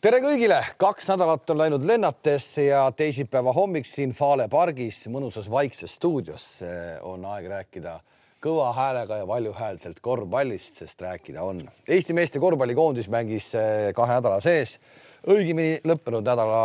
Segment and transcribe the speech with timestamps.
[0.00, 5.98] tere kõigile, kaks nädalat on läinud lennates ja teisipäeva hommik siin Fale pargis mõnusas vaikses
[5.98, 6.46] stuudios.
[7.04, 7.98] On aeg rääkida
[8.40, 11.60] kõva häälega ja valjuhäälselt korvpallist, sest rääkida on.
[11.88, 13.50] Eesti meeste korvpallikoondis mängis
[13.96, 14.78] kahe nädala sees,
[15.28, 16.62] õigemini lõppenud nädala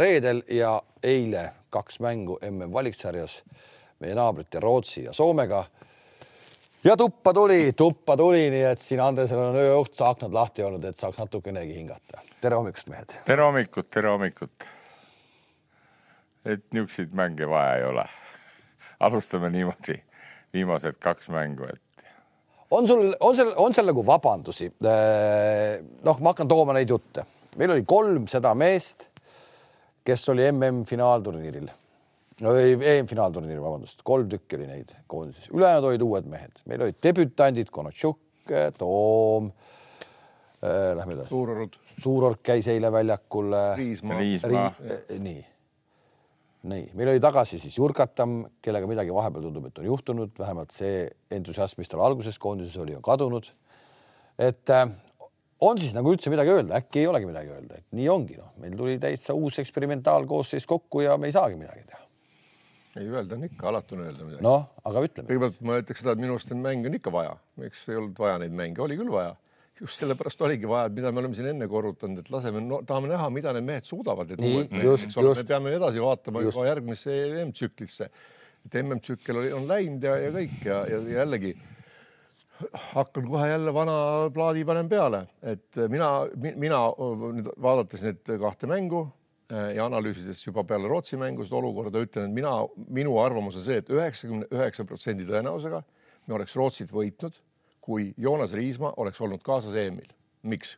[0.00, 3.42] reedel ja eile kaks mängu MM valiksarjas
[4.00, 5.66] meie naabrite Rootsi ja Soomega
[6.84, 10.98] ja tuppa tuli, tuppa tuli, nii et siin Andresel on ööõhtu aknad lahti olnud, et
[10.98, 12.22] saaks natukenegi hingata.
[12.40, 13.14] tere hommikust, mehed.
[13.26, 14.66] tere hommikut, tere hommikut.
[16.44, 18.06] et niisuguseid mänge vaja ei ole.
[19.06, 20.00] alustame niimoodi,
[20.54, 22.06] viimased kaks mängu, et.
[22.70, 24.72] on sul, on seal, on seal nagu vabandusi?
[24.82, 27.26] Äh, noh, ma hakkan tooma neid jutte.
[27.56, 29.08] meil oli kolm seda meest,
[30.04, 31.70] kes oli MM finaalturniiril
[32.42, 36.98] no ei, EM-finaalturniir, vabandust, kolm tükki oli neid koondises, ülejäänud olid uued mehed, meil olid
[37.04, 38.20] debütandid, Konatšuk,
[38.78, 39.70] Toom äh,.
[40.96, 41.30] Lähme edasi.
[41.30, 41.78] Suurorg.
[42.02, 43.54] Suurorg käis eile väljakul.
[43.76, 44.18] Riismaa.
[44.18, 44.68] Riismaa.
[44.78, 45.40] Ri, nii,
[46.70, 51.08] nii, meil oli tagasi siis Jurkatam, kellega midagi vahepeal tundub, et on juhtunud, vähemalt see
[51.34, 53.50] entusiasm, mis tal alguses koondises oli, on kadunud.
[54.38, 54.86] et äh,
[55.60, 58.54] on siis nagu üldse midagi öelda, äkki ei olegi midagi öelda, et nii ongi, noh,
[58.62, 62.01] meil tuli täitsa uus eksperimentaalkoosseis kokku ja me ei saagi midagi teha
[63.00, 64.44] ei öelda on ikka, alati on öelda midagi.
[64.44, 65.28] noh, aga ütleme.
[65.30, 67.32] kõigepealt ma ütleks seda, et minu arust neid mänge on ikka vaja,
[67.62, 69.34] miks ei olnud vaja neid mänge, oli küll vaja.
[69.80, 73.10] just sellepärast oligi vaja, et mida me oleme siin enne korrutanud, et laseme no,, tahame
[73.10, 74.34] näha, mida need mehed suudavad.
[74.38, 75.42] nii, just, just.
[75.42, 76.58] me peame edasi vaatama just.
[76.58, 78.10] juba järgmisse EM-tsüklisse.
[78.66, 81.56] et MM-tsükkel on läinud ja, ja kõik ja, ja jällegi
[82.92, 83.96] hakkan kohe jälle vana
[84.34, 89.08] plaadi panen peale, et mina, mina nüüd vaadates neid kahte mängu
[89.52, 92.54] ja analüüsides juba peale Rootsi mängu seda olukorda, ütlen, et mina,
[92.88, 95.82] minu arvamus on see et, et üheksakümne üheksa protsendi tõenäosusega
[96.26, 97.36] me oleks Rootsit võitnud,
[97.82, 100.12] kui Joonas Riismaa oleks olnud kaasas EM-il.
[100.42, 100.76] miks?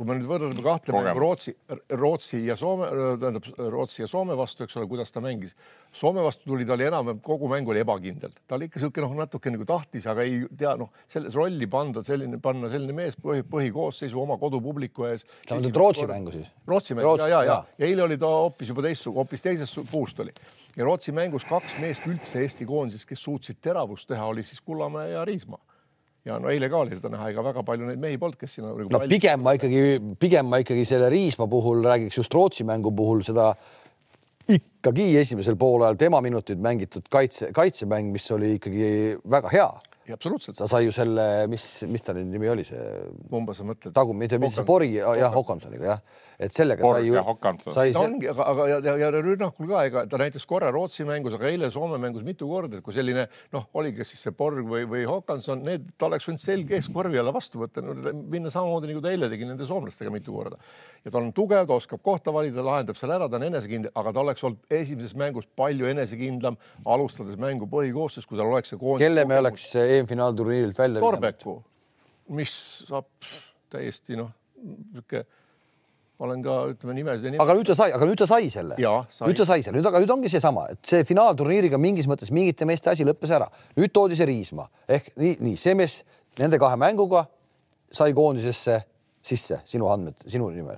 [0.00, 1.52] Kui me nüüd võrdleme kahte mängu Rootsi,
[2.00, 2.86] Rootsi ja Soome,
[3.20, 5.52] tähendab Rootsi ja Soome vastu, eks ole, kuidas ta mängis.
[5.92, 9.18] Soome vastu tuli, ta oli enam, kogu mäng oli ebakindel, ta oli ikka niisugune noh,
[9.18, 13.44] natuke nagu tahtis, aga ei tea noh, selles rolli panda selline, panna selline mees põhi,
[13.52, 15.26] põhikoosseisu oma kodupubliku ees.
[15.44, 16.48] sa mõtled Rootsi mängu siis?
[16.72, 20.24] Rootsi mängu ja, ja, ja, ja eile oli ta hoopis juba teistsugune, hoopis teisest puust
[20.24, 20.32] oli
[20.80, 25.12] ja Rootsi mängus kaks meest üldse Eesti koondises, kes suutsid teravust teha, oli siis Kullamäe
[25.12, 25.60] ja Riismaa
[26.28, 28.72] ja no eile ka oli seda näha, ega väga palju neid mehi polnud, kes sinna
[28.72, 28.88] nagu.
[28.92, 29.84] no pigem ma ikkagi,
[30.20, 33.52] pigem ma ikkagi selle Riismaa puhul räägiks just Rootsi mängu puhul seda
[34.50, 38.90] ikkagi esimesel poolajal tema minutid mängitud kaitse, kaitsemäng, mis oli ikkagi
[39.30, 39.70] väga hea
[40.16, 40.58] absoluutselt.
[40.58, 42.80] sa sai ju selle, mis, mis ta nüüd nimi oli, see.
[43.30, 43.94] kumba sa mõtled?
[43.96, 46.02] tagum, mitte, mitte see Pori, jah, Hokansoniga jah,
[46.40, 47.74] et sellega Borg sai ju.
[47.74, 48.02] sai see...
[48.02, 51.50] ongi, aga, aga ja, ja, ja rünnakul ka, ega ta näiteks korra Rootsi mängus, aga
[51.50, 55.04] eile Soome mängus mitu korda, et kui selline noh, oligi siis see Borg või, või
[55.08, 57.96] Hokanson, need, ta oleks võinud selge eeskorvi alla vastu võtta no,,
[58.32, 60.60] minna samamoodi nagu ta eile tegi nende soomlastega mitu korda.
[61.04, 64.12] Ja ta on tugev, ta oskab kohta valida, lahendab seal ära, ta on enesekindel, aga
[64.12, 69.06] ta oleks olnud esimeses mängus palju enesekindlam, alustades mängu põhikoosseis, kui tal oleks see koondis.
[69.06, 71.58] kelle me oleks EM-finaalturniirilt välja Torbeku,
[72.36, 72.56] mis
[72.88, 73.08] saab
[73.72, 75.26] täiesti noh, niisugune
[76.20, 77.36] ma olen ka ütleme nimesid.
[77.40, 78.76] aga nüüd ta sai, aga nüüd ta sai selle.
[78.76, 82.68] nüüd ta sai selle, nüüd aga nüüd ongi seesama, et see finaalturniiriga mingis mõttes mingite
[82.68, 83.48] meeste asi lõppes ära.
[83.78, 86.02] nüüd toodi see Riismaa ehk nii, nii see mees
[86.38, 87.24] nende kahe mänguga
[87.88, 88.82] sai koondisesse
[89.24, 90.76] sisse sinu andmed, sinu nimel.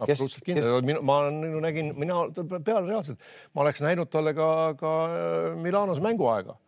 [0.00, 3.22] Absoluutselt kindel kes..., ma nagu nägin, mina peale reaalselt,
[3.54, 4.92] ma oleks näinud talle ka, ka
[5.62, 6.58] Milanos mänguaega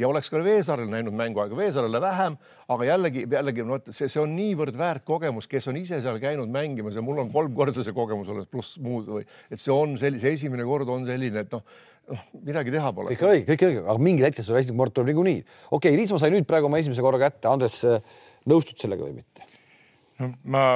[0.00, 2.36] ja oleks ka Veesaarel näinud mänguaega, Veesaarele vähem,
[2.72, 6.50] aga jällegi, jällegi no see, see on niivõrd väärt kogemus, kes on ise seal käinud
[6.52, 9.96] mängimas ja mul on kolm korda see kogemus olnud, pluss muud või et see on
[10.00, 11.64] sellise, esimene kord on selline, et noh,
[12.12, 13.14] noh, midagi teha pole.
[13.14, 15.40] kõik õige, kõik õige, aga mingil hetkel sul esimene kord tuleb niikuinii.
[15.70, 17.82] okei okay,, Riismaa sai nüüd praegu oma esimese korra kätte, Andres,
[18.48, 19.51] nõustud sellega või mitte?
[20.22, 20.66] No ma,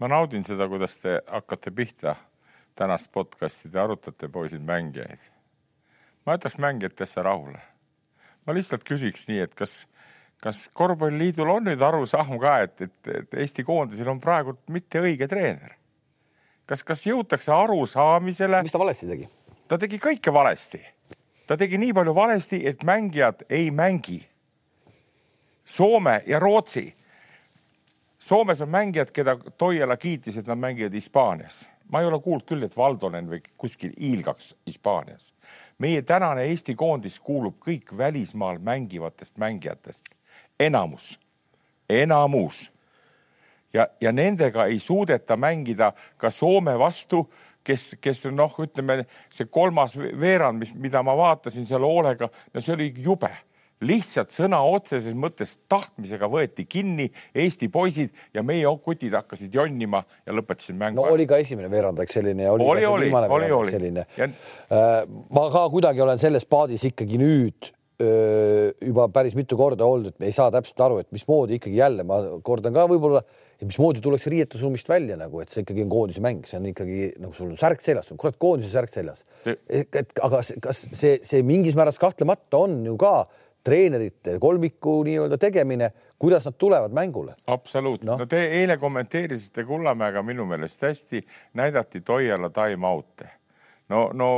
[0.00, 2.14] ma naudin seda, kuidas te hakkate pihta
[2.78, 5.26] tänast podcast'i, te arutate, poisid, mängijaid.
[6.26, 7.60] ma jätaks mängijatesse rahule
[8.46, 9.84] ma lihtsalt küsiks nii, et kas,
[10.42, 15.28] kas korvpalliliidul on nüüd arusaam ka, et, et, et Eesti koondisel on praegu mitte õige
[15.30, 15.76] treener?
[16.70, 18.62] kas, kas jõutakse arusaamisele?
[18.66, 19.28] mis ta valesti tegi?
[19.70, 20.82] ta tegi kõike valesti.
[21.46, 24.20] ta tegi nii palju valesti, et mängijad ei mängi.
[25.70, 26.88] Soome ja Rootsi.
[28.20, 32.62] Soomes on mängijad, keda Toiala kiitis, et nad mängivad Hispaanias ma ei ole kuulnud küll,
[32.64, 35.34] et Valdonen või kuskil hiilgaks Hispaanias.
[35.78, 40.04] meie tänane Eesti koondis kuulub kõik välismaal mängivatest mängijatest,
[40.60, 41.20] enamus,
[41.88, 42.72] enamus.
[43.72, 47.32] ja, ja nendega ei suudeta mängida ka Soome vastu,
[47.64, 52.74] kes, kes noh, ütleme see kolmas veerand, mis, mida ma vaatasin seal hoolega, no see
[52.74, 53.30] oli jube
[53.86, 60.36] lihtsalt sõna otseses mõttes tahtmisega võeti kinni Eesti poisid ja meie kutid hakkasid jonnima ja
[60.36, 61.00] lõpetasid mängu.
[61.00, 64.30] no oli ka esimene veerandaeg selline ja oli, oli oli, oli, veerandaeg selline ja...
[64.70, 65.20] Uh,.
[65.32, 70.18] ma ka kuidagi olen selles paadis ikkagi nüüd öö, juba päris mitu korda olnud, et
[70.22, 73.22] me ei saa täpselt aru, et mismoodi ikkagi jälle, ma kordan ka võib-olla,
[73.60, 77.34] mismoodi tullakse riietusruumist välja nagu, et see ikkagi on koondise mäng, see on ikkagi nagu
[77.36, 79.24] sul on särk seljas, kurat koondise särk seljas.
[79.44, 83.14] et aga kas see, see mingis määras kahtlemata on ju ka
[83.64, 87.34] treenerite kolmiku nii-öelda tegemine, kuidas nad tulevad mängule.
[87.46, 91.24] absoluutselt no., no te eile kommenteerisite Kullamäega minu meelest hästi,
[91.54, 93.28] näidati Toiala time out'e
[93.90, 94.28] no, no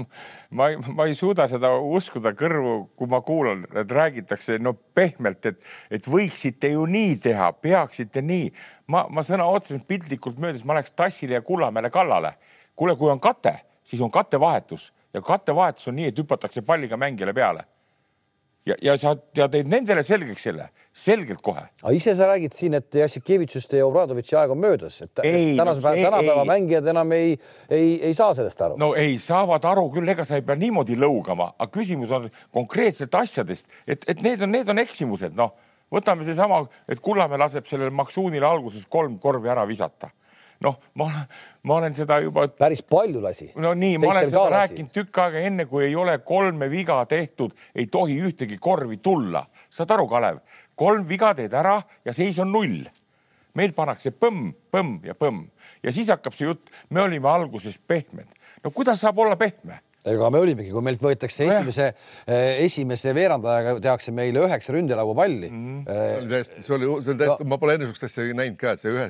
[0.56, 5.50] ma ei, ma ei suuda seda uskuda kõrvu, kui ma kuulan, et räägitakse no pehmelt,
[5.50, 5.60] et,
[5.90, 8.48] et võiksite ju nii teha, peaksite nii.
[8.94, 12.34] ma, ma sõna otseselt piltlikult möödas, ma läheks Tassile ja Kullamäele kallale.
[12.76, 17.34] kuule, kui on kate, siis on kattevahetus ja kattevahetus on nii, et hüpatakse palliga mängijale
[17.34, 17.66] peale
[18.66, 21.64] ja, ja sa ja teed nendele selgeks selle, selgelt kohe.
[21.82, 25.82] aga ise sa räägid siin, et Jassikevitšuste ja Obradovitši aeg on möödas, et ei, tänase
[25.84, 26.50] päeva, tänapäeva ei.
[26.52, 27.34] mängijad enam ei,
[27.70, 28.78] ei, ei saa sellest aru.
[28.80, 33.14] no ei, saavad aru küll, ega sa ei pea niimoodi lõugama, aga küsimus on konkreetselt
[33.18, 35.54] asjadest, et, et need on, need on eksimused, noh,
[35.92, 40.12] võtame seesama, et Kullamäe laseb sellele Maksuunile alguses kolm korvi ära visata
[40.62, 41.08] noh, ma,
[41.62, 42.48] ma olen seda juba.
[42.48, 43.52] päris palju lasi.
[43.56, 47.54] no nii, ma olen seda rääkinud tükk aega, enne kui ei ole kolme viga tehtud,
[47.74, 49.46] ei tohi ühtegi korvi tulla.
[49.70, 50.42] saad aru, Kalev,
[50.74, 52.82] kolm viga teed ära ja seis on null.
[53.54, 55.44] meil pannakse põmm, põmm ja põmm
[55.82, 58.28] ja siis hakkab see jutt, me olime alguses pehmed.
[58.64, 59.80] no kuidas saab olla pehme?
[60.08, 61.88] Ega me olimegi, kui meilt võetakse esimese,
[62.26, 65.76] eh, esimese veerandajaga tehakse meile üheksa ründelaua palli mm.
[65.78, 65.92] -hmm.
[65.92, 68.58] see oli täiesti, see oli, see oli täiesti no., ma pole enne niisugust asja näinud
[68.58, 69.06] ka, et see ühe,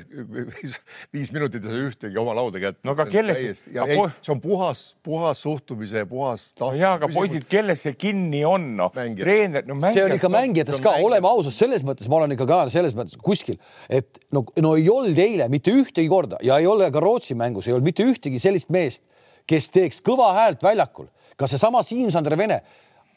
[1.16, 2.84] viis minutit ei saa ühtegi oma lauda kätte.
[2.84, 3.42] no aga kelles?
[3.64, 6.76] see on puhas, puhas suhtumise ja puhas taht.
[6.80, 9.96] ja aga poisid, kelles see kinni on, noh, treener, no mängijad.
[9.96, 13.16] see on ikka mängijates ka, oleme ausad, selles mõttes ma olen ikka ka selles mõttes
[13.22, 13.56] kuskil,
[13.88, 17.68] et no, no ei olnud eile mitte ühtegi korda ja ei ole ka Rootsi mängus
[17.68, 19.04] ei olnud mitte ühtegi sellist meest
[19.46, 22.60] kes teeks kõva häält väljakul, ka seesama Siim-Sander Vene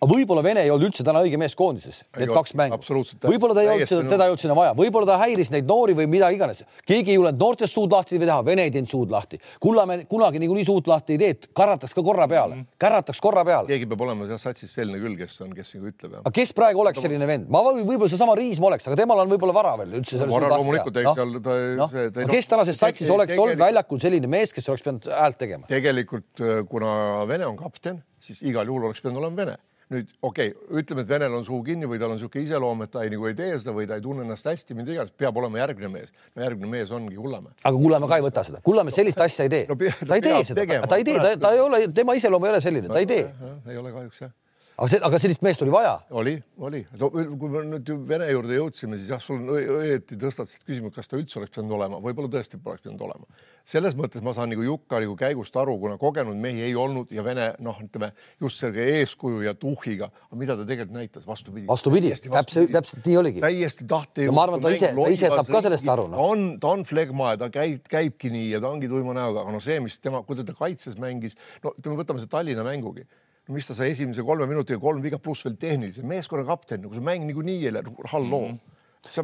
[0.03, 2.79] võib-olla Vene ei olnud üldse täna õige mees koondises, need kaks mängu.
[3.23, 6.07] võib-olla ta ei olnud, teda ei olnud sinna vaja, võib-olla ta häiris neid noori või
[6.11, 6.63] mida iganes.
[6.85, 9.39] keegi ei julenud noortest suud lahti teha, Vene ei teinud suud lahti.
[9.61, 13.67] Kullamäe kunagi niikuinii suud lahti ei tee, kärrataks ka korra peale mm, kärrataks korra peale.
[13.69, 16.17] keegi peab olema seal satsis selline küll, kes on, kes nagu ütleb.
[16.21, 19.55] aga kes praegu oleks selline vend, ma võib-olla seesama Riismaa oleks, aga temal on võib-olla
[19.55, 20.19] vara veel üldse.
[20.25, 21.89] loomulikult, eks seal ta, no.
[21.91, 22.27] ta.
[22.31, 25.69] kes tänases satsis oleks olnud väljakul selline mees, kes oleks pidanud häält tegema?
[25.71, 26.91] tegelikult kuna
[27.29, 29.57] Vene on kapten, siis igal juhul oleks pidanud olema Vene
[29.93, 32.93] nüüd okei okay,, ütleme, et venel on suu kinni või tal on niisugune iseloom, et
[32.93, 35.37] ta ei, nagu ei tee seda või ta ei tunne ennast hästi, mida iganes, peab
[35.41, 36.15] olema järgmine mees.
[36.35, 37.53] no järgmine mees ongi Kullamäe.
[37.61, 39.77] aga Kullamäe ka ei võta seda, Kullamäe sellist asja ei tee no,.
[40.07, 42.63] ta ei tee seda, ta ei tee, ta, ta ei ole, tema iseloom ei ole
[42.65, 43.29] selline, ta ei tee.
[43.69, 44.33] ei ole kahjuks jah
[44.75, 45.93] aga see, aga sellist meest oli vaja?
[46.19, 46.35] oli,
[46.67, 47.09] oli no,.
[47.09, 51.19] kui me nüüd Vene juurde jõudsime, siis jah, sul on õieti tõstatasid küsimuse, kas ta
[51.19, 53.39] üldse oleks pidanud olema, võib-olla tõesti poleks pidanud olema.
[53.71, 57.23] selles mõttes ma saan nagu Jukka nagu käigust aru, kuna kogenud mehi ei olnud ja
[57.23, 58.11] Vene noh, ütleme
[58.43, 61.67] just selle eeskuju ja tuhhiga, mida ta tegelikult näitas, vastupidi.
[61.71, 63.43] vastupidi, täpselt, täpselt nii oligi.
[63.45, 64.27] täiesti tahte.
[64.35, 66.31] ma arvan, ta ise, ta ise saab ka sellest aru no..
[66.33, 69.55] on, ta on flegma ja ta käib, käibki nii ja ta ongi tuima näoga, aga
[69.55, 73.07] no see, mis tema, kui ta kaitses mängis, no ütleme, võtame see Tallinna mängugi
[73.47, 76.05] no mis ta sai esimese kolme minutiga kolm viga pluss veel tehnilise.
[76.07, 78.55] Meeskonna kapten, nagu see mäng niikuinii ei lähe, halloo mm.
[78.55, 78.73] -hmm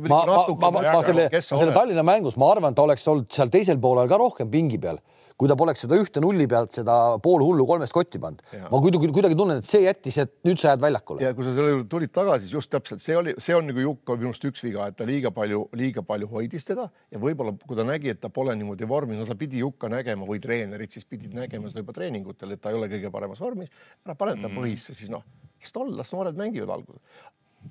[0.08, 3.80] ma, ma, ma, ma, selle, selle Tallinna mängus, ma arvan, ta oleks olnud seal teisel
[3.82, 5.00] poolel ka rohkem pingi peal
[5.42, 8.44] kui ta poleks seda ühte nulli pealt seda pool hullu kolmest kotti pannud.
[8.70, 11.24] ma kuidagi, kuidagi tunnen, et see jättis, et nüüd sa jääd väljakule.
[11.26, 13.82] ja kui sa selle juurde tulid tagasi, siis just täpselt see oli, see on nagu
[13.82, 17.56] Jukka minu arust üks viga, et ta liiga palju, liiga palju hoidis teda ja võib-olla
[17.66, 20.94] kui ta nägi, et ta pole niimoodi vormis, no ta pidi Jukka nägema või treenerid
[20.94, 23.74] siis pidid nägema seda juba treeningutel, et ta ei ole kõige paremas vormis.
[24.06, 24.62] ära pane ta mm.
[24.62, 25.26] põhisse, siis noh,
[25.58, 27.02] las ta olla, las noored mängivad alguses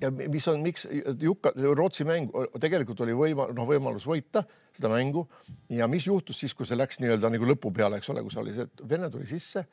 [0.01, 0.87] ja mis on, miks
[1.19, 2.31] Jukka, Rootsi mäng
[2.61, 4.45] tegelikult oli võima-, noh, võimalus võita
[4.77, 5.25] seda mängu.
[5.69, 8.55] Ja mis juhtus siis, kui see läks nii-öelda nagu lõpu peale, eks ole, kus oli
[8.55, 9.65] see, et Vene tuli sisse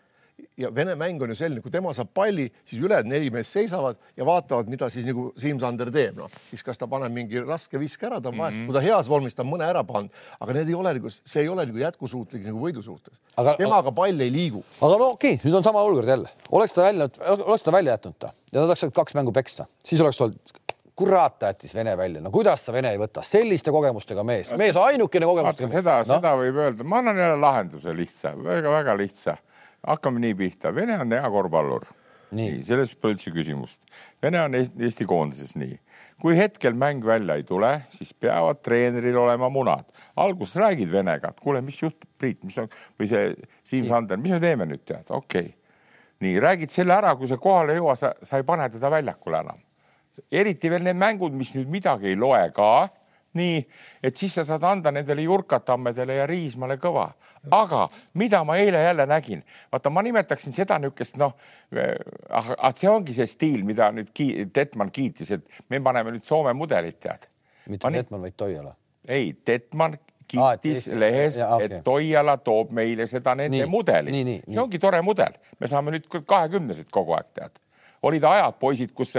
[0.58, 3.98] ja Vene mäng on ju selline, kui tema saab palli, siis ülejäänud neli meest seisavad
[4.16, 8.08] ja vaatavad, mida siis nagu Siim-Sander teeb, noh, siis kas ta paneb mingi raske viske
[8.08, 8.72] ära, ta on vahest mm, -hmm.
[8.72, 11.42] kui ta heas vormis, ta on mõne ära pannud, aga need ei ole nagu, see
[11.42, 13.18] ei ole nagu jätkusuutlik nagu võidu suhtes.
[13.58, 14.64] temaga pall ei liigu.
[14.80, 17.92] aga no okei okay,, nüüd on sama olukord jälle, oleks ta välja, oleks ta välja
[17.92, 20.58] jätnud ta ja ta oleks saanud kaks mängu peksta, siis oleks olnud
[20.98, 24.76] kurat, ta jättis Vene välja, no kuidas sa Vene ei võta, selliste kogemustega mees, mees
[24.76, 25.68] ainukene kogemustega.
[25.70, 29.36] seda no?, seda võib öelda, ma annan jälle lahenduse lihtsa väga,, väga-väga lihtsa
[29.86, 31.86] hakkame nii pihta, Vene on hea korvpallur.
[32.30, 33.80] nii, selles pole üldse küsimust.
[34.22, 35.78] Vene on Eesti koondises nii.
[36.20, 39.84] kui hetkel mäng välja ei tule, siis peavad treeneril olema munad.
[40.16, 42.68] alguses räägid Venega, et kuule, mis juhtub, Priit, mis on
[42.98, 45.54] või see Siim Sander, mis me teeme nüüd tead, okei okay..
[46.20, 49.40] nii räägid selle ära, kui sa kohale ei jõua, sa, sa ei pane teda väljakule
[49.44, 49.64] enam
[50.32, 52.88] eriti veel need mängud, mis nüüd midagi ei loe ka
[53.38, 53.58] nii,
[54.04, 57.08] et siis sa saad anda nendele Jurkatammedele ja Riismale kõva.
[57.50, 61.34] aga mida ma eile jälle nägin, vaata, ma nimetaksin seda niisugust noh,
[62.30, 66.52] ah, see ongi see stiil, mida nüüd ki Detman kiitis, et me paneme nüüd Soome
[66.52, 67.28] mudelit, tead.
[67.68, 68.74] mitte Detman, vaid Toiala.
[69.08, 69.96] ei, Detman
[70.28, 71.70] kiitis ah, lehes, okay.
[71.70, 74.44] et Toiala toob meile seda nende nii, mudelit.
[74.48, 77.62] see ongi tore mudel, me saame nüüd kahekümnesed kogu aeg tead
[78.02, 79.16] olid ajad, poisid, kus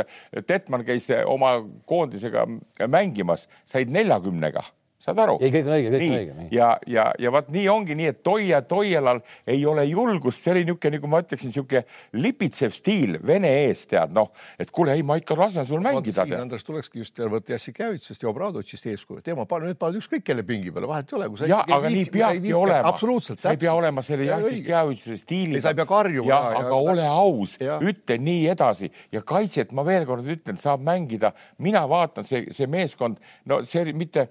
[0.47, 2.45] Detman käis oma koondisega
[2.87, 4.63] mängimas, said neljakümnega
[4.99, 5.37] saad aru?
[5.39, 6.09] ei, kõik on õige, kõik nii.
[6.11, 6.47] on õige.
[6.57, 10.65] ja, ja, ja vot nii ongi nii, et Toia Toialal ei ole julgust, see oli
[10.67, 11.83] niisugune, nagu ma ütleksin, niisugune
[12.19, 14.27] lipitsev stiil vene ees tead noh,
[14.59, 16.25] et kuule, ei, ma ikka lasen sul mängida.
[16.39, 20.75] Andres tulekski just võtta Jassikevitsist ja Obradovitšist eeskuju, tema paneb, need panevad ükskõik kelle pingi
[20.75, 21.31] peale, vahet ei ole.
[21.47, 22.91] ja, aga nii peabki olema.
[22.91, 23.39] absoluutselt.
[23.39, 25.63] sa ei pea olema selle Jassikevitsuse stiiliga.
[25.63, 26.43] sa ei pea karjuma.
[26.59, 31.31] aga ja, ole aus, ütle nii edasi ja kaitset ma veel kord ütlen, saab mängida,
[31.63, 34.29] mina vaatan see, see meeskond, no see mitte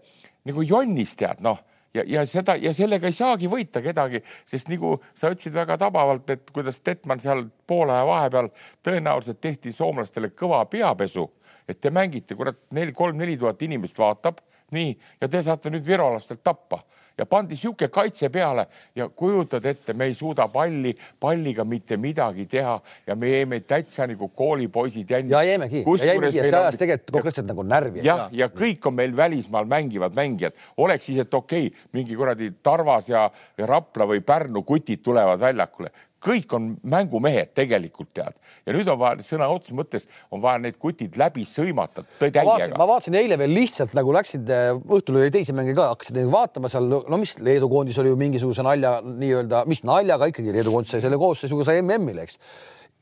[0.49, 1.61] nagu jonnis tead noh
[1.95, 6.31] ja, ja seda ja sellega ei saagi võita kedagi, sest nagu sa ütlesid väga tabavalt,
[6.35, 8.51] et kuidas Detman seal poole aja vahepeal
[8.85, 11.29] tõenäoliselt tehti soomlastele kõva peapesu,
[11.69, 14.41] et te mängite, kurat, neli, kolm-neli tuhat inimest vaatab,
[14.77, 16.83] nii, ja te saate nüüd virolastelt tappa
[17.19, 22.47] ja pandi sihuke kaitse peale ja kujutad ette, me ei suuda palli, palliga mitte midagi
[22.47, 25.33] teha ja me jäime täitsa nagu koolipoisid jänni.
[25.33, 28.05] ja jäimegi, jäimegi ja see ajas tegelikult konkreetselt nagu närvi.
[28.07, 32.53] jah, ja kõik on meil välismaal mängivad mängijad, oleks siis, et okei okay,, mingi kuradi
[32.63, 35.91] Tarvas ja, ja Rapla või Pärnu kutid tulevad väljakule,
[36.25, 40.79] kõik on mängumehed tegelikult tead ja nüüd on vaja sõna otseses mõttes on vaja need
[40.81, 42.71] kutid läbi sõimata täiega.
[42.79, 46.71] ma vaatasin eile veel lihtsalt nagu läksid, äh, õhtul oli teisi mänge ka, hakkasid vaatama
[46.73, 50.97] seal, no mis Leedu koondis oli ju mingisuguse nalja nii-öelda, mis naljaga ikkagi Leedu koondis
[50.97, 52.43] sai selle koosseisuga sai MM-ile, eks.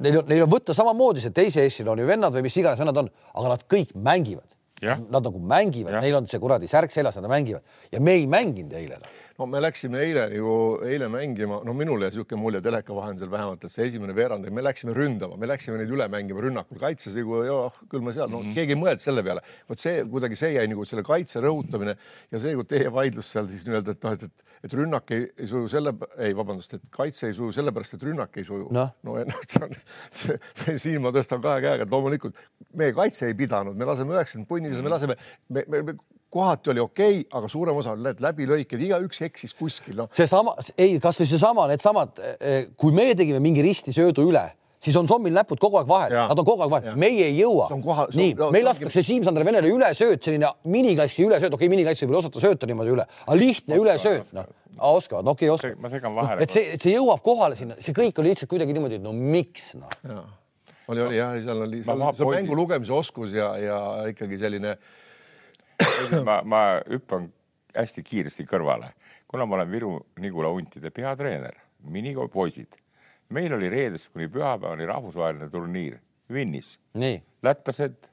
[0.04, 3.08] Neil on, neil on võtta samamoodi see teise ju vennad või mis iganes vennad on,
[3.32, 4.50] aga nad kõik mängivad.
[4.84, 8.76] Nad nagu mängivad, neil on see kuradi särk seljas, nad mängivad ja me ei mänginud
[8.76, 10.52] eile no no me läksime eile ju
[10.86, 14.64] eile mängima, no minul jäi niisugune mulje teleka vahendusel vähemalt, et see esimene veerand, me
[14.64, 18.40] läksime ründama, me läksime neid üle mängima rünnakul, kaitses nagu jah, küll me seal, no
[18.40, 18.56] mm -hmm.
[18.56, 19.42] keegi ei mõelnud selle peale.
[19.68, 21.96] vot see kuidagi, see jäi nagu selle kaitse rõhutamine
[22.32, 25.28] ja see, kui teie vaidlus seal siis nii-öelda, et noh, et, et, et rünnak ei,
[25.38, 28.68] ei suju selle, ei vabandust, et kaitse ei suju sellepärast, et rünnak ei suju.
[28.70, 32.36] noh no, no, see on, siin ma tõstan kahe käega, et loomulikult
[32.74, 35.16] meie kaitse ei pidanud, me laseme üheksakümmend punni, me laseme,
[35.48, 35.98] me, me, me
[36.36, 40.10] kohati oli okei okay,, aga suurem osa need läbilõiked, igaüks eksis kuskil no..
[40.14, 44.44] seesama, ei, kasvõi seesama, needsamad, eh, kui me tegime mingi ristisöödu üle,
[44.82, 47.68] siis on Sommil näpud kogu aeg vahel, nad on kogu aeg vahel, meie ei jõua.
[48.14, 52.68] nii, meil lastakse Siim-Sander Venele ülesööt, selline miniklassi ülesööt, okei okay,, miniklass võib-olla osata sööta
[52.70, 54.54] niimoodi üle, aga lihtne ülesööt, noh.
[54.76, 55.80] Oskavad, no okei okay,, oskavad.
[55.80, 56.44] ma segan vahele.
[56.44, 59.70] et see, see jõuab kohale sinna, see kõik oli lihtsalt kuidagi niimoodi, et no miks
[59.80, 59.88] noh.
[60.92, 63.78] oli, oli jah, seal oli, seal on mängu lugemise oskus ja, ja
[64.12, 64.76] ikkagi selline
[66.24, 67.28] ma, ma hüppan
[67.76, 68.92] hästi kiiresti kõrvale,
[69.28, 71.56] kuna ma olen Viru-Nigula huntide peatreener,
[71.92, 72.78] minipoisid.
[73.28, 75.98] meil oli reedest kuni pühapäevani rahvusvaheline turniir
[76.32, 76.78] Vinnis.
[77.42, 78.10] lätlased,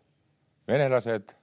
[0.67, 1.35] venelased.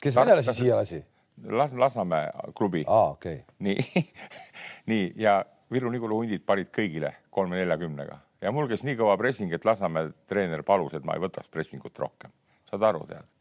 [0.00, 1.04] kes venelasi siia lasi?
[1.44, 3.10] Las-, Lasnamäe klubi ah,.
[3.10, 3.40] Okay.
[3.58, 3.78] nii
[4.90, 10.12] nii ja Viru-Nigula hundid panid kõigile kolme-neljakümnega ja mul käis nii kõva pressing, et Lasnamäe
[10.28, 12.30] treener palus, et ma ei võtaks pressingut rohkem.
[12.70, 13.33] saad aru, tead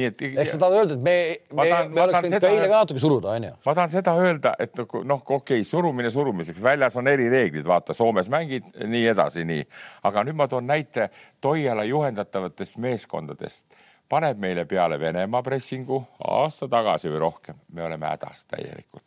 [0.00, 0.22] nii et.
[0.30, 1.14] ehk sa tahad öelda, et me,
[1.56, 3.52] me, me oleks võinud ka eile ka natuke suruda, onju?
[3.66, 7.96] ma tahan seda öelda, et noh, noh, okei okay,, surumine surumiseks, väljas on erireeglid, vaata,
[7.96, 9.66] Soomes mängid nii edasi, nii.
[10.08, 13.66] aga nüüd ma toon näite Toiala juhendatavatest meeskondadest.
[14.08, 19.06] paneb meile peale Venemaa pressingu aasta tagasi või rohkem, me oleme hädas täielikult.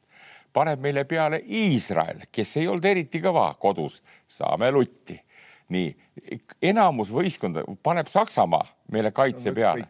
[0.53, 5.19] paneb meile peale Iisrael, kes ei olnud eriti kõva kodus, saame lutti
[5.71, 5.93] nii,
[6.61, 9.85] enamus võistkonda paneb Saksamaa meile kaitse no, peale.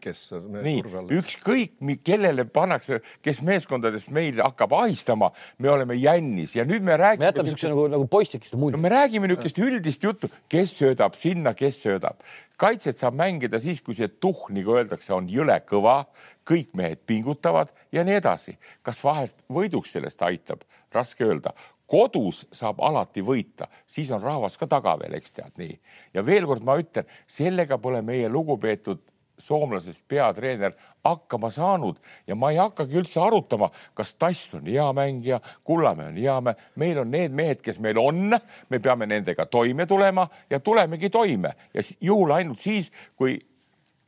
[0.64, 0.84] nii,
[1.18, 1.76] ükskõik
[2.06, 7.26] kellele pannakse, kes meeskondadest meil hakkab ahistama, me oleme jännis ja nüüd me räägime.
[7.26, 8.84] me jätame siukse nagu, nagu poistikeste mulje no,.
[8.84, 12.22] me räägime niisugust üldist juttu, kes söödab sinna, kes söödab.
[12.58, 16.04] kaitset saab mängida siis, kui see tuhh, nagu öeldakse, on jõle kõva,
[16.48, 18.58] kõik mehed pingutavad ja nii edasi.
[18.82, 20.64] kas vahelt võiduks sellest aitab,
[20.94, 21.58] raske öelda
[21.94, 25.74] kodus saab alati võita, siis on rahvas ka taga veel, eks tead nii.
[26.18, 29.04] ja veel kord ma ütlen, sellega pole meie lugupeetud
[29.44, 30.74] soomlasest peatreener
[31.04, 31.98] hakkama saanud
[32.28, 36.70] ja ma ei hakkagi üldse arutama, kas Tass on hea mängija, Kullamäe on hea mängija,
[36.76, 38.38] meil on need mehed, kes meil on,
[38.70, 43.40] me peame nendega toime tulema ja tulemegi toime ja juhul ainult siis, kui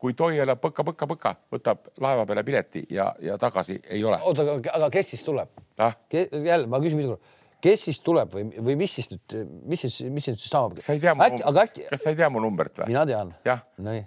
[0.06, 4.20] kui Toiala põka-põka-põka võtab laeva peale pileti ja, ja tagasi ei ole.
[4.22, 5.50] oota, aga kes siis tuleb
[5.82, 5.96] ah??
[6.12, 7.34] jälle ma küsin, mis tuleb
[7.66, 10.78] kes siis tuleb või, või mis siis nüüd, mis siis, mis siis saab?
[10.84, 12.92] sa ei tea mu, äkki, kas sa ei tea mu numbrit või?
[12.94, 13.34] mina tean.
[13.48, 13.66] jah,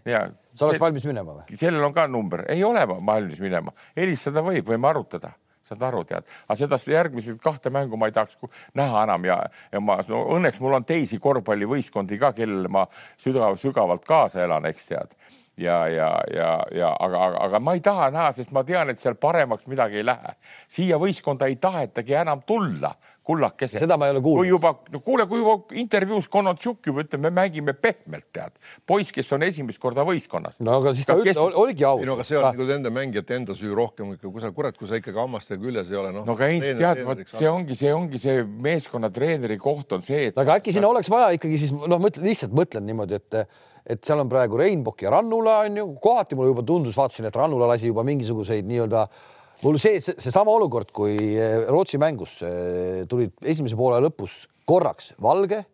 [0.08, 0.24] ja
[0.54, 1.58] sa oleks valmis minema või?
[1.58, 5.34] sellel on ka number, ei ole valmis minema, helistada võib, võime arutada
[5.68, 8.38] saad aru, tead, aga seda järgmised kahte mängu ma ei tahaks
[8.78, 9.38] näha enam ja,
[9.72, 12.86] ja ma no, õnneks mul on teisi korvpallivõistkondi ka, kellele ma
[13.20, 15.14] sügav, sügavalt kaasa elan, eks tead.
[15.60, 19.00] ja, ja, ja, ja aga, aga, aga ma ei taha näha, sest ma tean, et
[19.00, 20.34] seal paremaks midagi ei lähe.
[20.68, 22.94] siia võistkonda ei tahetagi enam tulla
[23.28, 23.78] kullakese.
[23.82, 24.40] seda ma ei ole kuulnud.
[24.40, 28.56] kui juba, no kuule, kui juba intervjuus Konotšuk juba ütleb, me mängime pehmelt, tead.
[28.88, 30.60] poiss, kes on esimest korda võistkonnas.
[30.64, 31.36] no aga siis ta kes...
[31.36, 32.02] ütle, oligi aus.
[32.02, 32.52] ei no aga see on ka...
[32.56, 35.92] nagu nende mängijate enda süü rohkem ikka, kui sa, kurat, kui sa ikkagi hammastega küljes
[35.92, 36.26] ei ole, noh.
[36.28, 40.28] no aga ei, tead, vot see ongi, see ongi see meeskonna treeneri koht on see,
[40.30, 40.38] et.
[40.40, 43.42] aga äkki sinna oleks vaja ikkagi siis noh, mõtle lihtsalt mõtlen niimoodi, et
[43.88, 47.36] et seal on praegu Reinbok ja Rannula on ju, kohati mulle juba tundus, vaatasin, et
[47.38, 53.04] Rannula lasi juba mingisuguseid nii-öelda äh, mul see, seesama olukord, kui eh, Rootsi mängus eh,
[53.10, 55.64] tulid esimese poole lõpus korraks Valge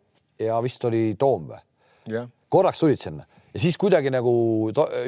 [0.41, 1.61] ja vist oli Toom või
[2.11, 2.31] yeah.?
[2.53, 4.33] korraks tulid sinna ja siis kuidagi nagu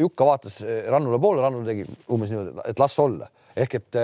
[0.01, 3.97] Jukka vaatas eh, Rannule poole, Rannul tegi umbes niimoodi, et las olla ehk et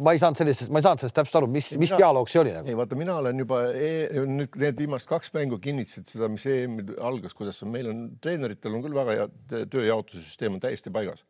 [0.00, 2.54] ma ei saanud sellisest, ma ei saanud sellest täpselt aru, mis, mis dialoog see oli
[2.54, 2.70] nagu.
[2.72, 3.90] ei vaata, mina olen juba e,
[4.24, 8.78] nüüd need viimased kaks mängu kinnitasid seda, mis EM algas, kuidas on, meil on treeneritel
[8.78, 11.20] on küll väga hea tööjaotuse süsteem on täiesti paigas,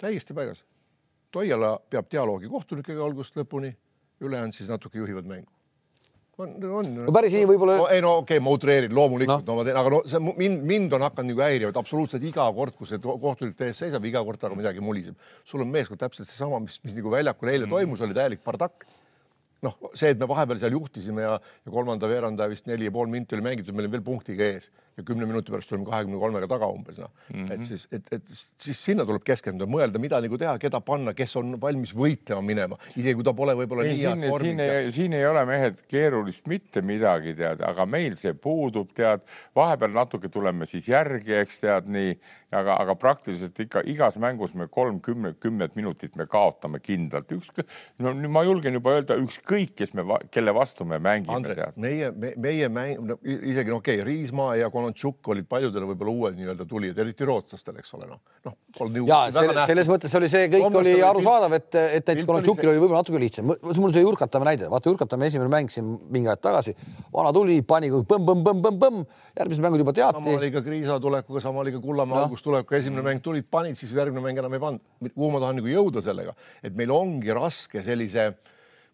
[0.00, 0.64] täiesti paigas
[1.34, 3.72] Toiala peab dialoogi kohtunikega algusest lõpuni,
[4.24, 5.52] ülejäänud siis natuke juhivad mängu.
[6.38, 6.88] on, on.
[7.06, 7.86] no päris nii võib-olla no,.
[7.88, 11.06] ei no okei okay,, ma utreerin loomulikult no., no aga no see mind, mind on
[11.06, 14.40] hakanud nagu häirima, et absoluutselt iga kord, kui see kohtunik teie ees seisab, iga kord
[14.42, 15.16] temaga midagi muliseb.
[15.44, 17.72] sul on meeskond täpselt seesama, mis, mis nagu väljakul eile mm.
[17.72, 18.84] toimus, oli täielik bardakk
[19.64, 23.08] noh, see, et me vahepeal seal juhtisime ja, ja kolmanda veeranda vist neli ja pool
[23.12, 24.68] minti oli mängitud, me olime veel punktiga ees.
[24.96, 27.10] Ja kümne minuti pärast tulime kahekümne kolmega taga umbes noh.
[27.28, 30.80] Mm -hmm., et siis, et, et siis sinna tuleb keskenduda, mõelda, mida nagu teha, keda
[30.80, 34.46] panna, kes on valmis võitlema minema, isegi kui ta pole võib-olla nii heas vormis.
[34.46, 34.78] siin, ja...
[34.90, 39.20] siin ei ole mehed keerulist mitte midagi tead, aga meil see puudub, tead,
[39.56, 42.16] vahepeal natuke tuleme siis järgi, eks tead nii,
[42.56, 47.68] aga, aga praktiliselt ikka igas mängus me kolmkümmend, kümmet minutit me kaotame kindlalt, ükskõik,
[48.00, 51.34] no ma julgen juba öelda ükskõik ükskõik, kes me, kelle vastu me mängime.
[51.36, 55.86] Andres, meie me,, meie mäng no,, isegi no okei okay,, Riismaa ja Konontšuk olid paljudele
[55.86, 58.56] võib-olla uued nii-öelda tulijad, eriti rootslastele, eks ole, noh, noh.
[59.06, 62.82] ja selle, selles mõttes oli see kõik Soomlaste oli arusaadav, et, et näiteks Konontšukil oli
[62.82, 63.52] võib-olla natuke lihtsam.
[63.52, 66.74] mul see Jurkatamme näide, vaata Jurkatamme esimene mäng siin mingi aeg tagasi,
[67.14, 69.06] vana tuli, pani põmm-põmm-põmm-põmm-põmm,
[69.38, 70.24] järgmised mängud juba teati.
[70.26, 72.26] sama oli ka Kriisa tulekuga, sama oli ka Kullamäe no.
[72.26, 74.84] algustulekuga, esimene mäng tulid, panid, siis järgmine mäng enam ei pannud.
[75.12, 78.30] kuhu ma tahan nagu jõuda sellega, et meil ongi raske sellise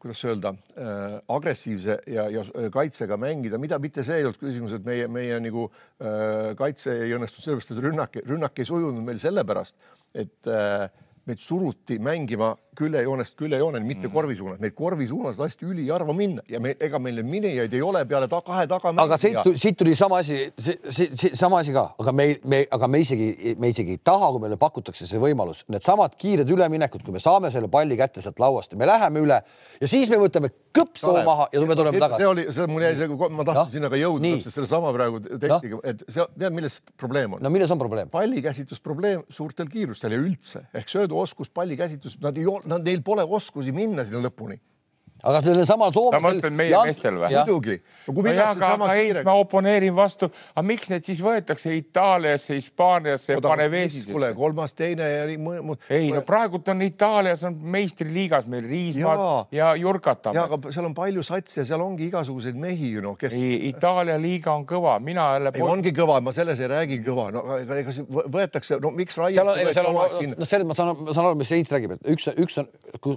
[0.03, 4.75] kuidas öelda äh,, agressiivse ja, ja äh, kaitsega mängida, mida mitte see ei olnud küsimus,
[4.77, 9.23] et meie, meie nagu äh, kaitse ei õnnestunud sellepärast, et rünnak, rünnak ei sujunud meil
[9.23, 9.79] sellepärast,
[10.19, 10.89] et äh,
[11.29, 14.13] meid suruti mängima küljejoonest küljejooneni, mitte mm.
[14.15, 14.61] korvi suunas.
[14.63, 18.41] Neid korvi suunas lasti üliharva minna ja me, ega meil minejaid ei ole peale ta,
[18.45, 18.95] kahe taga.
[19.03, 20.47] aga siit, siit tuli sama asi,
[21.37, 24.57] sama asi ka, aga me, me, aga me isegi, me isegi ei taha, kui meile
[24.61, 28.81] pakutakse see võimalus, needsamad kiired üleminekud, kui me saame selle palli kätte sealt lauast ja
[28.81, 29.43] me läheme üle
[29.83, 32.23] ja siis me võtame kõps too maha ja me tuleme tagasi.
[32.23, 35.77] see oli, see mul jäi see, ma tahtsin no, sinna ka jõuda, sellesama praegu tekstiga
[35.77, 37.45] no., et see, tead, milles probleem on?
[37.45, 38.09] no milles on probleem?
[38.13, 43.73] pallikäsitusprobleem suurtel kiirustel ja üldse ehk sööduoskus, pallikäsitus, nad ei ole nad, neil pole oskusi
[43.73, 44.59] minna sinna lõpuni
[45.23, 46.23] aga sellel samal soomlasel.
[46.23, 47.31] sa mõtled meie ja, meestel või?
[47.37, 47.77] muidugi.
[48.99, 50.29] ei, ma oponeerin vastu.
[50.55, 54.15] aga miks need siis võetakse Itaaliasse, Hispaaniasse ja Paneveesisesse?
[54.15, 55.77] kuule, kolmas, teine ja nii.
[55.95, 59.23] ei no praegult on Itaalias on meistriliigas meil Riismaad
[59.55, 60.41] ja, ja Jurkatamme.
[60.41, 63.37] ja aga seal on palju satse, seal ongi igasuguseid mehi ju noh, kes.
[63.73, 65.55] Itaalia liiga on kõva, mina jälle.
[65.67, 69.39] ongi kõva, ma selles ei räägi kõva, no ega, ega võetakse, no miks Raiest.
[69.39, 72.13] seal on, seal on, no selles ma saan, ma saan aru, mis Heinz räägib, et
[72.17, 72.71] üks, üks on,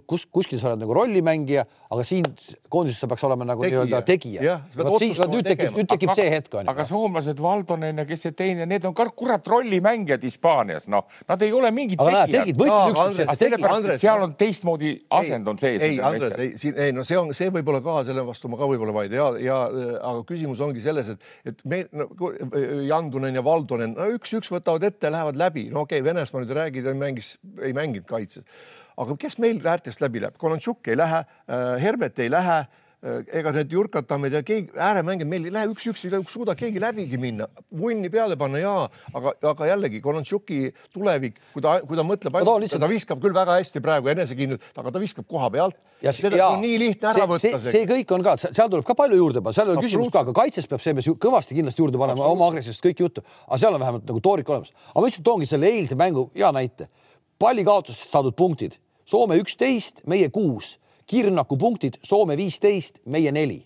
[0.05, 2.25] kus kuskil sa oled nagu rollimängija aga siin
[2.71, 4.57] koondises peaks olema nagu nii-öelda tegija.
[5.31, 6.73] nüüd tekib, nüüd tekib see hetk on ju.
[6.73, 11.45] aga soomlased, Valdonen ja kes see teine, need on ka kurat rollimängijad Hispaanias, noh, nad
[11.45, 13.35] ei ole mingid aga tegijad.
[13.39, 15.81] sellepärast, et seal on teistmoodi asend on sees.
[15.85, 18.69] ei, Andres, ei, siin ei no see on, see võib-olla ka selle vastu ma ka
[18.69, 19.59] võib-olla vaid ja, ja
[19.99, 22.09] aga küsimus ongi selles, et, et me no,
[22.89, 26.59] Jandunen ja Valdonen, no üks-üks võtavad ette, lähevad läbi, no okei okay,, Venesmaa nüüd ei
[26.61, 28.43] räägi, ta mängis, ei mänginud kaitses
[28.97, 33.51] aga kes meil äärtest läbi läheb, Konantšuk ei lähe, äh, Herbet ei lähe äh, ega
[33.53, 38.09] need Jurkatamed ja keegi ääremängijad meil ei lähe üks-üks, ei suuda keegi läbigi minna, vunni
[38.09, 40.59] peale panna jaa, aga, aga jällegi Konantšuki
[40.93, 42.81] tulevik, kui ta, kui ta mõtleb no,, lihtsalt...
[42.81, 45.77] ta viskab küll väga hästi praegu enesekindlalt, aga ta viskab koha pealt.
[46.07, 47.59] seda ja, on nii lihtne ära võtta.
[47.61, 50.13] See, see kõik on ka, seal tuleb ka palju juurde panna, seal ei ole küsimust
[50.15, 53.61] ka, aga kaitses peab see mees kõvasti kindlasti juurde panema oma agressiivsust, kõik juttu, aga
[53.61, 54.73] seal on vähemalt nagu toorik olemas.
[54.93, 56.89] aga ma lihtsalt toongi selle eilse mängu hea näite.
[57.39, 63.61] pallikaotustest saadud punktid Soome üksteist, meie kuus, Kirnaku punktid Soome viisteist, meie neli.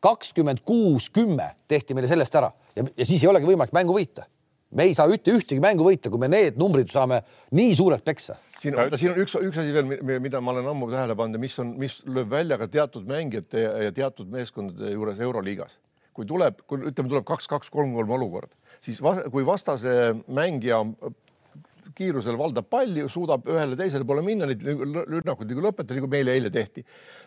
[0.00, 4.24] kakskümmend kuus, kümme tehti meile sellest ära ja, ja siis ei olegi võimalik mängu võita.
[4.70, 7.20] me ei saa ühte, ühtegi mängu võita, kui me need numbrid saame
[7.56, 8.38] nii suurelt peksa.
[8.60, 11.58] siin, siin on üks, üks asi veel, mida ma olen ammu tähele pannud ja mis
[11.58, 15.76] on, mis lööb välja ka teatud mängijate ja, teatud meeskondade juures Euroliigas.
[16.12, 20.80] kui tuleb, kui ütleme, tuleb kaks-kaks, kolm-kolm olukord, siis va, kui vastase mängija
[21.98, 26.84] kiirusel valdab palli, suudab ühele-teisele poole minna, neid rünnakuid nagu lõpetada, nagu meile eile tehti,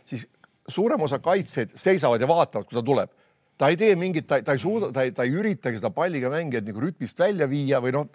[0.07, 0.27] siis
[0.71, 3.11] suurem osa kaitsjaid seisavad ja vaatavad, kui ta tuleb
[3.61, 6.31] ta ei tee mingit, ta, ta ei suuda, ta ei, ta ei üritagi seda palliga
[6.33, 8.07] mängijat nagu rütmist välja viia või noh,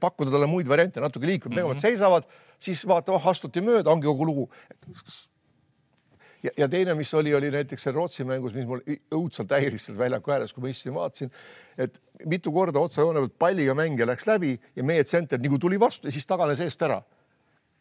[0.00, 1.82] pakkuda talle muid variante, natuke liikuda mm, -hmm.
[1.82, 2.28] seisavad,
[2.62, 4.46] siis vaata, oh astuti mööda, ongi kogu lugu.
[6.46, 8.82] Ja, ja teine, mis oli, oli näiteks seal Rootsi mängus, mis mul
[9.14, 11.34] õudselt häiris seal väljaku ääres, kui ma istusin, vaatasin,
[11.78, 16.08] et mitu korda otsejoone pealt palliga mängija läks läbi ja meie tsenter nagu tuli vastu
[16.08, 17.02] ja siis taganes eest ära.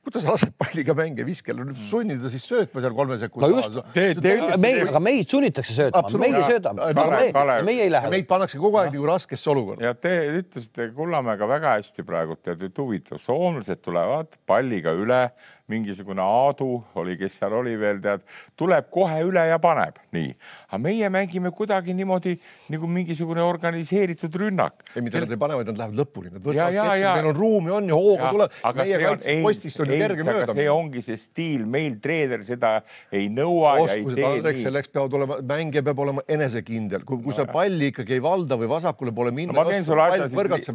[0.06, 4.04] Kuidas sa lased palliga mänge viskele, sunnida siis söötma seal kolme sekundi no just, te,
[4.21, 8.12] te, meie, aga meid sunnitakse söötma, meie söödame, meie, meie ei lähe.
[8.13, 9.88] meid pannakse kogu aeg nagu raskesse olukorda.
[9.88, 15.23] ja te ütlesite Kullamäega väga hästi praegu, tead, et huvitav, soomlased tulevad palliga üle
[15.71, 18.21] mingisugune Aadu oli, kes seal oli veel, tead,
[18.60, 20.34] tuleb kohe üle ja paneb, nii.
[20.69, 22.36] aga meie mängime kuidagi niimoodi
[22.73, 24.84] nagu mingisugune organiseeritud rünnak.
[24.93, 27.73] ei, mida nad ei pane, vaid nad lähevad lõpuni, nad võtavad ette, neil on ruumi
[27.73, 28.60] on ja hooga tuleb.
[28.78, 30.56] meie kaitsest postist on ju kerge mööda.
[30.60, 32.75] see ongi see stiil, meil treener seda
[33.10, 34.67] ei nõua Oskused, ja ei tee nii.
[34.67, 38.69] selleks peavad olema, mängija peab olema enesekindel, kui, kui sa palli ikkagi ei valda või
[38.69, 39.58] vasakule poole minna.
[39.58, 40.69] ma teen sulle asja siis,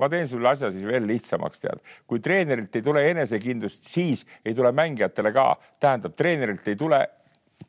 [0.00, 1.84] ma teen sulle asja siis veel lihtsamaks, tead.
[2.08, 7.04] kui treenerilt ei tule enesekindlust, siis siis ei tule mängijatele ka, tähendab treenerilt ei tule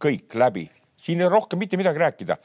[0.01, 0.69] kõik läbi
[1.03, 2.37] siin ei ole rohkem mitte midagi rääkida.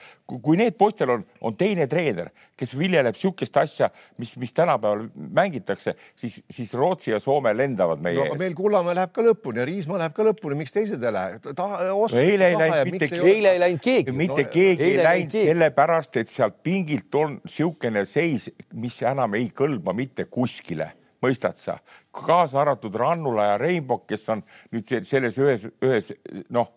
[0.42, 5.94] kui need poistel on, on teine treener, kes viljeleb niisugust asja, mis, mis tänapäeval mängitakse,
[6.16, 8.40] siis, siis Rootsi ja Soome lendavad meie no, eest.
[8.42, 11.40] meil Kullamäe läheb ka lõpuni ja Riismaa läheb ka lõpuni, miks teised ei lähe?
[11.48, 11.68] No,
[12.18, 13.32] eile ei läinud mitte keegi.
[13.34, 14.16] eile ei läinud keegi.
[14.24, 19.52] mitte no, keegi ei läinud sellepärast, et sealt pingilt on niisugune seis, mis enam ei
[19.54, 20.92] kõlba mitte kuskile
[21.22, 21.78] mõistad sa,
[22.26, 26.12] kaasa arvatud Rannula ja Rainbow, kes on nüüd selles ühes, ühes
[26.54, 26.70] noh,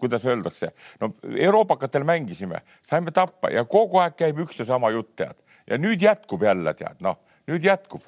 [0.00, 5.12] kuidas öeldakse, no euroopakatel mängisime, saime tappa ja kogu aeg käib üks ja sama jutt,
[5.18, 5.36] tead.
[5.66, 8.04] ja nüüd jätkub jälle, tead, noh, nüüd jätkub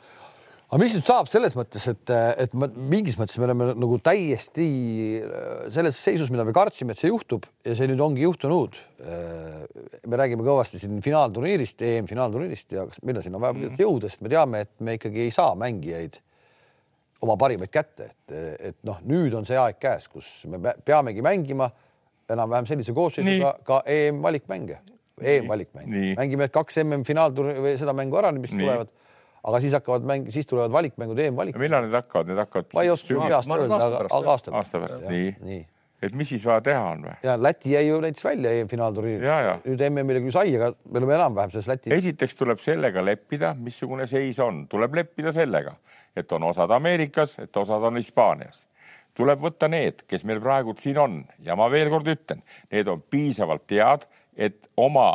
[0.68, 2.10] aga mis nüüd saab selles mõttes, et,
[2.44, 4.66] et me mingis mõttes me oleme nagu täiesti
[5.72, 8.76] selles seisus, mida me kartsime, et see juhtub ja see nüüd ongi juhtunud.
[8.98, 13.78] me räägime kõvasti siin finaalturniirist, EM-finaalturniirist ja kas on sinna vaja mm.
[13.80, 16.20] jõuda, sest me teame, et me ikkagi ei saa mängijaid
[17.24, 18.36] oma parimaid kätte, et,
[18.70, 21.70] et noh, nüüd on see aeg käes, kus me peamegi mängima
[22.30, 24.78] enam-vähem sellise koosseisuga ka EM-valikmänge,
[25.18, 28.62] EM-valikmänge, mängime kaks MM-finaalturniiri või seda mängu ära, mis Nii.
[28.62, 28.94] tulevad
[29.48, 31.62] aga siis hakkavad mäng, siis tulevad valikmängud, EM-valikud.
[31.62, 32.70] millal need hakkavad, need hakkavad?
[32.74, 34.54] ma ei oska peast öelda, aga, aga aasta pärast.
[34.60, 35.60] aasta pärast, nii, nii..
[36.08, 37.14] et mis siis vaja teha on või?
[37.24, 39.62] ja Läti jäi ju näiteks välja EM-finaalturniiril.
[39.64, 41.94] nüüd MM-ile küll sai, aga me oleme enam-vähem selles Läti.
[41.94, 45.76] esiteks tuleb sellega leppida, missugune seis on, tuleb leppida sellega,
[46.18, 48.66] et on osad Ameerikas, et osad on Hispaanias.
[49.18, 51.22] Tuleb võtta need, kes meil praegu siin on.
[51.42, 54.06] Ja ma veel kord ütlen, need on piisavalt head,
[54.38, 55.10] et oma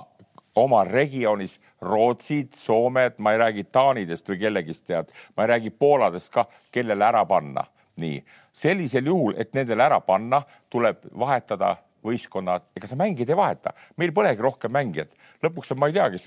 [0.55, 6.33] oma regioonis Rootsid, Soomed, ma ei räägi taanidest või kellegist tead, ma ei räägi pooladest
[6.33, 7.65] ka, kellele ära panna.
[7.95, 10.39] nii, sellisel juhul, et nendele ära panna,
[10.69, 15.13] tuleb vahetada võistkonnad, ega sa mängijad ei vaheta, meil polegi rohkem mängijat.
[15.43, 16.25] lõpuks on, ma ei tea, kes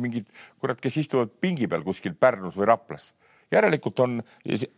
[0.00, 0.30] mingid
[0.60, 3.12] kurat, kes istuvad pingi peal kuskil Pärnus või Raplas
[3.52, 4.22] järelikult on,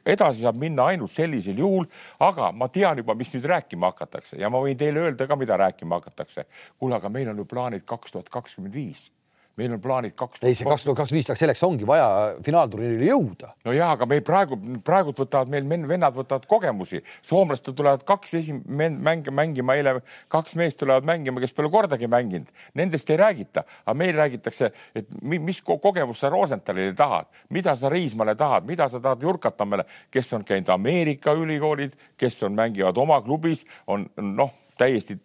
[0.07, 1.87] edasi saab minna ainult sellisel juhul,
[2.21, 5.57] aga ma tean juba, mis nüüd rääkima hakatakse ja ma võin teile öelda ka, mida
[5.61, 6.47] rääkima hakatakse.
[6.79, 9.11] kuule, aga meil on ju plaanid kaks tuhat kakskümmend viis
[9.59, 10.43] meil on plaanid kaks.
[10.45, 12.07] ei, see kaks tuhat kakskümmend viis, selleks ongi vaja
[12.47, 13.53] finaalturniirile jõuda.
[13.67, 18.63] no ja, aga meil praegu, praegult võtavad meil vennad võtavad kogemusi, soomlastel tulevad kaks esim-,
[18.69, 19.97] mänge mängima, eile
[20.33, 25.11] kaks meest tulevad mängima, kes pole kordagi mänginud, nendest ei räägita, aga meil räägitakse, et
[25.23, 30.47] mis kogemust sa Rosenthalile tahad, mida sa Riismale tahad, mida sa tahad Jurkatamele, kes on
[30.47, 35.19] käinud Ameerika ülikoolid, kes on, mängivad oma klubis, on noh, täiesti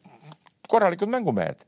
[0.68, 1.64] korralikud mängumehed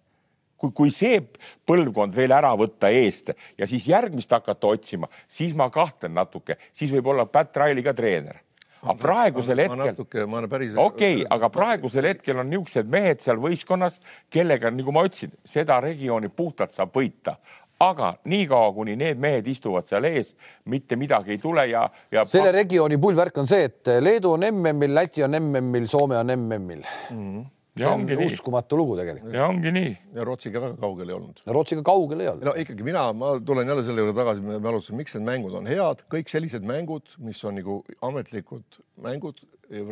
[0.58, 1.22] kui, kui see
[1.68, 6.92] põlvkond veel ära võtta eest ja siis järgmist hakata otsima, siis ma kahtlen natuke, siis
[6.96, 8.44] võib olla Pat Riley ka treener
[8.78, 13.98] aga praegusel hetkel, okei okay,, aga praegusel hetkel on niisugused mehed seal võistkonnas,
[14.34, 17.38] kellega, nagu ma ütlesin, seda regiooni puhtalt saab võita
[17.84, 20.34] aga niikaua, kuni need mehed istuvad seal ees,
[20.66, 22.26] mitte midagi ei tule ja, ja.
[22.26, 26.34] selle regiooni pull värk on see, et Leedu on MM-il, Läti on MM-il, Soome on
[26.38, 27.22] MM-il mm.
[27.22, 27.46] -hmm
[27.80, 28.30] ja ongi nii.
[28.34, 29.34] uskumatu lugu tegelikult.
[29.36, 29.92] ja ongi nii.
[30.18, 31.42] ja Rootsiga väga kaugel ei olnud.
[31.58, 32.46] Rootsiga kaugel ei olnud.
[32.48, 35.70] no ikkagi mina, ma tulen jälle selle juurde tagasi, me alustasime, miks need mängud on
[35.70, 39.44] head, kõik sellised mängud, mis on nagu ametlikud mängud,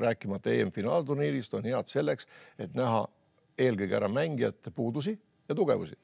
[0.05, 2.29] rääkimata EM-finaalturniirist, on head selleks,
[2.61, 3.03] et näha
[3.59, 5.17] eelkõige ära mängijate puudusi
[5.49, 5.95] ja tugevusi.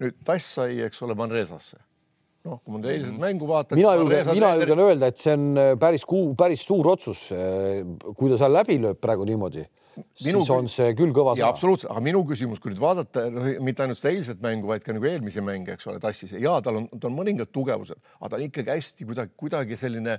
[0.00, 1.80] nüüd Tass sai, eks ole, Manresasse
[2.46, 3.78] noh, kui ma eilset mängu vaatan.
[3.78, 7.26] mina julgen, mina julgen öelda, et see on äh, päris kuu, päris suur otsus.
[7.36, 7.82] Äh,
[8.16, 9.66] kui ta seal läbi lööb praegu niimoodi,
[10.18, 11.52] siis on see küll kõva sõna.
[11.52, 14.96] absoluutselt, aga minu küsimus, kui nüüd vaadata noh, mitte ainult seda eilset mängu, vaid ka
[14.96, 18.40] nagu eelmisi mänge, eks ole, tassis ja tal on, tal on mõningad tugevused, aga ta
[18.40, 20.18] on ikkagi hästi kuidagi, kuidagi selline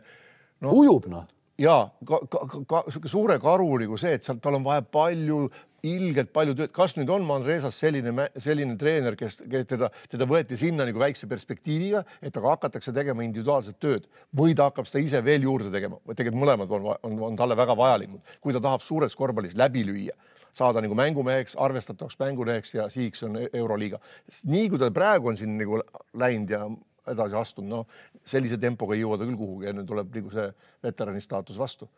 [0.62, 0.74] no,.
[0.74, 1.30] ujub noh
[1.62, 1.76] ja
[2.08, 5.44] ka, ka, ka, ka suure karu nagu see, et sealt tal on vaja palju,
[5.88, 6.72] ilgelt palju tööd.
[6.74, 11.30] kas nüüd on Manresas selline, selline treener, kes, kes teda, teda võeti sinna nagu väikse
[11.32, 14.06] perspektiiviga, et aga hakatakse tegema individuaalset tööd
[14.38, 17.58] või ta hakkab seda ise veel juurde tegema või tegelikult mõlemad on, on, on talle
[17.58, 20.18] väga vajalikud, kui ta tahab suures korvpallis läbi lüüa
[20.54, 24.00] saada nagu mängumeheks, arvestatavaks mängumeheks ja sihiks on Euroliiga.
[24.44, 25.80] nii kui ta praegu on siin nagu
[26.14, 26.66] läinud ja
[27.08, 27.88] edasi astunud, noh
[28.28, 30.48] sellise tempoga ei jõua ta küll kuhugi, enne tuleb nagu see
[30.84, 31.90] veterani staatus vastu.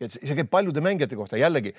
[0.00, 1.74] Et see käib paljude mängijate kohta, jällegi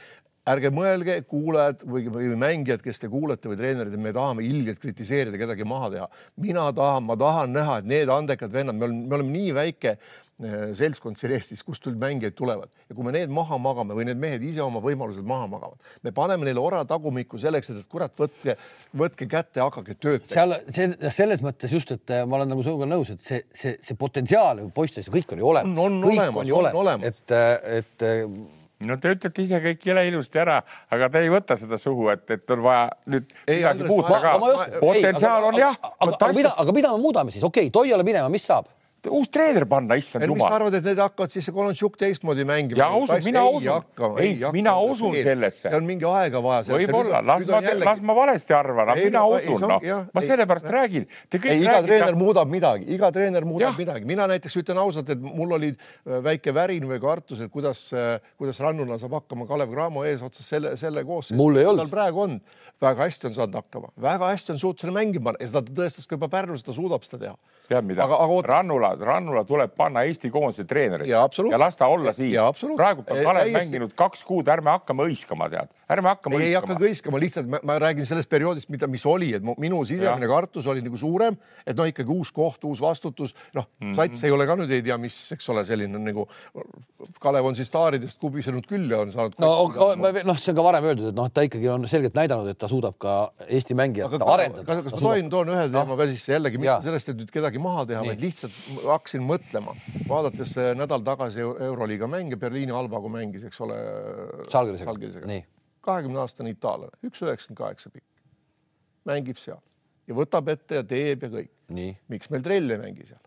[0.50, 4.82] ärge mõelge, kuulajad või, või mängijad, kes te kuulete või treenerid, et me tahame ilgelt
[4.82, 6.08] kritiseerida, kedagi maha teha.
[6.42, 9.96] mina tahan, ma tahan näha, et need andekad vennad, me oleme, me oleme nii väike
[10.40, 14.44] seltskond siin Eestis, kust mängijad tulevad ja kui me need maha magame või need mehed
[14.48, 18.56] ise oma võimalused maha magavad, me paneme neile ora tagumikku selleks, et kurat, võtke,
[18.98, 20.60] võtke kätte, hakake tööd tegema.
[20.70, 23.76] seal see, selles mõttes just, et äh, ma olen nagu sinuga nõus, et see, see,
[23.84, 25.76] see potentsiaal poistes kõik on ju olemas.
[25.76, 29.60] on, on kõik olemas, on ju olemas, olemas., et, äh, et no te ütlete ise
[29.64, 30.60] kõik jõle ilusti ära,
[30.96, 34.36] aga te ei võta seda suhu, et, et on vaja nüüd ei, midagi muuta ka.
[34.80, 35.80] potentsiaal on jah.
[36.00, 38.72] aga mida, aga mida me muudame siis, okei okay,, Toiale minema, mis saab?
[39.08, 40.38] Uus treener panna, issand jumal.
[40.42, 42.82] mis sa arvad, et need hakkavad siis Kolontšuk teistmoodi mängima?
[42.82, 43.86] ja usun, mina usun,
[44.20, 45.70] ei, mina usun sellesse.
[45.70, 46.66] see on mingi aega vaja.
[46.74, 49.90] võib-olla, las ma, las ma valesti arvan, aga mina usun, noh.
[50.14, 51.08] ma sellepärast räägin.
[51.40, 54.08] iga treener muudab midagi, iga treener muudab midagi.
[54.10, 58.18] mina näiteks ütlen ausalt, et mul oli äh, väike värin või kartus, et kuidas, äh,
[58.40, 61.40] kuidas Rannula saab hakkama Kalev Cramo eesotsas selle, selle koosseisu.
[61.40, 61.90] mul ei olnud.
[61.90, 62.42] praegu on
[62.82, 66.08] väga hästi on saanud hakkama, väga hästi on suutnud selle mängima ja seda ta tõestas
[66.08, 67.36] ka juba Pärnus, ta suudab seda teha.
[67.70, 68.08] tead mida,
[68.48, 72.36] Rannula, Rannula tuleb panna Eesti koondise treeneriks ja, ja las ta olla siis.
[72.78, 76.50] praegu on Kalev mänginud kaks kuud, ärme hakkame hõiskama, tead, ärme hakkame ei hõiskama.
[76.50, 80.30] ei hakka hõiskama, lihtsalt ma, ma räägin sellest perioodist, mida, mis oli, et minu sisemine
[80.30, 84.24] kartus oli nagu suurem, et noh, ikkagi uus koht, uus vastutus, noh mm -hmm., sats
[84.28, 86.28] ei ole ka nüüd ei tea, mis, eks ole, selline nagu
[87.20, 89.36] Kalev on siis staaridest kubisenud küll ja on saanud.
[89.40, 89.50] no
[90.28, 92.68] noh, see on ka varem öeldud, et noh, ta ikkagi on selgelt näidanud, et ta
[92.72, 93.16] suudab ka
[93.48, 94.66] Eesti mängijat aga, arendada.
[94.84, 95.98] kas, ma tohin, toon ühe teema no.
[96.00, 99.76] ka sisse jällegi mitte sellest, et nüüd kedagi maha teha, vaid lihtsalt hakkasin mõtlema,
[100.10, 103.80] vaadates nädal tagasi Euroliiga mänge, Berliini Albaga mängis, eks ole.
[104.52, 105.42] Salgirisega.
[105.86, 108.06] kahekümne aastane itaallane, üks üheksakümmend kaheksa pikk,
[109.08, 109.62] mängib seal
[110.10, 111.52] ja võtab ette ja teeb ja kõik.
[112.10, 113.22] miks meil Trell ei mängi seal?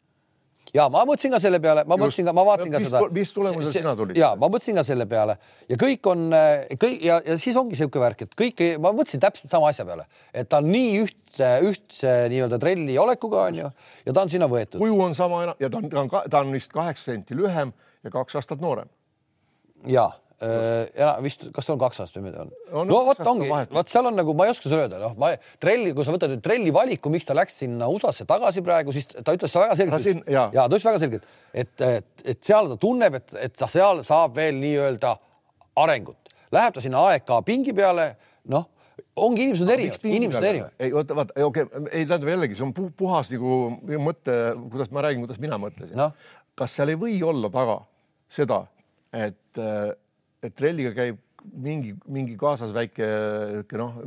[0.74, 3.02] ja ma mõtlesin ka selle peale, ma mõtlesin ka, ma vaatasin ka mis, seda.
[3.14, 4.18] mis tulemusel sina tulid?
[4.18, 5.36] ja ma mõtlesin ka selle peale
[5.70, 6.28] ja kõik on
[6.80, 10.08] kõik ja, ja siis ongi niisugune värk, et kõik, ma mõtlesin täpselt sama asja peale,
[10.34, 13.68] et ta on nii ühtse, ühtse nii-öelda trelli olekuga onju
[14.06, 14.78] ja ta on sinna võetud.
[14.82, 17.72] kuju on sama ja ta on, ta on, ta on vist kaheksa senti lühem
[18.04, 18.90] ja kaks aastat noorem.
[19.86, 20.10] ja
[20.42, 22.72] Äh, ja vist, kas on kaks aastat või midagi on?
[22.72, 25.28] no, no vot ongi, vot seal on nagu, ma ei oska sulle öelda, noh, ma
[25.62, 29.06] trelli, kui sa võtad nüüd trelli valiku, miks ta läks sinna USA-sse tagasi praegu, siis
[29.12, 33.20] ta ütles väga selgelt, ja ta ütles väga selgelt, et, et, et seal ta tunneb,
[33.20, 35.14] et, et ta seal saab veel nii-öelda
[35.84, 36.34] arengut.
[36.52, 38.08] Läheb ta sinna AEK pingi peale,
[38.50, 38.66] noh
[39.16, 40.76] ongi inimesed erinevad, inimesed erinevad.
[40.83, 43.59] ei oota, vaata, okei okay,, ei tähendab jällegi, see on puhas nagu
[44.02, 44.37] mõte,
[44.72, 46.11] kuidas ma räägin, kuidas mina mõtlesin no..
[46.59, 47.81] kas seal ei või olla taga
[48.33, 48.62] seda,
[49.12, 49.62] et
[50.42, 53.09] et trelliga käib mingi, mingi kaasas väike
[53.78, 53.98] noh,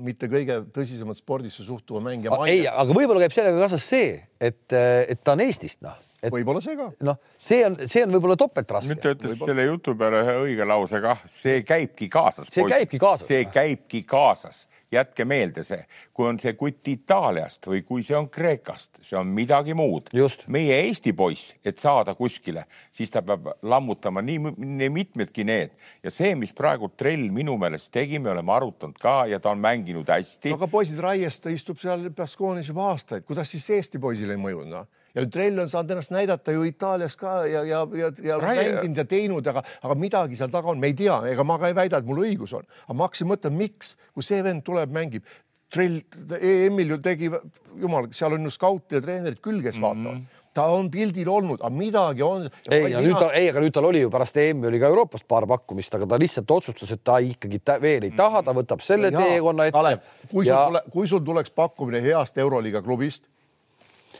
[0.00, 2.36] mitte kõige tõsisemat spordisse suhtuva mängija.
[2.48, 6.76] ei, aga võib-olla käib sellega kaasas see, et, et ta on Eestist, noh võib-olla see
[6.76, 6.88] ka.
[7.06, 8.92] noh, see on, see on võib-olla topeltraske.
[8.92, 12.50] nüüd ta ütles selle jutu peale ühe õige lause kah, see käibki kaasas.
[12.50, 12.74] see poiss.
[12.76, 13.30] käibki kaasas.
[13.30, 14.60] see käibki kaasas,
[14.92, 15.80] jätke meelde see,
[16.16, 20.12] kui on see kutt Itaaliast või kui see on Kreekast, see on midagi muud.
[20.48, 25.72] meie Eesti poiss, et saada kuskile, siis ta peab lammutama nii, nii mitmedki need
[26.04, 29.62] ja see, mis praegu Trell minu meelest tegi, me oleme arutanud ka ja ta on
[29.62, 30.54] mänginud hästi.
[30.56, 34.74] aga poisid Raiest, ta istub seal Baskoonis juba aastaid, kuidas siis Eesti poisile ei mõjunud
[34.74, 34.88] noh?
[35.14, 39.04] Ja Trell on saanud ennast näidata ju Itaalias ka ja, ja, ja, ja mänginud ja
[39.08, 42.00] teinud, aga, aga midagi seal taga on, me ei tea, ega ma ka ei väida,
[42.00, 45.26] et mul õigus on, aga ma hakkasin mõtlema, miks, kui see vend tuleb, mängib.
[45.70, 46.00] Trell
[46.34, 47.30] EM-il ju tegi,
[47.78, 50.04] jumal, seal on ju skaute ja treenerid küll, kes mm -hmm.
[50.04, 52.48] vaatavad ta on pildil olnud, aga midagi on.
[52.70, 55.26] ei, ja nüüd ta, ei, aga nüüd tal oli ju pärast EM-i oli ka Euroopast
[55.30, 58.82] paar pakkumist, aga ta lihtsalt otsustas, et ta ikkagi ta veel ei taha, ta võtab
[58.82, 60.00] selle ja, teekonna ette.
[60.32, 60.56] kui ja...
[60.56, 63.29] sul tule, kui sul tuleks pakkumine heast Euroliiga klubist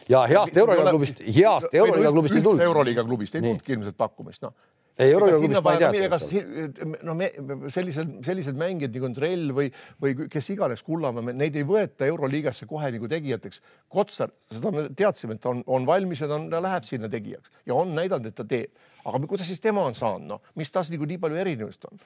[0.09, 2.65] ja heast Euroliiga klubist, heast Euroliiga klubist ei tulnud.
[2.65, 4.55] Euroliiga klubist ei tulnudki ilmselt pakkumist, noh
[5.01, 6.93] ei, Euroliigas ma ei tea.
[7.07, 7.31] no me
[7.73, 9.71] sellised, sellised mängijad nagu Trell või,
[10.03, 13.63] või kes iganes Kullamäe, neid ei võeta Euroliigasse kohe nagu tegijateks.
[13.93, 17.53] Kotsar, seda me teadsime, et on, on valmis ja ta, on, ta läheb sinna tegijaks
[17.69, 18.89] ja on näidanud, et ta teeb.
[19.05, 22.03] aga kuidas siis tema on saanud, noh, mis tas nagu nii palju erinevust on?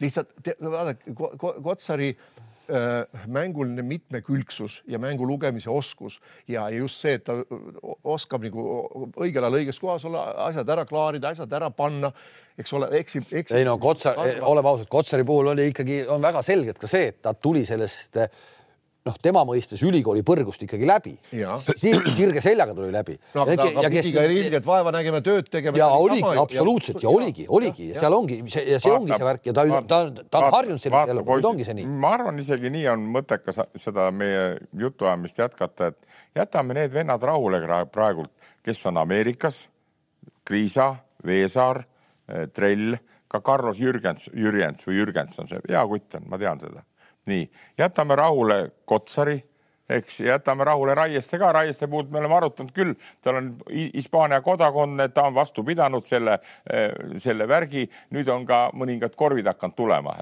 [0.00, 2.10] lihtsalt vaadake, Kotsari
[3.26, 7.38] mänguline mitmekülgsus ja mängu lugemise oskus ja, ja just see, et ta
[8.04, 8.64] oskab nagu
[9.22, 12.10] õigel ajal õiges kohas olla, asjad ära klaarida, asjad ära panna,
[12.58, 13.56] eks ole, eksib, eksib.
[13.60, 17.22] ei no Kotsar, oleme ausad, Kotsari puhul oli ikkagi, on väga selgelt ka see, et
[17.22, 18.30] ta tuli sellest äh,
[19.06, 21.14] noh, tema mõistes ülikooli põrgust ikkagi läbi.
[21.78, 23.16] sirge seljaga tuli läbi.
[23.36, 24.08] no aga, aga, aga kes...
[24.10, 25.78] ilgelt vaeva nägime, tööd tegema.
[25.78, 29.02] ja oligi, absoluutselt ja, ja oligi, oligi ja, ja seal ongi see ja see vaata,
[29.02, 31.88] ongi see värk ja ta, ta, ta on harjunud sellise eluga, nüüd ongi see nii.
[32.04, 34.46] ma arvan, isegi nii on mõttekas seda meie
[34.80, 38.32] jutuajamist jätkata, et jätame need vennad rahule praegult,
[38.66, 39.66] kes on Ameerikas,
[40.46, 40.92] Kriisa,
[41.26, 41.84] Veesaar,
[42.30, 42.98] eh, Trell,
[43.30, 46.84] ka Carlos Jürgens, Jürjens või Jürgens on see, hea kutt on, ma tean seda
[47.26, 49.38] nii, jätame rahule Kotsari,
[49.88, 55.08] eks jätame rahule Raieste ka, Raieste puhul me oleme arutanud küll, tal on Hispaania kodakondne,
[55.14, 56.38] ta on vastu pidanud selle,
[56.70, 60.16] eh, selle värgi, nüüd on ka mõningad korvid hakanud tulema.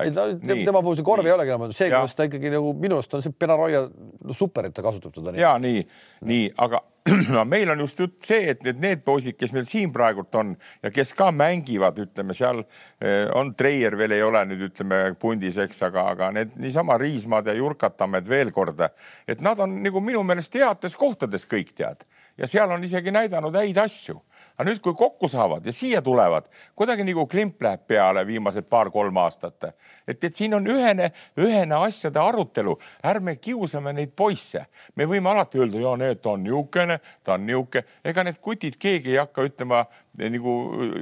[0.64, 3.24] tema puhul see korv ei olegi enam, see, kuidas ta ikkagi nagu minu arust on
[3.24, 5.40] see Benaroya no, super, et ta kasutab teda nii.
[5.40, 5.86] ja nii,
[6.28, 6.82] nii, aga
[7.34, 10.54] no meil on just jutt see, et need, need poisid, kes meil siin praegult on
[10.82, 15.58] ja kes ka mängivad, ütleme seal eh, on Treier veel ei ole nüüd ütleme pundis,
[15.60, 18.80] eks, aga, aga need niisama Riismad ja Jurkatamed veel kord,
[19.28, 22.08] et nad on nagu minu meelest heades kohtades kõik tead.
[22.40, 24.22] Ja seal on isegi näidanud häid asju
[24.54, 26.46] aga nüüd, kui kokku saavad ja siia tulevad,
[26.78, 29.64] kuidagi nagu klimp läheb peale viimased paar-kolm aastat.
[30.06, 34.66] et, et siin on ühene, ühene asjade arutelu, ärme kiusame neid poisse.
[34.96, 38.78] me võime alati öelda, ja need, ta on niisugune, ta on niisugune, ega need kutid,
[38.78, 39.84] keegi ei hakka ütlema
[40.18, 40.56] eh, nagu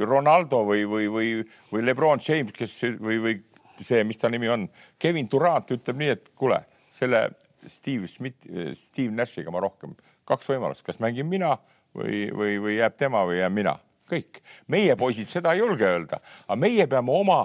[0.07, 1.33] Ronaldo või, või, või,
[1.73, 3.39] või Lebron James, kes või, või
[3.81, 6.63] see, mis ta nimi on, Kevin Durant ütleb nii, et kuule,
[6.93, 7.29] selle
[7.67, 9.93] Steve Smith, Steve Nashiga ma rohkem,
[10.29, 11.57] kaks võimalust, kas mängin mina
[11.97, 13.77] või, või, või jääb tema või jään mina,
[14.11, 14.43] kõik.
[14.73, 17.45] meie poisid seda ei julge öelda, aga meie peame oma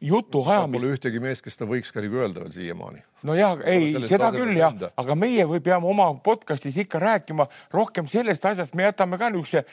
[0.00, 0.82] jutu ajamist.
[0.82, 3.04] Pole ühtegi meest, kes seda võiks ka nagu öelda veel siiamaani.
[3.22, 8.06] no ja ei, seda küll jah, aga meie või peame oma podcast'is ikka rääkima rohkem
[8.06, 9.64] sellest asjast, me jätame ka niisuguse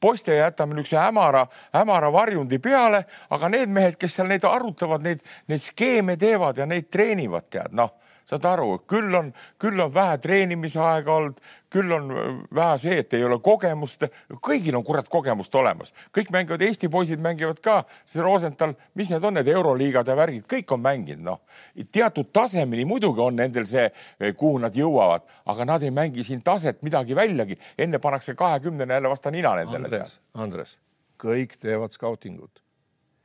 [0.00, 5.22] poiste jätame niisuguse hämara, hämara varjundi peale, aga need mehed, kes seal neid arutavad, neid,
[5.48, 7.92] neid skeeme teevad ja neid treenivad, tead noh
[8.28, 11.40] saad aru, küll on, küll on vähe treenimisaega olnud,
[11.72, 12.08] küll on
[12.54, 14.06] vähe see, et ei ole kogemust.
[14.44, 19.24] kõigil on kurat kogemust olemas, kõik mängivad, Eesti poisid mängivad ka, see Rosenthal, mis need
[19.24, 21.40] on, need euroliigad ja värgid, kõik on mänginud, noh.
[21.92, 23.88] teatud tasemeni muidugi on nendel see,
[24.38, 29.12] kuhu nad jõuavad, aga nad ei mängi siin taset midagi väljagi, enne pannakse kahekümnene jälle
[29.12, 29.84] vastu nina nendele.
[29.84, 30.76] Andres, Andres,
[31.20, 32.63] kõik teevad skautingut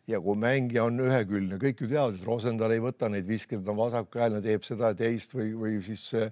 [0.09, 3.73] ja kui mängija on ühekülgne, kõik ju teavad, et Rosendal ei võta neid viskeid, ta
[3.73, 6.31] on vasakukäeline, teeb seda ja teist või, või siis äh,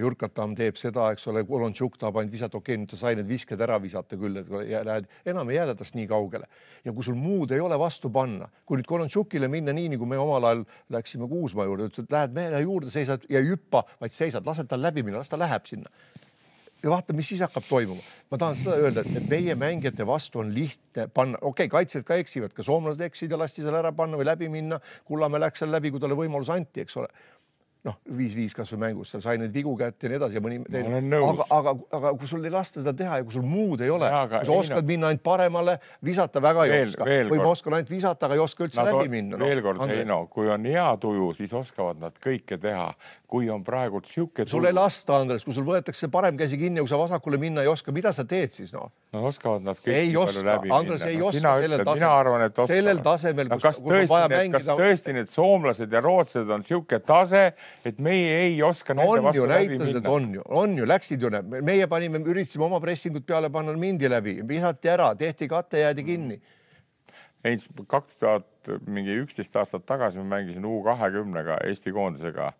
[0.00, 3.28] Jurkatam teeb seda, eks ole, Kolontšuk tahab ainult visata, okei okay,, nüüd ta sai need
[3.28, 4.48] visked ära visata küll, et
[4.88, 6.48] lähed, enam ei jääda tast nii kaugele.
[6.84, 10.20] ja kui sul muud ei ole vastu panna, kui nüüd Kolontšukile minna nii, nagu me
[10.20, 14.16] omal ajal läksime Kuusmaa juurde, ütles, et lähed mehele juurde, seisad ja ei hüppa, vaid
[14.16, 15.92] seisad, lased tal läbi minna, las ta läheb sinna
[16.82, 18.02] ja vaata, mis siis hakkab toimuma.
[18.30, 22.18] ma tahan seda öelda, et meie mängijate vastu on lihtne panna, okei okay,, kaitsjad ka
[22.22, 24.80] eksivad, ka soomlased eksisid ja lasti seal ära panna või läbi minna.
[25.08, 27.10] Kullamäe läks seal läbi, kui talle võimalus anti, eks ole
[27.86, 31.00] noh, viis-viis kasvõi mängus, seal sai neid vigu kätte ja nii edasi ja mõni teine.
[31.18, 34.10] aga, aga, aga kui sul ei lasta seda teha ja kui sul muud ei ole,
[34.30, 34.88] kui sa oskad no.
[34.92, 35.74] minna ainult paremale,
[36.06, 38.92] visata väga ei veel, oska või ma oskan ainult visata, aga ei oska üldse nad
[38.94, 39.48] läbi minna no,.
[39.48, 42.92] veel kord, Heino, kui on hea tuju, siis oskavad nad kõike teha.
[43.32, 44.44] kui on praegult sihuke.
[44.46, 47.64] sul ei lasta, Andres, kui sul võetakse parem käsi kinni ja kui sa vasakule minna
[47.64, 48.92] ei oska, mida sa teed siis noh?
[49.16, 51.98] no oskavad nad kõik ei oska, Andres ei oska no, sellel tasemel.
[51.98, 52.76] mina arvan, et oskavad.
[52.76, 57.46] sellel tasemel kas tõesti, kas tõesti need soomlased ja rootslased on sihuke tase,
[57.84, 60.02] et meie ei oska nende on vastu läbi minna.
[60.10, 64.38] on ju, on ju, läksid ju, meie panime, üritasime oma pressingut peale panna, mindi läbi,
[64.48, 66.38] visati ära, tehti kate, jäädi kinni.
[67.44, 67.58] ei,
[67.90, 72.52] kaks tuhat mingi üksteist aastat tagasi ma mängisin U kahekümnega Eesti koondisega.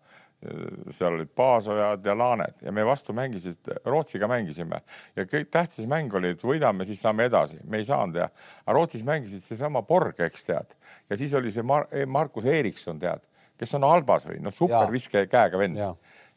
[0.91, 4.81] Seal olid Paasojad ja Laaned ja me vastu mängisid, Rootsiga mängisime.
[5.15, 8.27] Ja kõik tähtis mäng oli, et võidame, siis saame edasi, me ei saanud ja
[8.67, 10.75] Rootsis mängisid seesama Borg, eks tead,
[11.07, 13.23] ja siis oli see Mar Markus Erikson, tead
[13.59, 15.79] kes on Albas või noh, superviske käega vend.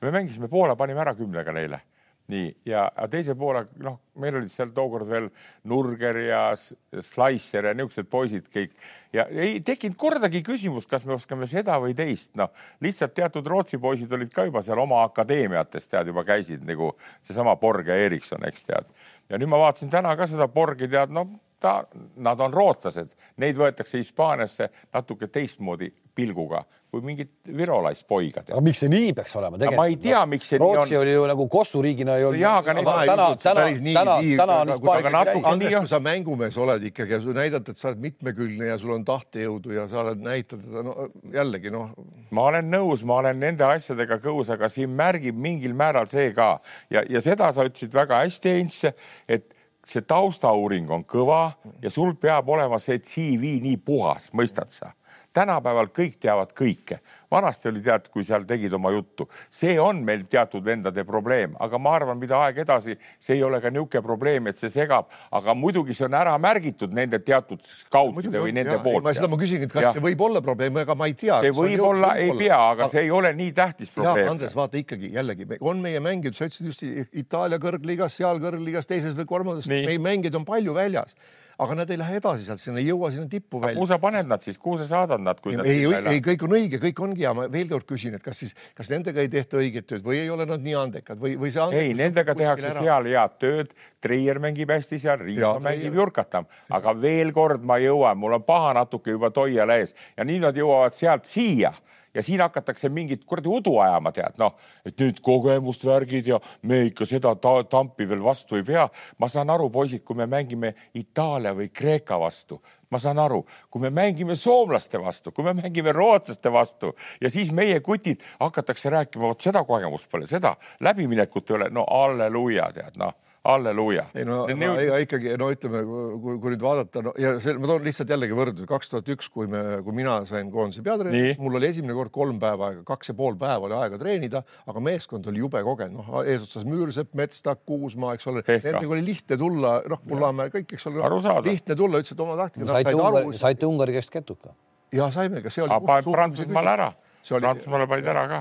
[0.02, 1.80] me mängisime Poola, panime ära kümnega neile.
[2.26, 5.28] nii, ja teise poole, noh, meil olid seal tookord veel
[5.70, 8.72] Nurger ja Slicer ja niisugused poisid kõik.
[9.14, 12.50] Ja ei tekkinud kordagi küsimust, kas me oskame seda või teist, noh
[12.82, 17.54] lihtsalt teatud Rootsi poisid olid ka juba seal oma akadeemiates tead juba käisid nagu seesama
[17.62, 18.90] Borg ja Erikson, eks tead.
[19.30, 21.28] Ja nüüd ma vaatasin täna ka seda Borgi, tead, no
[21.62, 21.84] ta,
[22.16, 26.64] nad on rootslased, neid võetakse Hispaaniasse natuke teistmoodi pilguga
[26.96, 28.42] kui mingit virolaist poiga.
[28.46, 29.80] aga miks see nii peaks olema tegelikult?
[29.80, 31.02] ma ei tea, miks see Rootsi nii on.
[31.02, 32.40] oli ju nagu kosuriigina ei olnud.
[32.40, 35.12] jaa, aga neid täna, täna, täna, täna on Hispaania.
[35.50, 38.94] Andres, kui sa mängumees oled ikkagi ja sa näidad, et sa oled mitmekülgne ja sul
[38.96, 41.92] on tahtejõudu ja sa oled näitad, no jällegi noh.
[42.36, 46.56] ma olen nõus, ma olen nende asjadega kõus, aga siin märgib mingil määral see ka
[46.92, 48.82] ja, ja seda sa ütlesid väga hästi, Heinz,
[49.28, 49.50] et
[49.86, 54.94] see taustauuring on kõva ja sul peab olema see CV nii puhas, mõistad sa
[55.37, 57.01] tänapäeval kõik teavad kõike.
[57.30, 61.78] vanasti oli tead, kui seal tegid oma juttu, see on meil teatud vendade probleem, aga
[61.82, 65.55] ma arvan, mida aeg edasi, see ei ole ka niisugune probleem, et see segab, aga
[65.59, 69.11] muidugi see on ära märgitud nende teatud skautide või nende ja, poolt.
[69.18, 69.95] seda ma küsingi, et kas ja.
[69.97, 71.41] see võib olla probleem, ega ma ei tea.
[71.43, 72.12] see ei olla.
[72.39, 74.30] pea, aga see ei ole nii tähtis probleem.
[74.37, 79.18] Andres, vaata ikkagi jällegi on meie mängijad, sa ütlesid just Itaalia kõrgliigas, seal kõrgligas, teises
[79.18, 81.18] või kolmandas, meie mängijaid on palju väljas
[81.59, 83.78] aga nad ei lähe edasi sealt, sinna ei jõua sinna tippu välja.
[83.78, 85.40] kuhu sa paned nad siis, kuhu sa saadad nad?
[85.46, 88.42] ei, ei, ei, kõik on õige, kõik ongi ja ma veel kord küsin, et kas
[88.42, 91.54] siis, kas nendega ei tehta õiget tööd või ei ole nad nii andekad või, või
[91.54, 91.66] see.
[91.80, 92.84] ei, nendega tehakse ära.
[92.84, 93.74] seal head tööd.
[94.07, 96.44] Treier mängib hästi seal, Riismaa mängib jurkatam,
[96.76, 100.57] aga veel kord ma jõuan, mul on paha natuke juba Toial ees ja nii nad
[100.57, 101.72] jõuavad sealt siia
[102.16, 104.54] ja siin hakatakse mingit kuradi udu ajama, tead, noh,
[104.86, 108.88] et nüüd kogemust värgid ja me ikka seda ta tampi veel vastu ei pea.
[109.18, 112.60] ma saan aru, poisid, kui me mängime Itaalia või Kreeka vastu,
[112.90, 117.52] ma saan aru, kui me mängime soomlaste vastu, kui me mängime rootslaste vastu ja siis
[117.52, 122.96] meie kutid hakatakse rääkima, vot seda kogemust pole, seda läbiminekut ei ole, no halleluuja, tead,
[123.02, 123.14] noh
[123.47, 124.07] halleluuja.
[124.16, 124.80] ei no Nüüd...
[124.82, 128.36] ega ikkagi no ütleme, kui, kui nüüd vaadata no, ja see, ma toon lihtsalt jällegi
[128.36, 132.12] võrdluse, kaks tuhat üks, kui me, kui mina sain koondise peatreeneriks, mul oli esimene kord
[132.14, 136.03] kolm päeva aega, kaks ja pool päeva oli aega treenida, aga meeskond oli jube kogenud,
[136.03, 140.90] noh eesotsas Müürsepp, Metstak, Kuusmaa, eks ole, nendega oli lihtne tulla, noh, Kullamäe kõik, eks
[140.90, 141.03] ole,
[141.47, 144.55] lihtne tulla, ütlesid oma saite Ungari, saite Ungari käest ketuka?
[144.94, 145.76] ja saime, kas see oli.
[146.07, 146.92] Prantsusmaal ära
[147.35, 147.43] oli...
[147.45, 148.41] Prantsusmaale panid ära ka.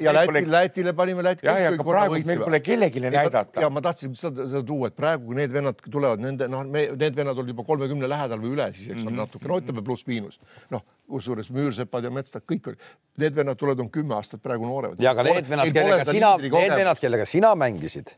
[0.00, 1.46] ja Läti pole..., Lätile panime Läti.
[1.46, 3.60] jah, ja aga praegu meil pole kellelegi näidata.
[3.60, 6.86] ja ma tahtsin seda, seda tuua, et praegu, kui need vennad tulevad, nende noh, me
[6.92, 9.24] need vennad olid juba kolmekümne lähedal või üle, siis eks ole mm -hmm.
[9.24, 10.38] natuke, no ütleme pluss-miinus.
[10.70, 12.86] noh, kusjuures Müürsepad ja Metstak, kõik olid,
[13.18, 15.00] need vennad tulevad, on kümme aastat praegu nooremad.
[15.00, 18.16] ja aga need vennad, kellega sina, need vennad, kellega sina mängisid,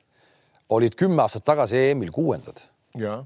[0.69, 2.63] olid kümme aastat tagasi EM-il kuuendad.
[2.97, 3.25] jaa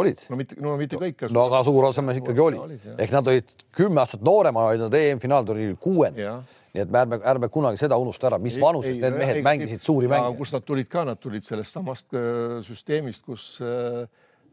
[0.00, 0.22] olid.
[0.30, 1.26] no mitte, no mitte kõik.
[1.34, 2.78] no aga suur osa meist ikkagi oli, oli.
[2.96, 6.44] ehk nad olid kümme aastat nooremad, olid nad EM-finaalturniiril kuuendad.
[6.76, 9.86] nii et me ärme, ärme kunagi seda unusta ära, mis vanuses need mehed ei, mängisid
[9.86, 10.36] suuri mänge.
[10.38, 14.06] kust nad tulid ka, nad tulid sellest samast äh, süsteemist, kus äh,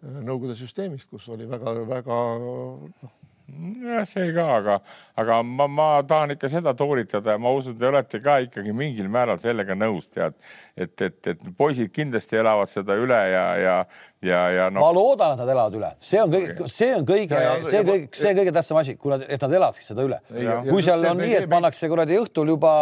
[0.04, 3.14] Nõukogude süsteemist, kus oli väga-väga noh
[3.48, 4.78] jah, see ka, aga,
[5.20, 9.10] aga ma, ma tahan ikka seda toolitada ja ma usun, te olete ka ikkagi mingil
[9.12, 10.36] määral sellega nõus, tead,
[10.78, 13.76] et, et, et poisid kindlasti elavad seda üle ja, ja,
[14.24, 14.84] ja, ja no.
[14.86, 18.36] ma loodan, et nad elavad üle, see on kõige, see on kõige, see kõige, see
[18.40, 20.20] kõige tähtsam asi, kui nad, et nad elaksid seda üle.
[20.70, 22.76] kui seal on nii, et pannakse kuradi õhtul juba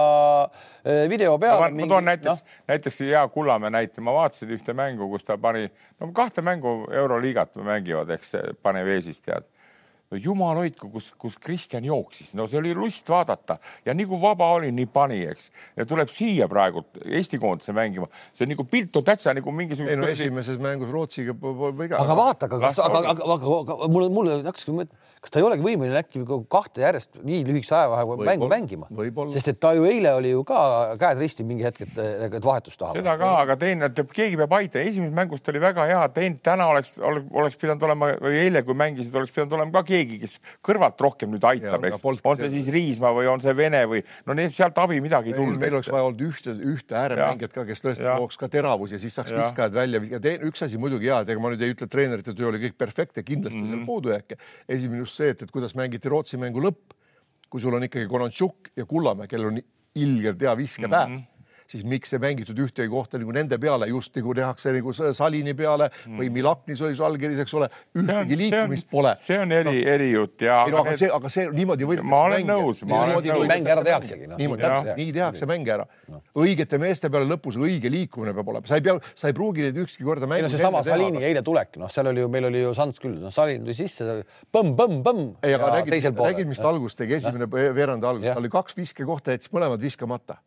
[0.84, 1.72] eh, video peale.
[1.74, 5.66] ma toon näiteks no., näiteks hea Kullamäe näite, ma vaatasin ühte mängu, kus ta pani,
[5.98, 9.50] no kahte mängu Euroliigat mängivad, eks pane veesis tead
[10.12, 14.20] no jumal hoidku, kus, kus Kristjan jooksis, no see oli lust vaadata ja nii kui
[14.22, 15.52] vaba oli, nii pani, eks.
[15.80, 19.96] ja tuleb siia praegu Eesti koondise mängima, see on nagu pilt on täitsa nagu mingisugune.
[19.96, 22.02] ei no esimeses mängus Rootsiga või ka.
[22.04, 25.46] aga vaata, aga kas, aga, aga, aga, aga mulle, mulle hakkaski mõtlema, kas ta ei
[25.48, 28.92] olegi võimeline äkki kahte järjest nii lühikese ajavahega mängu mängima?
[29.32, 30.60] sest et ta ju eile oli ju ka
[31.00, 31.98] käed risti mingi hetk, et,
[32.28, 33.00] et vahetust tahab.
[33.00, 36.68] seda ka, aga teine, keegi peab aitama, esimeses mängus ta oli väga hea, teine täna
[36.74, 40.38] oleks, oleks pidanud olema või eile, kui mängisid, oleks pidanud olema ka keegi keegi, kes
[40.66, 44.36] kõrvalt rohkem nüüd aitab, eks, on see siis Riismaa või on see Vene või no
[44.38, 45.60] need sealt abi midagi ei tulnud.
[45.62, 49.16] meil oleks vaja olnud ühte, ühte ääremängijat ka, kes tõesti tooks ka teravus ja siis
[49.18, 49.42] saaks ja.
[49.44, 51.94] viskajad välja ja teen, üks asi muidugi hea, et ega ma nüüd ei ütle, et
[51.94, 53.84] treenerite töö oli kõik perfektne, kindlasti mm -hmm.
[53.84, 54.40] seal puudujääke.
[54.68, 56.96] esimene just see, et, et kuidas mängiti Rootsi mängu lõpp,
[57.50, 59.62] kui sul on ikkagi Konontšuk ja Kullamäe, kellel on
[59.96, 61.18] ilgelt hea viskepäev mm.
[61.18, 61.31] -hmm
[61.72, 65.88] siis miks ei mängitud ühtegi kohta nagu nende peale, just nagu tehakse nagu Salini peale
[65.90, 66.20] mm.
[66.20, 69.14] või Milaknis oli su allkirjas, eks ole, ühtegi liikumist pole.
[69.22, 70.62] see on eri no., erijutt ja.
[70.68, 72.12] ei no aga see, aga see niimoodi võidakse.
[72.12, 73.48] ma olen nõus, ma olen nõus.
[73.52, 74.40] mäng ära tehaksegi no..
[74.42, 76.22] niimoodi, täpselt, nii tehakse mänge ära no..
[76.44, 79.80] õigete meeste peale lõpus õige liikumine peab olema, sa ei pea, sa ei pruugi neid
[79.86, 80.50] ükski korda mängida.
[80.50, 83.18] ei no seesama Salini eile tulek, noh, seal oli ju, meil oli ju šanss küll,
[83.22, 84.20] noh, Salin tuli sisse,
[84.56, 85.38] põmm-põmm-põmm.
[85.46, 89.36] ei, aga nägid, nägid, mis ta alguses tegi, esimene veerand alguses, tal oli kaks viskekohta,
[89.36, 90.40] jättis mõlemad viskamata.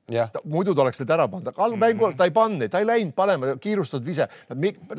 [0.45, 3.15] muidu ta oleks need ära pannud, aga alg mängu, ta ei pannud, ta ei läinud
[3.17, 4.29] panema, kiirustatud vise,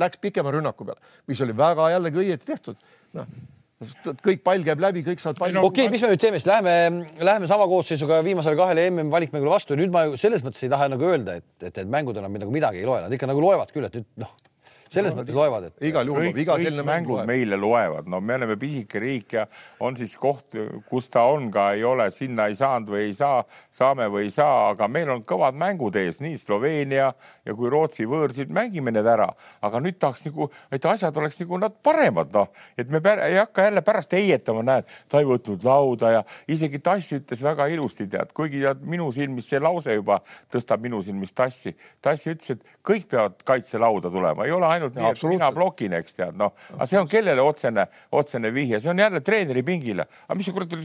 [0.06, 2.80] läks pikema rünnaku peale, mis oli väga jällegi õieti tehtud.
[3.16, 3.36] noh,
[4.24, 5.60] kõik pall käib läbi, kõik saavad palli.
[5.60, 6.48] okei okay,, mis me nüüd teeme, siis?
[6.48, 9.76] Läheme, läheme sama koosseisuga viimasele kahele MM valikmängule vastu.
[9.76, 12.40] Ja nüüd ma ju selles mõttes ei taha nagu öelda, et, et need mängud enam
[12.40, 14.32] nagu midagi ei loe, nad ikka nagu loevad küll, et nüüd noh,
[14.96, 17.30] selles mõttes loevad, et igal juhul kõik, iga selline mäng mängud loeb.
[17.30, 19.46] meile loevad, no me oleme pisike riik ja
[19.84, 20.56] on siis koht,
[20.90, 23.44] kus ta on ka ei ole, sinna ei saanud või ei saa,
[23.74, 27.12] saame või ei saa, aga meil on kõvad mängud ees, nii Sloveenia
[27.46, 29.28] ja kui Rootsi võõrsid, mängime need ära,
[29.66, 33.40] aga nüüd tahaks nagu, et asjad oleks nagu nad paremad, noh, et me pär, ei
[33.40, 38.08] hakka jälle pärast heietama, näed, ta ei võtnud lauda ja isegi Tass ütles väga ilusti,
[38.12, 40.20] tead, kuigi tead, minu silmis see lause juba
[40.54, 41.74] tõstab minu silmis Tassi.
[42.04, 46.18] Tass ütles, et kõik peavad kaitselauda tulema, ei ole ainult nii, et mina blokin, eks
[46.20, 50.08] tead, noh, aga see on kellele otsene, otsene vihje, see on jälle treeneri pingile.
[50.28, 50.78] aga mis sa kurat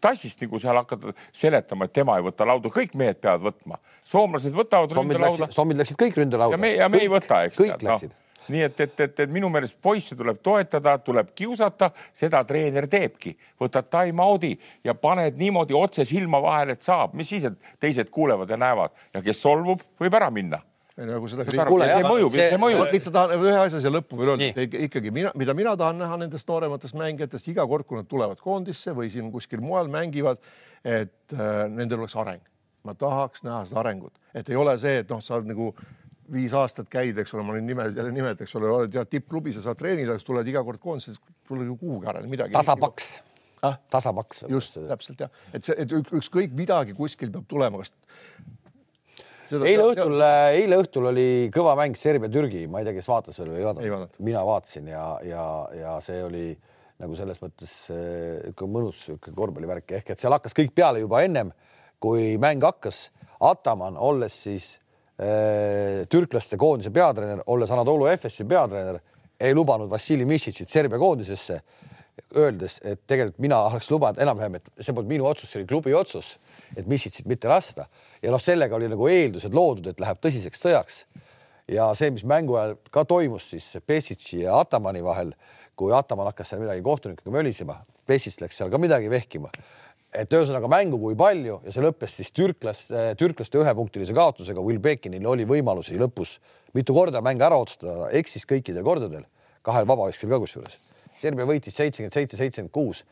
[0.00, 3.82] tassist nagu seal hakkad seletama, et tema ei võta lauda, kõik mehed peavad võtma.
[4.04, 5.50] soomlased võtavad ründelauda.
[5.54, 6.56] sommid läksid kõik ründelauda.
[6.56, 7.98] ja me, ja me kõik, ei võta, eks kõik tead, noh.
[7.98, 8.16] läksid.
[8.48, 13.34] Nii et, et, et, et minu meelest poisse tuleb toetada, tuleb kiusata, seda treener teebki,
[13.60, 14.54] võtad time-out'i
[14.88, 18.96] ja paned niimoodi otse silma vahele, et saab, mis siis, et teised kuulevad ja näevad.
[19.12, 20.62] Ja kes solvub, võib ära minna
[21.06, 22.88] nagu seda see mõjub see- mõjub.
[22.92, 26.16] lihtsalt tahan ühe asja siia lõppu veel öelda, et ikkagi mina, mida mina tahan näha
[26.24, 30.38] nendest noorematest mängijatest iga kord, kui nad tulevad koondisse või siin kuskil mujal mängivad,
[30.84, 32.42] et äh, nendel oleks areng.
[32.84, 35.74] ma tahaks näha seda arengut, et ei ole see, et noh, sa oled nagu
[36.32, 39.56] viis aastat käid, eks ole, ma nüüd nimesid jälle nimetan, eks ole, oled jah tippklubis
[39.58, 41.14] ja saad treenida, siis tuled iga kord koondisse,
[41.48, 42.52] sul ei kuhugi arene midagi.
[42.52, 43.08] tasapaks
[43.66, 44.44] ah?, tasapaks.
[44.48, 47.92] just täpselt jah, et see, et ük- ükskõik midagi kuskil peab tulema, kas
[49.56, 50.22] eile õhtul,
[50.54, 54.18] eile õhtul oli kõva mäng Serbia-Türgi, ma ei tea, kes vaatas veel või ei vaadanud.
[54.26, 55.44] Mina vaatasin ja, ja,
[55.76, 56.48] ja see oli
[56.98, 59.94] nagu selles mõttes eh, ikka mõnus sihuke korvpallivärk.
[60.00, 61.52] Ehk et seal hakkas kõik peale juba ennem,
[62.02, 63.08] kui mäng hakkas.
[63.48, 64.72] Ataman, olles siis
[65.14, 68.98] eh, türklaste koondise peatreener, olles Anadolu Efesi peatreener,
[69.38, 71.60] ei lubanud Vassili Missitsit Serbia koondisesse
[72.36, 75.94] öeldes, et tegelikult mina oleks lubanud enam-vähem, et see polnud minu otsus, see oli klubi
[75.96, 76.36] otsus,
[76.76, 77.88] et Missitsit mitte lasta
[78.22, 81.02] ja noh, sellega oli nagu eeldused loodud, et läheb tõsiseks sõjaks.
[81.68, 85.34] ja see, mis mängu ajal ka toimus siis Pesitsi ja Atamani vahel,
[85.76, 89.52] kui Ataman hakkas seal midagi kohtunikega mölisema, Pesits läks seal ka midagi vehkima
[90.14, 94.62] et ühesõnaga mängu kui palju ja see lõppes siis türklaste, türklaste ühepunktilise kaotusega.
[94.64, 96.38] Will Bekinil oli võimalusi lõpus
[96.76, 99.26] mitu korda mänge ära otsustada, eksis kõikidel kordadel,
[99.66, 100.78] kahel vabaviskel ka kusjuures.
[101.18, 103.02] Serbia võitis seitsekümmend seitse, seitsekümmend kuus,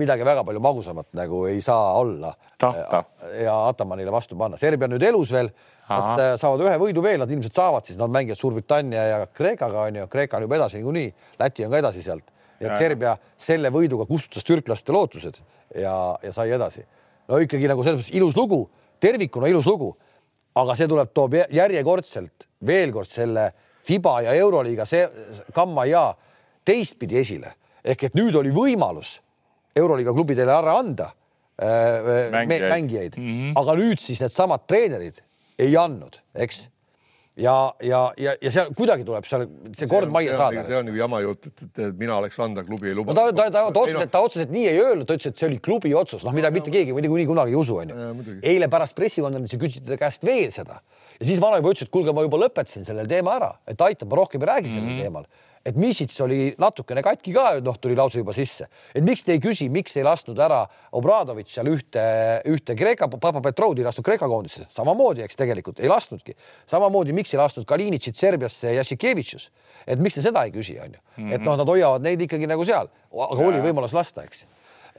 [0.00, 3.02] midagi väga palju magusamat nagu ei saa olla Tahta.
[3.42, 4.56] ja Atamanile vastu panna.
[4.56, 5.50] Serbia on nüüd elus veel,
[5.90, 9.82] nad äh, saavad ühe võidu veel, nad ilmselt saavad siis, nad mängivad Suurbritannia ja Kreekaga
[9.88, 11.10] onju, Kreeka on juba edasi niikuinii,
[11.42, 12.24] Läti on ka edasi sealt.
[12.62, 15.40] ja et Serbia selle võiduga kustutas türklaste lootused
[15.74, 16.84] ja, ja sai edasi.
[17.28, 18.62] no ikkagi nagu selles mõttes ilus lugu,
[19.00, 19.90] tervikuna ilus lugu,
[20.54, 23.50] aga see tuleb, toob jä- järjekordselt veel kord selle
[23.82, 25.08] Fiba ja Euroliiga see
[25.52, 26.14] kamma ja
[26.64, 27.54] teistpidi esile
[27.84, 29.18] ehk et nüüd oli võimalus
[29.76, 32.32] Euroliiga klubidele ära anda äh, Mängijaid.
[32.32, 33.16] mängijaid, mängijaid.
[33.18, 33.54] Mm -hmm.
[33.60, 35.22] aga nüüd siis needsamad treenerid
[35.58, 36.68] ei andnud, eks.
[37.36, 39.46] ja, ja, ja, ja seal kuidagi tuleb seal
[39.76, 40.64] see kord majja saada.
[40.66, 43.12] see on nagu jama jutt, et, et, et mina Aleksandr klubi ei luba.
[43.12, 45.48] no ta, ta, ta, ta otseselt, ta otseselt nii ei öelnud, ta ütles, et see
[45.48, 48.40] oli klubi otsus, noh, mida mitte keegi niikuinii kunagi ei usu, onju muidugi..
[48.42, 50.82] eile pärast pressikonverentsi küsiti ta käest veel seda
[51.22, 54.20] ja siis vanaema ütles, et kuulge, ma juba lõpetasin selle teema ära, et aitab, ma
[54.22, 55.02] rohkem ei räägi sellel mm -hmm.
[55.02, 55.26] teemal.
[55.64, 59.42] Et Misits oli natukene katki ka, noh, tuli lause juba sisse, et miks te ei
[59.42, 60.62] küsi, miks ei lasknud ära
[60.98, 62.06] Obradovitš seal ühte,
[62.50, 66.34] ühte Kreeka, Papa Petroudi ei lasknud Kreeka koondisse, samamoodi, eks tegelikult ei lasknudki.
[66.70, 69.50] samamoodi, miks ei lasknud Kalinitšit Serbiasse ja Jassikevitšus,
[69.86, 72.90] et miks te seda ei küsi, onju, et noh, nad hoiavad neid ikkagi nagu seal,
[73.12, 74.46] aga oli võimalus lasta, eks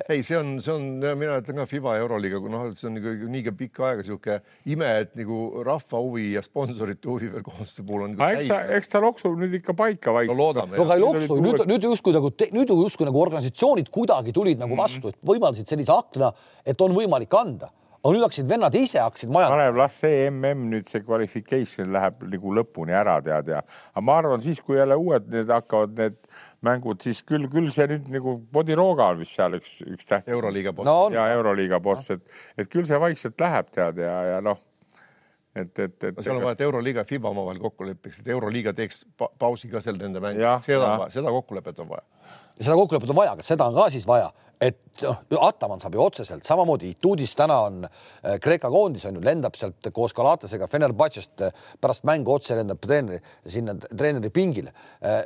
[0.09, 0.87] ei, see on, see on,
[1.19, 4.39] mina ütlen ka Fiba Euroliiga, noh, see on nagu niigi pikka aega sihuke
[4.73, 8.17] ime, et nagu rahva huvi ja sponsorite huvi veel koondiste puhul on.
[8.29, 10.39] eks ta, eks ta loksub nüüd ikka paika no vaikselt.
[10.39, 13.93] loodame no aga ei Nüüd loksu, nüüd nüüd justkui nagu, nüüd ju justkui nagu organisatsioonid
[13.93, 16.33] kuidagi tulid nagu vastu, et võimaldasid sellise akna,
[16.65, 17.69] et on võimalik anda.
[18.03, 19.61] Aga nüüd hakkasid vennad ise hakkasid majandama.
[19.61, 23.61] Kalev, las see mm nüüd see qualification läheb nagu lõpuni ära tead ja,
[23.93, 26.17] aga ma arvan siis, kui jälle uued need hakkavad need
[26.67, 30.75] mängud, siis küll, küll see nüüd nagu Podirooga on vist seal üks, üks täht Euroliiga
[30.75, 32.27] poolt no ja Euroliiga boss, et,
[32.59, 34.59] et küll see vaikselt läheb tead ja, ja noh,
[35.55, 38.75] et, et, et seal on vaja, et Euroliiga ja Fiba omavahel kokku lepiks, et Euroliiga
[38.75, 42.03] teeks pa pausi ka seal nende mängu seda seda kokkulepet on vaja.
[42.59, 44.33] seda kokkulepet on vaja, aga seda on ka siis vaja,
[44.63, 49.23] et noh, Ataman saab ju otseselt samamoodi, Itudis täna on äh, Kreeka koondis on ju,
[49.25, 54.73] lendab sealt koos Galatesega Fenerbahce'st äh, pärast mängu otse lendab treeneri sinna treeneri pingile.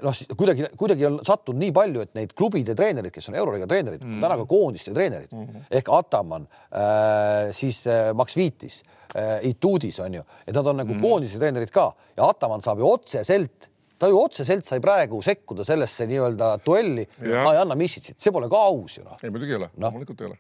[0.04, 4.02] noh, kuidagi, kuidagi on sattunud nii palju, et neid klubide treenerid, kes on Euroliiga treenerid
[4.02, 4.26] mm, -hmm.
[4.26, 5.66] täna ka koondiste treenerid mm -hmm.
[5.72, 8.84] ehk Ataman äh,, siis äh, Max Viitis
[9.16, 11.02] äh,, Itudis on ju, et nad on nagu mm -hmm.
[11.02, 13.70] koondise treenerid ka ja Ataman saab ju otseselt
[14.00, 18.50] ta ju otseselt sai praegu sekkuda sellesse nii-öelda duelli, ma ei anna Missitsit, see pole
[18.52, 19.20] ka aus ju noh.
[19.24, 20.40] ei muidugi ei ole no., loomulikult ei ole.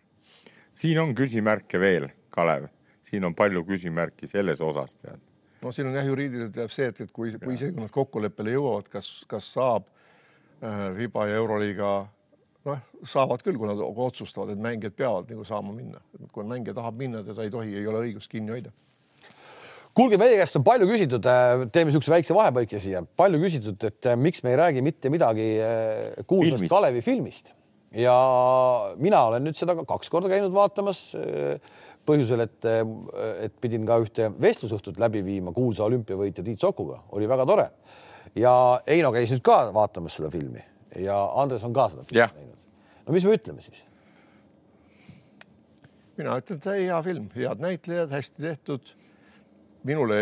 [0.77, 2.69] siin on küsimärke veel, Kalev,
[3.05, 5.21] siin on palju küsimärki selles osas tead.
[5.61, 8.91] no siin on jah, juriidiliselt jääb see, et, et kui, kui isegi nad kokkuleppele jõuavad,
[8.93, 11.95] kas, kas saab äh, Fiba ja Euroliiga
[12.67, 16.01] noh, saavad küll, kui nad otsustavad, et mängijad peavad nagu saama minna.
[16.33, 18.73] kui mängija tahab minna, teda ei tohi, ei ole õigust kinni hoida.
[19.97, 24.09] Kuulge, meie käest on palju küsitud, äh, teeme niisuguse väikse vahepõike siia, palju küsitud, et
[24.09, 27.53] äh, miks me ei räägi mitte midagi äh, kuulsast Kalevi filmist
[27.97, 28.13] ja
[29.01, 30.99] mina olen nüüd seda kaks korda käinud vaatamas
[32.07, 32.67] põhjusel, et,
[33.47, 37.69] et pidin ka ühte vestlusõhtut läbi viima kuulsa olümpiavõitja Tiit Sokuga, oli väga tore.
[38.35, 38.53] ja
[38.87, 40.61] Heino käis nüüd ka vaatamas seda filmi
[40.99, 42.55] ja Andres on ka seda näinud.
[43.07, 43.81] no mis me ütleme siis?
[46.17, 48.93] mina ütlen, et hea film, head näitlejad, hästi tehtud.
[49.87, 50.17] Minule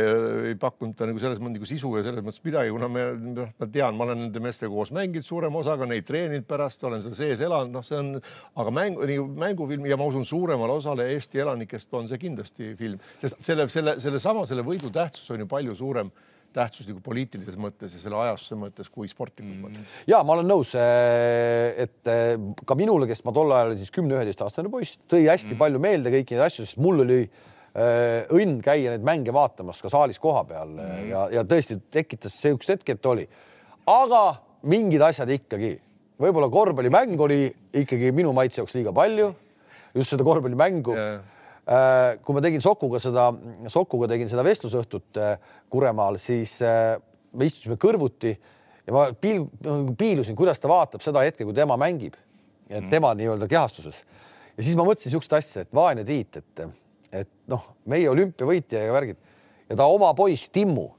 [0.50, 3.06] ei pakkunud ta nagu selles mõttes nagu sisu ja selles mõttes midagi, kuna me,
[3.38, 7.04] noh, ma tean, ma olen nende meestega koos mänginud suurema osaga, neid treeninud pärast, olen
[7.06, 8.14] seal sees elanud, noh, see on,
[8.62, 13.02] aga mäng, nagu mängufilm ja ma usun, suuremale osale Eesti elanikest on see kindlasti film,
[13.22, 16.12] sest selle, selle, sellesama, selle võidu tähtsus on ju palju suurem
[16.56, 20.06] tähtsus nagu poliitilises mõttes ja selle ajastuse mõttes kui sportlikus mõttes mm..
[20.08, 22.38] ja ma olen nõus, eh, et eh,
[22.68, 25.60] ka minule, kes ma tol ajal siis kümne-üheteistaastane poiss, tõi hästi mm.
[25.60, 29.90] palju meelde kõiki neid asju, sest mul oli äh, õnn käia neid mänge vaatamas ka
[29.92, 31.10] saalis kohapeal mm.
[31.10, 33.26] ja, ja tõesti tekitas sihukest hetke, et oli,
[33.92, 34.22] aga
[34.72, 35.74] mingid asjad ikkagi,
[36.24, 39.34] võib-olla korvpallimäng oli ikkagi minu maitse jaoks liiga palju,
[39.98, 41.24] just seda korvpallimängu yeah
[41.66, 43.32] Äh, kui ma tegin Sokuga seda,
[43.74, 45.32] Sokuga tegin seda vestlusõhtut äh,
[45.74, 46.94] Kuremaal, siis äh,
[47.34, 48.36] me istusime kõrvuti
[48.86, 49.48] ja ma piil,
[49.98, 52.14] piilusin, kuidas ta vaatab seda hetke, kui tema mängib,
[52.70, 52.92] mm.
[52.94, 54.04] tema nii-öelda kehastuses.
[54.54, 56.66] ja siis ma mõtlesin niisugust asja, et vaene Tiit, et,
[57.12, 59.20] et noh, meie olümpiavõitja ja värgid
[59.70, 60.90] ja ta oma poiss Timmu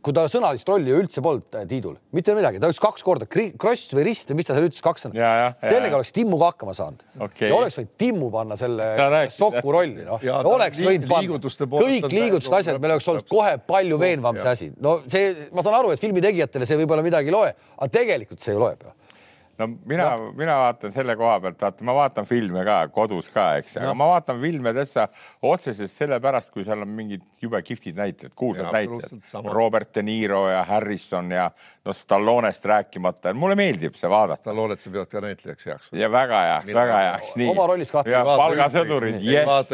[0.00, 3.90] kui tal sõnalist rolli üldse polnud äh, Tiidul, mitte midagi, ta ütles kaks korda kross
[3.92, 5.50] või rist või mis ta seal ütles, kaks sõna.
[5.60, 7.50] sellega oleks Timmu ka hakkama saanud okay..
[7.50, 8.88] ja oleks võinud Timmu panna selle
[9.34, 10.24] Soku rolli, noh.
[10.48, 11.40] oleks võinud panna.
[11.42, 14.70] kõik liigutused, asjad, meil oleks olnud kohe palju veenvam see asi.
[14.80, 18.40] no see, ma saan aru, et filmi tegijatele see võib-olla midagi ei loe, aga tegelikult
[18.40, 18.96] see ju loeb ju
[19.60, 23.46] no mina no., mina vaatan selle koha pealt, vaata, ma vaatan filme ka kodus ka,
[23.60, 25.06] eks no., aga ma vaatan filme täitsa
[25.46, 29.20] otseselt sellepärast, kui seal on mingid jube kihvtid näitlejad, kuulsad näitlejad.
[29.50, 31.50] Robert De Niro ja Harrison ja
[31.84, 34.42] no Stallonest rääkimata, mulle meeldib see vaadata.
[34.44, 35.90] Stallonet sa pead ka näitlejaks heaks.
[35.96, 37.48] ja väga heaks, väga heaks, nii.
[37.52, 38.36] oma rollis kahtlemata.
[38.40, 39.72] palgasõdurid, jess,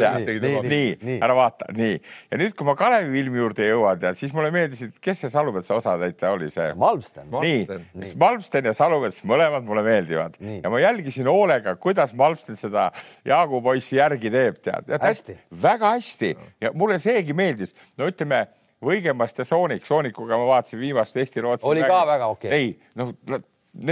[0.67, 1.99] nii, ära vaata, nii.
[2.31, 5.77] ja nüüd, kui ma Kalevi filmi juurde jõuan, tead, siis mulle meeldisid, kes see Salumetsa
[5.77, 6.69] osatäitja oli, see?
[6.79, 7.29] Malmsten.
[7.31, 7.81] nii,
[8.19, 10.61] Malmsten ja Salumets mõlemad mulle mulle meeldivad Nii.
[10.63, 12.91] ja ma jälgisin hoolega, kuidas Malmsten seda
[13.25, 14.89] Jaagu poissi järgi teeb, tead.
[15.01, 15.37] hästi.
[15.61, 18.47] väga hästi ja mulle seegi meeldis, no ütleme
[18.83, 21.65] Võigemast ja Soonik, Soonikuga ma vaatasin viimast Eesti-Rootsi.
[21.65, 22.59] oli ka väga okei okay..
[22.59, 23.13] ei, noh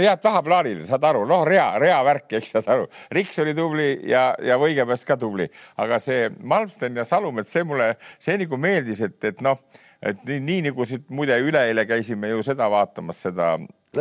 [0.02, 2.88] jääb tahaplaanile, saad aru, noh, rea, rea värk, eks saad aru.
[3.14, 5.46] Riks oli tubli ja, ja Võigemast ka tubli,
[5.78, 9.60] aga see Malmsten ja Salumets, see mulle, see nagu meeldis, et, et noh,
[10.02, 13.52] et nii, nii nagu siit muide üleeile käisime ju seda vaatamas, seda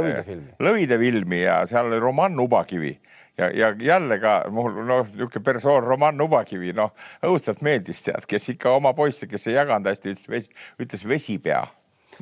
[0.01, 0.55] Lõvide äh, filmi.
[0.67, 2.93] Lõvide filmi ja seal oli Roman Ubakivi
[3.37, 6.93] ja, ja jälle ka mul noh, niisugune persoon Roman Ubakivi, noh
[7.25, 11.65] õudselt meeldis tead, kes ikka oma poisse, kes ei jaganud hästi, ütles vesi, ütles vesipea.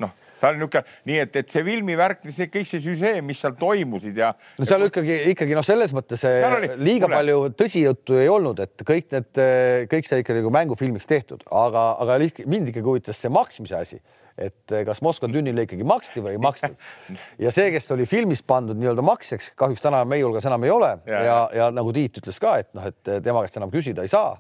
[0.02, 0.14] noh,
[0.44, 3.56] ta oli niisugune, nii et, et see filmi värk, see kõik see süžee, mis seal
[3.60, 4.34] toimusid ja.
[4.60, 7.20] no seal ikkagi, ikkagi noh, selles mõttes oli, liiga mule.
[7.20, 9.44] palju tõsijuttu ei olnud, et kõik need,
[9.92, 14.02] kõik see ikka nagu mängufilmiks tehtud, aga, aga mind ikkagi huvitas see maksmise asi
[14.34, 16.74] et eh, kas Moskva tünnile ikkagi maksti või ei makstud.
[17.46, 20.90] ja see, kes oli filmis pandud nii-öelda maksjaks, kahjuks täna meie hulgas enam ei ole
[21.06, 24.12] ja, ja, ja nagu Tiit ütles ka, et noh, et tema käest enam küsida ei
[24.12, 24.34] saa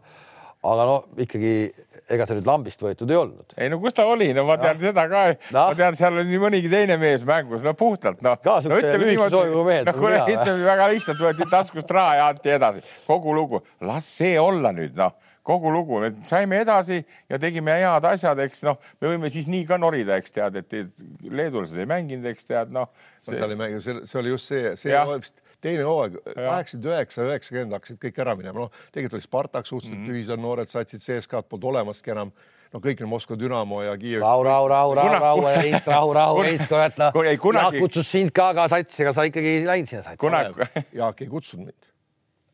[0.63, 1.53] aga no ikkagi,
[2.13, 3.55] ega see nüüd lambist võetud ei olnud.
[3.57, 4.85] ei no kus ta oli, no ma tean no.
[4.85, 8.39] seda ka no., ma tean, seal oli nii mõnigi teine mees mängus, no puhtalt noh.
[8.43, 9.89] ka siukse no, lühikese sooviga mehed.
[9.89, 14.39] noh, kuule ütleme väga lihtsalt, võeti taskust raha ja anti edasi, kogu lugu, las see
[14.39, 19.11] olla nüüd noh kogu lugu, me saime edasi ja tegime head asjad, eks noh, me
[19.11, 20.75] võime siis nii ka norida, eks tead, et
[21.27, 22.87] leedulased ei mänginud, eks tead noh
[23.19, 23.35] see....
[23.35, 28.19] ei mänginud, see oli just see, see vist teine hooaeg, kaheksakümmend üheksa, üheksakümmend hakkasid kõik
[28.23, 30.17] ära minema, noh, tegelikult oli Spartak suhteliselt mm -hmm.
[30.17, 32.33] tühi, seal noored satsid CSKA-d polnud olemaski enam
[32.73, 34.21] no kõik need Moskva Dünamo ja Kiiev.
[34.25, 37.11] rahu, rahu, rahu, rahu, rahu, Heits, rahu, rahu, Heits, kurat noh.
[37.13, 40.21] Jaak kutsus sind ka ka satsi, aga sa ikkagi ei läinud sinna satsi.
[40.93, 41.91] Jaak ei kutsunud mind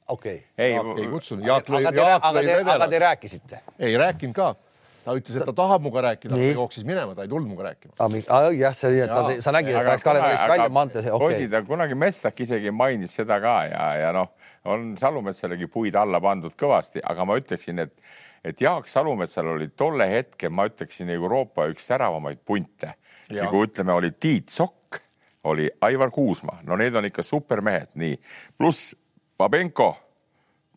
[0.09, 0.71] okei okay..
[0.73, 1.45] Jaak ei kutsunud,
[2.41, 2.75] lõi vedela.
[2.75, 3.61] aga te rääkisite?
[3.79, 4.55] ei rääkinud ka
[5.03, 7.93] ta ütles, et ta tahab minuga rääkida, ta jooksis minema, ta ei tulnud minuga rääkima.
[7.99, 8.49] Ah,.
[8.55, 11.13] jah, see oli, et ta, sa nägid, et ta läks Kalevi välja maantee, okei.
[11.15, 11.49] okay..
[11.49, 14.33] poisid, kunagi Messak isegi mainis seda ka ja, ja noh,
[14.69, 17.95] on Salumetsalegi puid alla pandud kõvasti, aga ma ütleksin, et,
[18.45, 22.95] et Jaak Salumetsal oli tolle hetke, ma ütleksin, Euroopa üks säravamaid punte.
[23.33, 24.99] nagu ütleme, oli Tiit Sokk,
[25.49, 28.19] oli Aivar Kuusma, no need on ikka supermehed, nii,
[28.57, 28.93] pluss
[29.39, 29.93] Babenko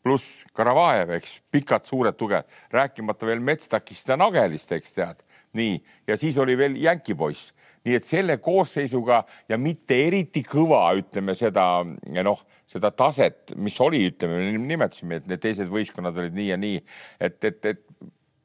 [0.02, 5.20] pluss Karavajev, eks, pikad suured tugevad, rääkimata veel Metstakist ja Nagelist, eks tead,
[5.58, 5.76] nii,
[6.08, 7.52] ja siis oli veel jänkipoiss,
[7.86, 11.66] nii et selle koosseisuga ja mitte eriti kõva, ütleme seda
[12.22, 16.82] noh, seda taset, mis oli, ütleme, nimetasime, et need teised võistkonnad olid nii ja nii,
[17.22, 17.84] et, et, et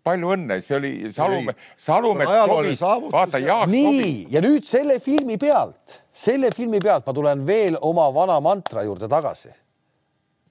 [0.08, 4.34] palju õnne, see oli Salumäe, Salumäe sobis, vaata Jaak nii sobis.
[4.34, 9.10] ja nüüd selle filmi pealt, selle filmi pealt ma tulen veel oma vana mantra juurde
[9.12, 9.52] tagasi.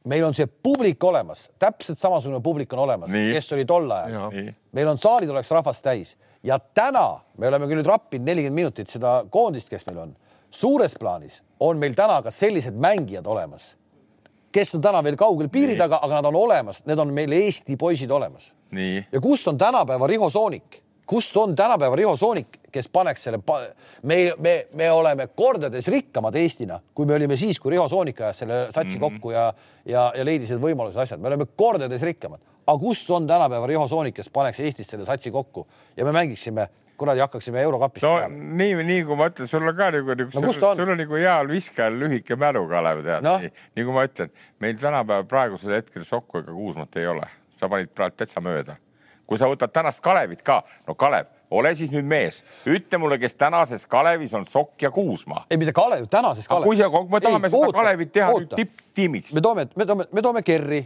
[0.06, 4.36] Meil on see publik olemas, täpselt samasugune publik on olemas, kes oli tol ajal.
[4.76, 6.14] meil on saalid oleks rahvast täis
[6.46, 10.14] ja täna me oleme küll nüüd rappinud nelikümmend minutit seda koondist, kes meil on.
[10.50, 13.74] suures plaanis on meil täna ka sellised mängijad olemas,
[14.52, 15.82] kes on täna veel kaugel piiri nii.
[15.82, 18.52] taga, aga nad on olemas, need on meil Eesti poisid olemas.
[19.12, 23.38] ja kus on tänapäeva Riho Soonik, kus on tänapäeva Riho Soonik, kes paneks selle,
[24.02, 28.42] me, me, me oleme kordades rikkamad Eestina, kui me olime siis, kui Riho Soonik ajas
[28.44, 29.16] selle satsi mm -hmm.
[29.16, 29.52] kokku ja,
[29.84, 33.88] ja, ja leidis need võimalused, asjad, me oleme kordades rikkamad aga kus on tänapäeva Riho
[33.88, 38.32] Soonik, kes paneks Eestis selle satsi kokku ja me mängiksime kuradi hakkaksime eurokapist no peale.
[38.32, 41.50] nii, nii kui ma ütlen, sul on ka nagu, no, sul, sul on nagu heal
[41.50, 43.36] viskajal lühike mälu, Kalev, tead no..
[43.42, 44.32] nii kui ma ütlen,
[44.64, 48.78] meil tänapäeval praegusel hetkel Sokku ega Kuusmat ei ole, sa panid praegu täitsa mööda.
[49.26, 53.34] Kui sa võtad tänast Kalevit ka, no Kalev, ole siis nüüd mees, ütle mulle, kes
[53.38, 55.46] tänases Kalevis on Sokk ja Kuusmaa.
[55.50, 56.66] ei, mitte Kalev, tänases Kalevis.
[56.66, 59.34] kui sa, me tahame ei, seda oota, Kalevit teha tipptiimiks.
[59.34, 60.82] me toome, me toome, me toome Kerri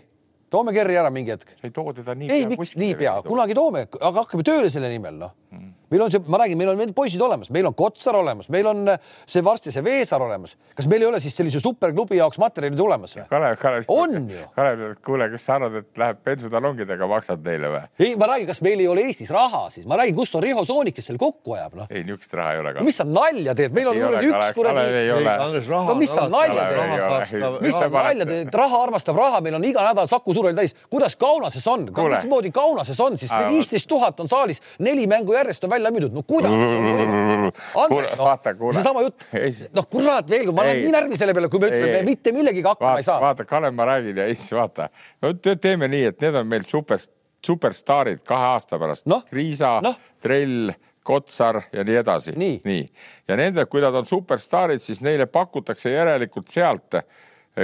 [0.50, 1.52] toome Kerri ära mingi hetk.
[1.54, 4.90] sa ei too teda nii ei, miks nii pea, kunagi toome, aga hakkame tööle selle
[4.92, 7.74] nimel, noh mm meil on see, ma räägin, meil on need poisid olemas, meil on
[7.74, 10.56] Kotsar olemas, meil on äh, see varsti see Veesaar olemas.
[10.76, 13.26] kas meil ei ole siis sellise superklubi jaoks materjali tulemas või?
[13.30, 13.88] Kalev, Kalev.
[13.88, 14.44] on ju.
[14.56, 17.82] Kalev, kuule, kas sa arvad, et läheb bensutalongidega maksad neile või?
[18.06, 20.64] ei, ma räägin, kas meil ei ole Eestis raha siis, ma räägin, kust on Riho
[20.68, 21.90] Soonik, kes selle kokku ajab, noh.
[21.90, 22.74] ei, niisugust raha ei ole.
[22.78, 24.86] no mis sa nalja teed, meil on kuradi üks kuradi.
[25.90, 29.84] no mis sa nalja teed, mis sa nalja teed, raha armastab raha, meil on iga
[29.90, 30.76] nädal Saku Suurel täis.
[30.90, 35.70] kuidas Kaunases on, mismoodi Kaunases on siis, viisteist tuhat on saalis, neli mängu järjest on
[35.70, 36.52] välja müüdud, no kuidas?
[37.82, 39.24] Andres, noh, seesama jutt,
[39.76, 42.66] noh, kurat veel, ma olen nii närvi selle peale, kui me ütleme, me mitte millegagi
[42.66, 43.16] hakkama ei saa.
[43.22, 44.90] vaata, Kalev, ma räägin ja siis vaata,
[45.24, 47.00] no teeme nii, et need on meil super,
[47.46, 49.22] superstaarid kahe aasta pärast no?.
[49.32, 52.36] Riisa no., Trell Kotsar ja nii edasi.
[52.36, 52.86] nii, nii.,
[53.28, 57.00] ja nende, kui nad on superstaarid, siis neile pakutakse järelikult sealt,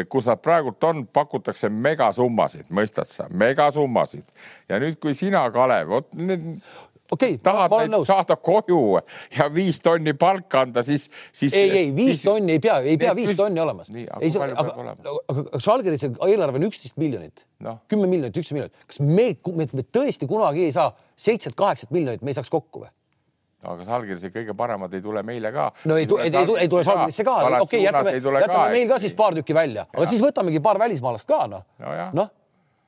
[0.09, 4.25] kus nad praegult on, pakutakse megasummasid, mõistad sa, megasummasid.
[4.69, 6.57] ja nüüd, kui sina, Kalev, vot need
[7.11, 8.09] okei okay,, tahad neid nõus.
[8.09, 8.99] saada koju
[9.37, 11.55] ja viis tonni palka anda, siis, siis.
[11.55, 13.87] ei, ei viis siis, tonni ei pea, ei pea viis tonni olema.
[13.95, 14.97] ei, aga, aga,
[15.33, 18.87] aga Žalgirise eelarve on üksteist miljonit no., kümme miljonit, üksteist miljonit.
[18.91, 20.93] kas me, me, me tõesti kunagi ei saa
[21.27, 22.93] seitset-kaheksat miljonit, me ei saaks kokku või?
[23.65, 25.69] no aga Žalgirise kõige paremad ei tule meile ka.
[25.89, 28.99] no ei tule, ei tule, ei tule Žalgirisse ka, okei okay,, jätame, jätame meil ka
[29.03, 30.11] siis paar tükki välja, aga ja.
[30.11, 32.11] siis võtamegi paar välismaalast ka noh no.
[32.23, 32.35] noh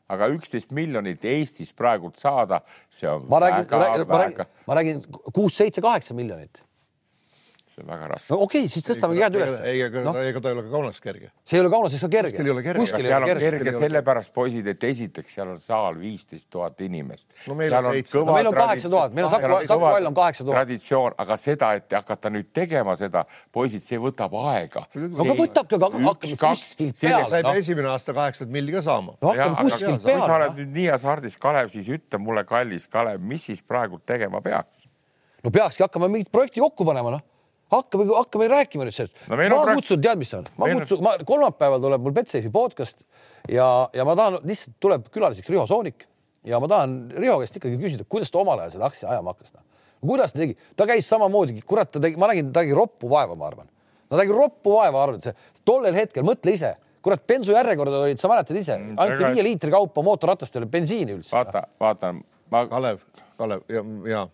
[0.08, 4.48] aga üksteist miljonit Eestis praegult saada, see on ma räägin, väga, väga.
[4.66, 5.02] ma räägin
[5.32, 6.62] kuus, seitse, kaheksa miljonit
[7.78, 8.34] see on väga raske.
[8.34, 9.54] no okei okay,, siis tõstamegi jääd üles.
[9.64, 10.14] ei, ega no.
[10.18, 11.30] ega ta ei ole ka Kaunas kerge.
[11.44, 12.32] see ei ole Kaunases ka kerge.
[12.32, 12.82] kuskil ei ole kerge.
[12.82, 17.34] kuskil ei ole kerge, kerge sellepärast, poisid, et esiteks seal on saal viisteist tuhat inimest.
[17.46, 18.18] no meil on seitse.
[18.18, 20.60] no meil on kaheksa tuhat, meil on Saku, Saku Hall on kaheksa tuhat.
[20.62, 24.84] traditsioon, aga seda, et hakata nüüd tegema seda, poisid, see võtab aega.
[24.94, 27.30] no aga võtabki, aga hakkame kuskilt peale.
[27.30, 29.16] saime esimene aasta kaheksat milli ka saama.
[29.22, 30.20] no hakkame kuskilt peale.
[30.20, 34.00] kui sa oled nüüd nii hasardis, Kalev, siis ütle mulle, kallis Kalev, mis siis praegu
[34.06, 34.86] tegema peaks?
[35.44, 37.26] no peakski hakkama mingit projekti kokku panema, noh
[37.72, 39.16] hakkame, hakkame rääkima nüüd sellest.
[39.26, 39.36] No,.
[39.36, 39.80] ma praegu...
[39.80, 43.04] kutsun, tead, mis on, ma kutsun, ma kolmapäeval tuleb mul Betsafe'i podcast
[43.48, 46.06] ja, ja ma tahan, lihtsalt tuleb külaliseks Riho Soonik
[46.48, 49.54] ja ma tahan Riho käest ikkagi küsida, kuidas ta omal ajal seda aktsiat ajama hakkas
[49.54, 49.64] no..
[50.04, 53.36] kuidas ta tegi, ta käis samamoodi, kurat, ta tegi, ma nägin, ta tegi roppu vaeva,
[53.38, 53.68] ma arvan.
[54.08, 55.36] ta tegi roppu vaeva, arvan, see
[55.68, 58.78] tollel hetkel, mõtle ise, kurat, bensujärjekorrad olid, sa mäletad ise?
[58.78, 61.34] Mm,, anti viie liitri kaupa mootorratastele bensiini üldse.
[61.36, 62.64] vaata, vaata ma....
[62.70, 63.04] Kalev,
[63.36, 64.24] Kalev ja, ja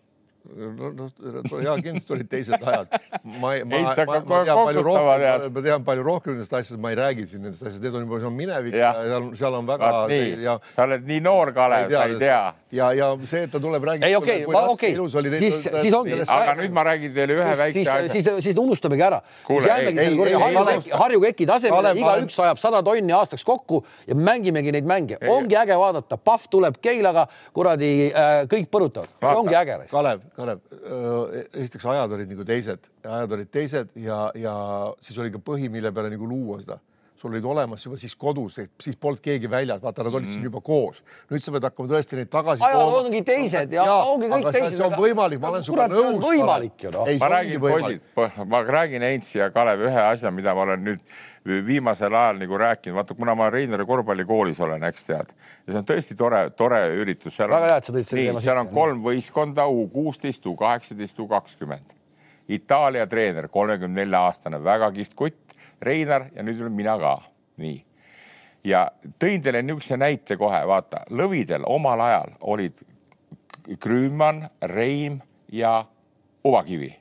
[0.45, 2.91] no, no ja kindlasti olid teised ajad.
[3.25, 6.93] ma, ma, ma, ma, ma tean palju rohkem, ma tean palju rohkem nendest asjadest, ma
[6.93, 9.57] ei räägi siin nendest asjadest, need on juba, see on minevik ja, ja seal, seal
[9.61, 9.93] on väga.
[10.45, 10.57] Ja...
[10.75, 12.43] sa oled nii noor, Kalev, sa ei tea.
[12.77, 14.07] ja, ja see, et ta tuleb, räägib.
[14.09, 14.93] ei, okei okei
[15.41, 16.21] siis, siis ongi.
[16.21, 18.13] aga nüüd ma räägin teile ühe väikse asja.
[18.13, 19.23] siis, siis unustamegi ära.
[19.49, 24.77] siis jäämegi selle kuradi Harju keki tasemele, igaüks ajab sada tonni aastaks kokku ja mängimegi
[24.77, 25.19] neid mänge.
[25.25, 27.27] ongi äge vaadata, Pahv tuleb Keilaga,
[27.57, 29.81] kuradi äh, kõik põrutavad, ongi äge.
[29.89, 30.65] Kalev Kalev,
[31.55, 34.55] esiteks ajad olid nagu teised, ajad olid teised ja, ja
[35.05, 36.81] siis oli ka põhi, mille peale nagu luua seda
[37.25, 40.37] sul olid olemas juba siis kodus, siis polnud keegi väljas, vaata, nad olid mm.
[40.37, 41.01] siin juba koos.
[41.33, 44.77] nüüd sa pead hakkama tõesti neid tagasi ongi teised ja, ja ongi kõik teised.
[44.77, 46.19] see on võimalik, ma olen sinuga nõus.
[46.21, 47.09] võimalik ju noh.
[47.21, 48.11] ma räägin, poisid,
[48.53, 51.01] ma räägin Heinz ja Kalev ühe asja, mida ma olen nüüd
[51.45, 55.35] viimasel ajal nagu rääkinud, vaata, kuna ma Reinari korvpallikoolis olen, eks tead,
[55.67, 57.37] ja see on tõesti tore, tore üritus.
[57.45, 58.45] väga hea, et sa tõid selle teema.
[58.45, 61.97] seal on kolm võistkonda, U kuusteist, U kaheksateist, U kakskümmend.
[62.49, 65.44] Itaalia treener, kolmekümne nelja aastane, väga kihvt kutt,
[65.83, 67.17] Reinar ja nüüd olen mina ka,
[67.63, 67.79] nii.
[68.65, 68.87] ja
[69.21, 72.85] tõin teile niisuguse näite kohe, vaata, lõvidel omal ajal olid
[73.81, 74.45] Krüüman,
[74.75, 75.21] Reim
[75.53, 75.85] ja
[76.45, 76.93] Uvakivi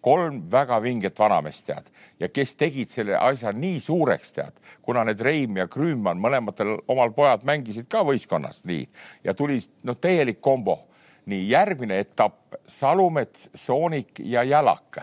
[0.00, 5.20] kolm väga vinget vanameest, tead, ja kes tegid selle asja nii suureks, tead, kuna need
[5.24, 8.86] Reim ja Krüüman, mõlematel omal pojad mängisid ka võistkonnas nii
[9.24, 10.86] ja tuli noh, täielik kombo.
[11.30, 14.98] nii järgmine etapp Salumets, Soonik ja Jalak.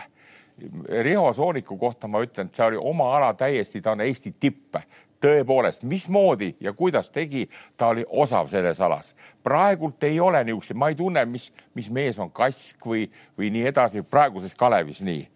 [1.02, 4.78] Riho Sooniku kohta ma ütlen, et see oli oma ala täiesti, ta on Eesti tipp
[5.22, 9.14] tõepoolest, mismoodi ja kuidas tegi, ta oli osav selles alas.
[9.42, 13.66] praegult ei ole niisuguseid, ma ei tunne, mis, mis mees on Kask või, või nii
[13.72, 15.26] edasi praeguses Kalevis nii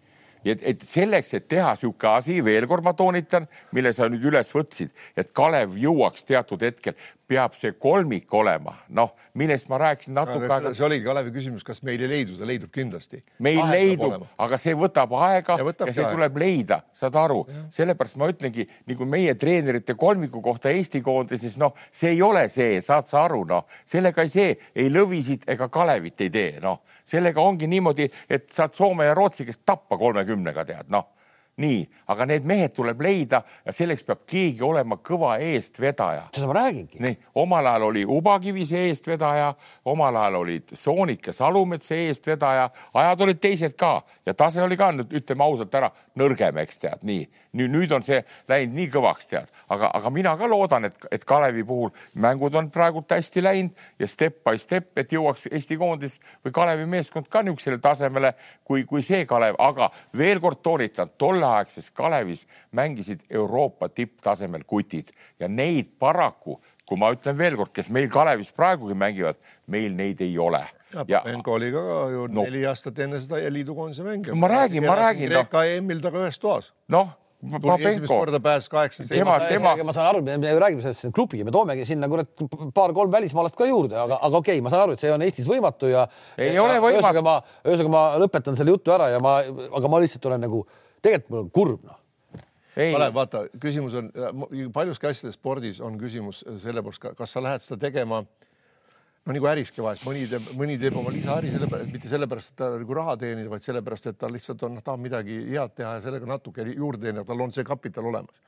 [0.45, 4.51] et, et selleks, et teha sihuke asi, veel kord ma toonitan, mille sa nüüd üles
[4.55, 6.97] võtsid, et Kalev jõuaks teatud hetkel,
[7.27, 10.73] peab see kolmik olema, noh, millest ma rääkisin natuke aega.
[10.75, 13.21] see oligi Kalevi küsimus, kas meil ei leidu, see leidub kindlasti.
[13.43, 16.11] meil Aeg leidub, aga see võtab aega ja, ja see aega.
[16.11, 17.43] tuleb leida, saad aru,
[17.73, 22.79] sellepärast ma ütlengi nagu meie treenerite kolmiku kohta Eesti koondises, noh, see ei ole see,
[22.83, 27.41] saad sa aru, noh, sellega ei see ei Lõvisid ega Kalevit ei tee, noh sellega
[27.41, 31.11] ongi niimoodi, et saad Soome ja Rootsi käest tappa kolmekümnega tead, noh
[31.61, 36.25] nii, aga need mehed tuleb leida ja selleks peab keegi olema kõva eestvedaja.
[36.33, 36.97] seda ma räägingi.
[36.99, 39.53] nii, omal ajal oli Ubakivi see eestvedaja,
[39.85, 44.77] omal ajal olid Soonik ja Salumets see eestvedaja, ajad olid teised ka ja tase oli
[44.77, 47.27] ka nüüd ütleme ausalt ära nõrgem, eks tead, nii.
[47.53, 51.25] nüüd, nüüd on see läinud nii kõvaks, tead, aga, aga mina ka loodan, et, et
[51.25, 56.19] Kalevi puhul mängud on praegult hästi läinud ja step by step, et jõuaks Eesti koondis
[56.45, 58.33] või Kalevi meeskond ka niisugusele tasemele
[58.65, 65.11] kui, kui see Kalev, aga veel kord toonitan, tol tolleaegses Kalevis mängisid Euroopa tipptasemel kutid
[65.39, 70.37] ja neid paraku, kui ma ütlen veelkord, kes meil Kalevis praegugi mängivad, meil neid ei
[70.39, 70.63] ole.
[71.07, 71.81] ja Papenko oli ka
[72.13, 74.35] ju no, neli aastat enne seda liidu koondise mängija.
[74.35, 75.29] ma räägin, ma räägin.
[75.29, 75.75] Kreeka no.
[75.77, 76.73] EM-il taga ühes toas.
[76.87, 77.09] noh
[77.43, 79.83] esimest korda pääses kaheksakümmend tema, tema.
[79.83, 82.29] ma saan aru, me räägime sellest klubi, me toomegi sinna kurat
[82.73, 85.47] paar-kolm välismaalast ka juurde, aga, aga okei okay,, ma saan aru, et see on Eestis
[85.47, 86.05] võimatu ja.
[86.37, 87.01] ei ja, ole võimatu.
[87.01, 87.35] ühesõnaga ma,
[87.65, 89.39] ühesõnaga ma lõpetan selle jutu ära ja ma,
[89.79, 90.63] aga ma lihtsalt olen nagu
[91.03, 91.99] tegelikult mul on kurb noh.
[92.73, 94.07] Kalev, vaata, küsimus on
[94.73, 98.23] paljuski asjades spordis on küsimus selle pärast, kas sa lähed seda tegema
[99.23, 102.69] no nagu äriski vahest, mõni teeb, mõni teeb oma lisaäri sellepärast, mitte sellepärast, et ta
[102.73, 106.27] nagu raha teenida, vaid sellepärast, et ta lihtsalt on, tahab midagi head teha ja sellega
[106.27, 108.41] natuke juurde teenida, tal on see kapital olemas.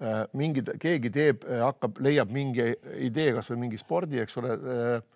[0.00, 2.72] Äh, mingid, keegi teeb, hakkab, leiab mingi
[3.06, 5.08] idee, kasvõi mingi spordi, eks ole äh,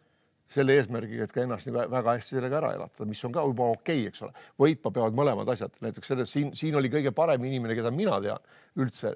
[0.51, 3.70] selle eesmärgiga, et ka ennast nii väga hästi sellega ära elatada, mis on ka juba
[3.72, 4.45] okei okay,, eks ole.
[4.61, 8.45] võitma peavad mõlemad asjad, näiteks selles siin, siin oli kõige parem inimene, keda mina tean
[8.80, 9.14] üldse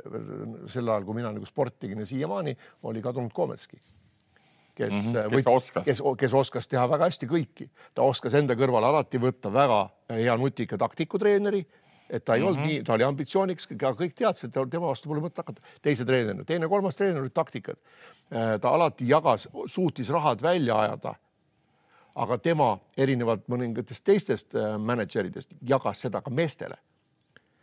[0.72, 2.57] sel ajal, kui mina nagu sporti tegin ja siiamaani
[2.89, 3.81] oli kadunud Kometski.
[4.79, 8.35] kes mm, -hmm, kes võit, oskas, kes, kes oskas teha väga hästi kõiki, ta oskas
[8.35, 11.66] enda kõrvale alati võtta väga hea nutika taktikutreeneri
[12.11, 12.48] et ta ei mm -hmm.
[12.48, 12.68] olnud mhm.
[12.68, 15.61] nii, ta oli ambitsioonikas, aga kõik teadsid, et tema vastu pole mõtet hakata.
[15.82, 17.76] teise treenerina, teine-kolmas treener olid taktikad.
[18.32, 21.14] Äh, ta alati jagas, suutis rahad välja ajada.
[22.14, 26.74] aga tema erinevalt mõningatest teistest äh, mänedžeridest jagas seda ka meestele.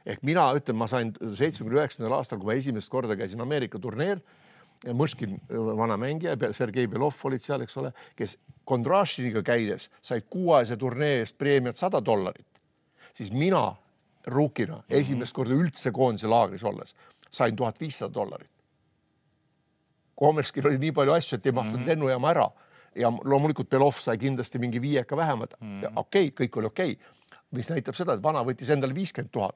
[0.05, 4.21] ehk mina ütlen, ma sain seitsmekümne üheksandal aastal, kui ma esimest korda käisin Ameerika turneel
[4.93, 10.77] Mõškin, äh, vana mängija, Sergei Belov olid seal, eks ole, kes Kondrašiniga käides said kuuajase
[10.77, 12.61] turnee eest preemiat sada dollarit,
[13.13, 13.75] siis mina
[14.27, 14.99] ruukina mm -hmm.
[14.99, 16.95] esimest korda üldse koondise laagris olles
[17.31, 18.49] sain tuhat viissada dollarit.
[20.15, 21.87] Komerskil oli nii palju asju, et ei mahtunud mm -hmm.
[21.87, 22.49] lennujaama ära
[22.95, 25.91] ja loomulikult Belov sai kindlasti mingi viieka vähemalt mm -hmm..
[25.95, 27.15] okei okay,, kõik oli okei okay
[27.55, 29.55] mis näitab seda, et vana võttis endale viiskümmend tuhat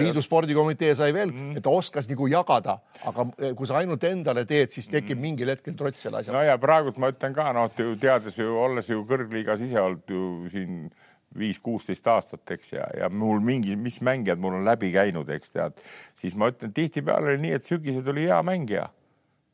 [0.00, 2.76] liidu spordikomitee sai veel mm., et ta oskas nagu jagada,
[3.08, 5.24] aga eh, kui sa ainult endale teed, siis tekib mm.
[5.26, 6.34] mingil hetkel trots selle asja.
[6.36, 10.26] no ja praegult ma ütlen ka, noh, teades ju, olles ju kõrgliigas ise olnud ju
[10.52, 10.82] siin
[11.38, 15.82] viis-kuusteist aastat, eks, ja, ja mul mingi, mis mängijad mul on läbi käinud, eks tead,
[16.18, 18.88] siis ma ütlen, tihtipeale oli nii, et sügisel tuli hea mängija,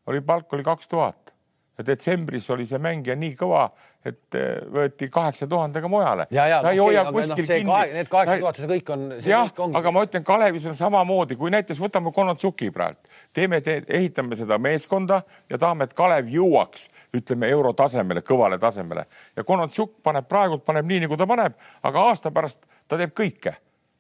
[0.09, 1.37] oli palk oli kaks tuhat
[1.79, 3.67] ja detsembris oli see mängija nii kõva,
[4.07, 6.27] et eh, võeti kaheksa tuhandega mujale.
[6.33, 7.97] sa ei hoia okay, kuskil no, kinni.
[7.99, 9.07] Need kaheksa tuhat, see kõik on.
[9.21, 9.51] jah,
[9.81, 14.59] aga ma ütlen, Kalevis on samamoodi, kui näiteks võtame Konotsuki praegu, teeme te,, ehitame seda
[14.63, 15.21] meeskonda
[15.51, 19.05] ja tahame, et Kalev jõuaks, ütleme eurotasemele, kõvale tasemele.
[19.37, 23.57] Ja Konotsuk paneb praegult paneb nii, nagu ta paneb, aga aasta pärast ta teeb kõike.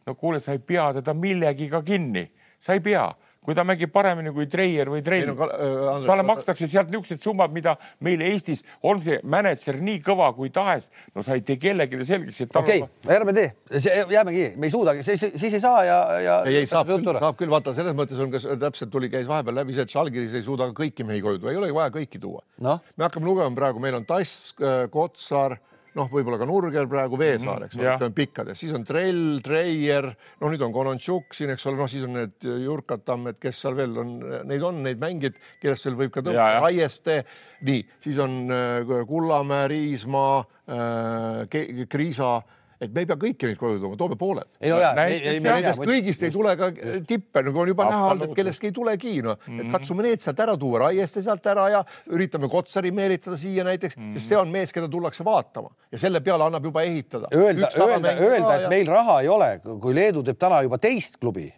[0.06, 2.28] no kuule, sa ei pea teda millegiga kinni,
[2.58, 3.08] sa ei pea
[3.46, 7.22] kui ta mängib paremini kui Treier või Trein Ei no, äh, talle makstakse sealt niisugused
[7.22, 10.90] summad, mida meil Eestis on see mänedžer nii kõva kui tahes.
[11.14, 13.52] no sa ei tee kellelegi selgeks, et okei okay,, ärme tee,
[14.12, 16.36] jäämegi, me ei suudagi, siis, siis ei saa ja, ja.
[16.48, 19.60] ei, ei saab küll, saab küll, vaata selles mõttes on, kas täpselt tuli, käis vahepeal
[19.62, 22.42] läbi see, et Žalgiris ei suuda kõiki mehi koju tuua, ei olegi vaja kõiki tuua
[22.66, 22.82] Noh.
[22.96, 24.52] me hakkame lugema praegu, meil on Tass,
[24.92, 25.58] Kotsar,
[25.96, 28.00] noh, võib-olla ka Nurger praegu Veesaar, eks ole jah.
[28.00, 30.10] mm,, pikkades, siis on Trell, Treier,
[30.42, 33.76] no nüüd on Konontšuk siin, eks ole, noh, siis on need Jurkad Tammed, kes seal
[33.78, 34.12] veel on,
[34.48, 37.22] neid on neid mängijaid, kellest seal võib ka ja., Raieste,
[37.66, 42.36] nii, siis on äh, Kullamäe, Riismaa äh,, Kriisa,
[42.80, 44.92] et me ei pea kõiki neid koju tooma, toome pooled ei no jaa.
[44.96, 46.70] Nendest kõigist ei tule ka
[47.08, 49.66] tippe, nagu on juba näha olnud, et kellestki ei tulegi, no mm -hmm.
[49.66, 53.96] et katsume need sealt ära tuua, Raieste sealt ära ja üritame Kotsari meelitada siia näiteks
[53.96, 54.12] mm, -hmm.
[54.12, 57.28] sest see on mees, keda tullakse vaatama ja selle peale annab juba ehitada.
[57.34, 61.52] öelda, öelda, öelda, et meil raha ei ole, kui Leedu teeb täna juba teist klubi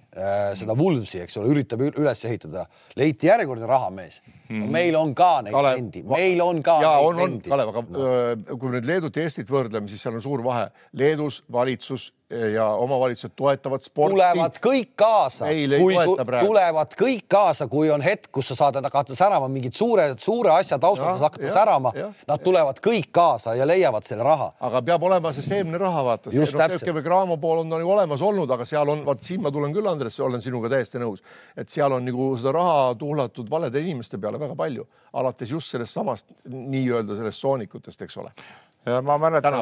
[0.59, 2.65] seda Wulvsi, eks ole, üritab üles ehitada,
[2.97, 4.67] leiti järjekordne rahamees no,.
[4.73, 7.53] meil on ka neid Kalev, vendi, meil on ka ja neid on, on vendi.
[7.53, 8.57] Kalev, aga no.
[8.57, 10.71] kui nüüd Leedut ja Eestit võrdleme, siis seal on suur vahe.
[10.97, 14.13] Leedus valitsus ja omavalitsused toetavad sporti.
[14.13, 15.95] tulevad kõik kaasa, kui
[16.45, 20.79] tulevad kõik kaasa, kui on hetk, kus sa saad hakata särama mingid suure, suure asja
[20.79, 21.93] taustal, sa jah, särama
[22.29, 24.51] nad tulevad kõik kaasa ja leiavad selle raha.
[24.61, 26.35] aga peab olema see seemne raha, vaata.
[26.35, 27.03] Just täpselt.
[27.05, 30.21] Graamo pool on nagu olemas olnud, aga seal on, vaat siin ma tulen küll, Andres,
[30.21, 31.25] olen sinuga täiesti nõus,
[31.57, 34.85] et seal on nagu seda raha tuhlatud valede inimeste peale väga palju,
[35.17, 38.37] alates just sellest samast nii-öelda sellest soonikutest, eks ole.
[39.05, 39.59] Ma mäletan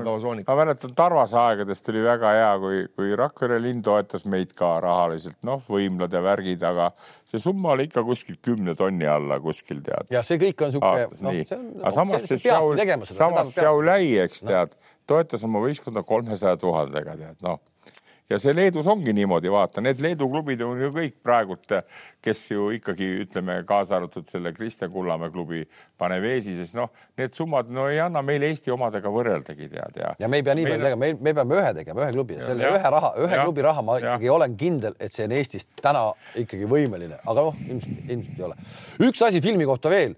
[0.47, 5.39] ma mäletan Tarvase aegadest oli väga hea, kui, kui Rakvere linn toetas meid ka rahaliselt,
[5.47, 6.91] noh, võimlad ja värgid, aga
[7.29, 11.07] see summa oli ikka kuskil kümne tonni alla kuskil tead ja see kõik on sihuke.
[11.31, 11.47] nii.
[11.83, 17.63] aga samas see Sjaul, samas Sjauläi, eks tead, toetas oma võistkonda kolmesaja tuhandega tead noh
[18.31, 21.73] ja see Leedus ongi niimoodi, vaata, need Leedu klubid on ju kõik praegult,
[22.25, 25.63] kes ju ikkagi ütleme, kaasa arvatud selle Kristjan Kullamäe klubi
[25.99, 30.11] Panevesi, sest noh, need summad no ei anna meil Eesti omadega võrreldagi tead ja.
[30.19, 32.47] ja me ei pea nii palju tegema, me, me peame ühe tegema, ühe klubi ja
[32.51, 32.75] selle Ja.
[32.77, 33.45] ühe raha, ühe Ja.
[33.47, 34.15] klubi raha ma Ja.
[34.17, 38.45] ikkagi olen kindel, et see on Eestis täna ikkagi võimeline, aga noh, ilmselt, ilmselt ei
[38.51, 38.57] ole.
[39.07, 40.17] üks asi filmi kohta veel.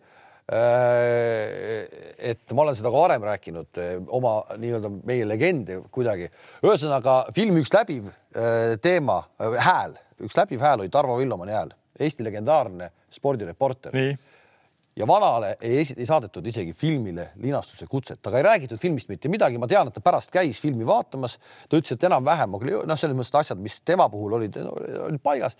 [0.48, 6.30] Et ma olen seda ka varem rääkinud eh, oma nii-öelda meie legende kuidagi.
[6.64, 12.24] ühesõnaga filmi üks läbiv eh, teema, hääl, üks läbiv hääl oli Tarvo Villomani hääl, Eesti
[12.24, 13.92] legendaarne spordireporter.
[14.98, 19.58] Ja vanale ei, ei saadetud isegi filmile linastuse kutset, aga ei räägitud filmist mitte midagi,
[19.60, 21.36] ma tean, et ta pärast käis filmi vaatamas,
[21.68, 24.72] ta ütles, et enam-vähem noh, selles mõttes asjad, mis tema puhul olid no,,
[25.06, 25.54] olid paigas.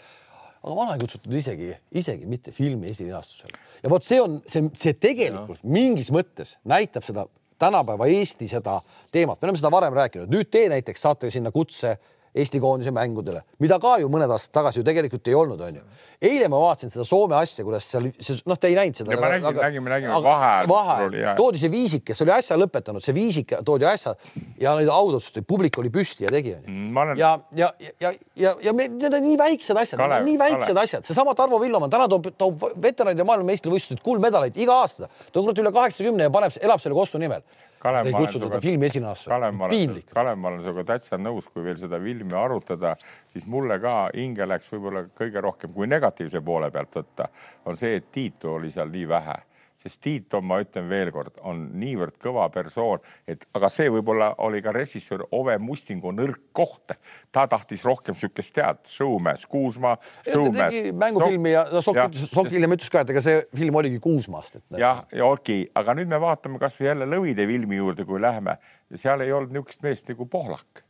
[0.63, 3.59] Aga vana ei kutsutud isegi, isegi mitte filmi esilinastusele.
[3.83, 5.73] Ja vot see on see, see tegelikult ja.
[5.79, 7.27] mingis mõttes näitab seda
[7.59, 8.79] tänapäeva Eesti seda
[9.13, 11.97] teemat, me oleme seda varem rääkinud, nüüd te näiteks saate sinna kutse
[12.35, 15.81] Eesti koondise mängudele, mida ka ju mõned aastad tagasi ju tegelikult ei olnud, onju.
[16.23, 18.11] eile ma vaatasin seda Soome asja, kuidas seal
[18.47, 19.17] noh, te ei näinud seda.
[19.17, 21.37] Ma nägin- nägime- nägime vaheajal, mis vahe sul oli, jah.
[21.37, 24.15] toodi see viisik, kes oli äsja lõpetanud, see viisik toodi äsja
[24.61, 28.55] ja neid autot, publik oli püsti ja tegi onju Mm, olen- ja, ja, ja, ja,
[28.63, 30.83] ja me, need on nii väiksed asjad, Kalev, nii väiksed Kalev.
[30.85, 35.59] asjad, seesama Tarvo Villomann täna toob, toob veteranide maailmameistrivõistlused kuldmedaleid iga aasta, ta on kurat
[35.65, 37.41] üle kaheksakümne ja paneb, elab selle kossu nimel.
[37.79, 39.31] Kalev, ei sinuga- ta filmi esinasse
[39.71, 40.07] piinlik.
[40.15, 42.97] Kalev, ma olen sinuga täitsa nõus, kui veel seda filmi arutada,
[43.29, 47.29] siis mulle ka hinge läks võib-olla kõige rohkem, kui negatiivse poole pealt võtta,
[47.67, 49.37] on see, et Tiitu oli seal nii vähe
[49.79, 54.61] sest Tiit on, ma ütlen veelkord, on niivõrd kõva persoon, et aga see võib-olla oli
[54.65, 56.97] ka režissöör Ove Mustingu nõrk koht.
[57.33, 62.91] ta tahtis rohkem sihukest tead, showmees, Kuusma, showmees mängufilmi ja no Sokk, Sokk hiljem ütles
[62.91, 66.59] ka, et ega see film oligi Kuusmaast, jah, ja okei okay., aga nüüd me vaatame
[66.63, 68.57] kasvõi jälle Lõvide filmi juurde, kui läheme,
[68.95, 70.83] seal ei olnud niisugust meest nagu Pohlak,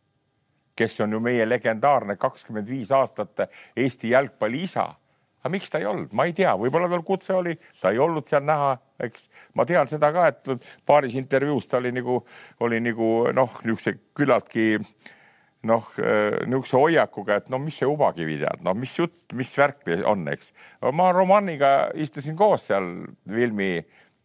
[0.78, 4.88] kes on ju meie legendaarne kakskümmend viis aastat Eesti jalgpalli isa
[5.42, 8.26] aga miks ta ei olnud, ma ei tea, võib-olla tal kutse oli, ta ei olnud
[8.28, 8.72] seal näha,
[9.06, 9.28] eks.
[9.58, 12.20] Ma tean seda ka, et paaris intervjuus ta oli nagu,
[12.66, 14.68] oli nagu noh, niisuguse küllaltki
[15.68, 15.86] noh,
[16.46, 20.52] niisuguse hoiakuga, et no mis see ubakivi tead, no mis jutt, mis värk on, eks.
[20.94, 22.90] ma Romaniga istusin koos seal
[23.28, 23.78] filmi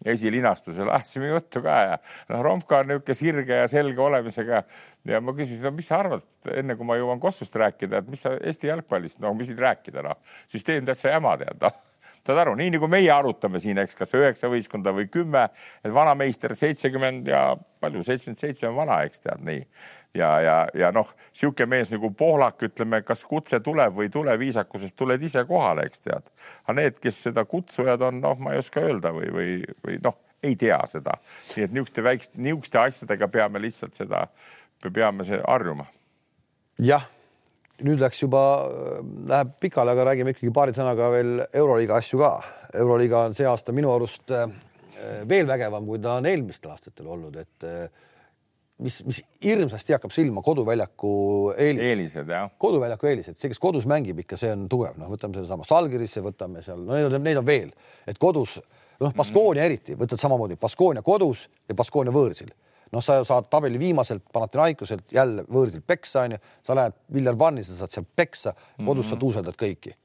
[0.05, 1.95] esilinastusel, ajasime juttu ka ja
[2.31, 4.63] noh, Romka on niisugune sirge ja selge olemisega
[5.09, 8.25] ja ma küsisin, no mis sa arvad, enne kui ma jõuan Kossust rääkida, et mis
[8.25, 10.19] sa Eesti jalgpallist, no mis siin rääkida, noh,
[10.51, 11.81] süsteem täitsa jama tead, noh.
[12.23, 15.41] Saad aru, nii nagu meie arutame siin, eks, kas üheksa võistkonda või kümme,
[15.83, 17.41] et vanameister seitsekümmend ja
[17.83, 19.65] palju, seitsekümmend seitse on vana, eks tead nii
[20.17, 24.35] ja, ja, ja noh, sihuke mees nagu Pohlak, ütleme, kas kutse tuleb või ei tule
[24.39, 26.29] viisakusest, tuled ise kohale, eks tead.
[26.65, 29.55] aga need, kes seda kutsujad on, noh, ma ei oska öelda või, või,
[29.85, 31.17] või noh, ei tea seda.
[31.55, 34.27] nii et niisuguste väikeste, niisuguste asjadega peame lihtsalt seda,
[34.85, 35.87] peame see harjuma.
[36.83, 37.07] jah,
[37.81, 38.43] nüüd läks juba,
[39.29, 42.35] läheb pikale, aga räägime ikkagi paari sõnaga veel Euroliiga asju ka.
[42.83, 44.33] Euroliiga on see aasta minu arust
[45.29, 47.65] veel vägevam, kui ta on eelmistel aastatel olnud, et
[48.83, 51.13] mis, mis hirmsasti hakkab silma koduväljaku
[51.57, 51.83] eelis.
[51.89, 52.51] eelised jah.
[52.61, 56.63] koduväljaku eelised, see, kes kodus mängib ikka, see on tugev, noh, võtame sedasama Salgirisse, võtame
[56.65, 57.71] seal, no neid on, neid on veel,
[58.09, 58.57] et kodus,
[59.01, 62.53] noh, Baskoonia eriti, võtad samamoodi Baskoonia kodus ja Baskoonia võõrsil.
[62.93, 67.77] noh, sa saad tabeli viimaselt Panathinaikoselt jälle võõrsil peksa onju, sa lähed Viljar Panni, sa
[67.79, 69.09] saad seal peksa, kodus mm -hmm.
[69.09, 69.95] sa tuuseldad kõiki.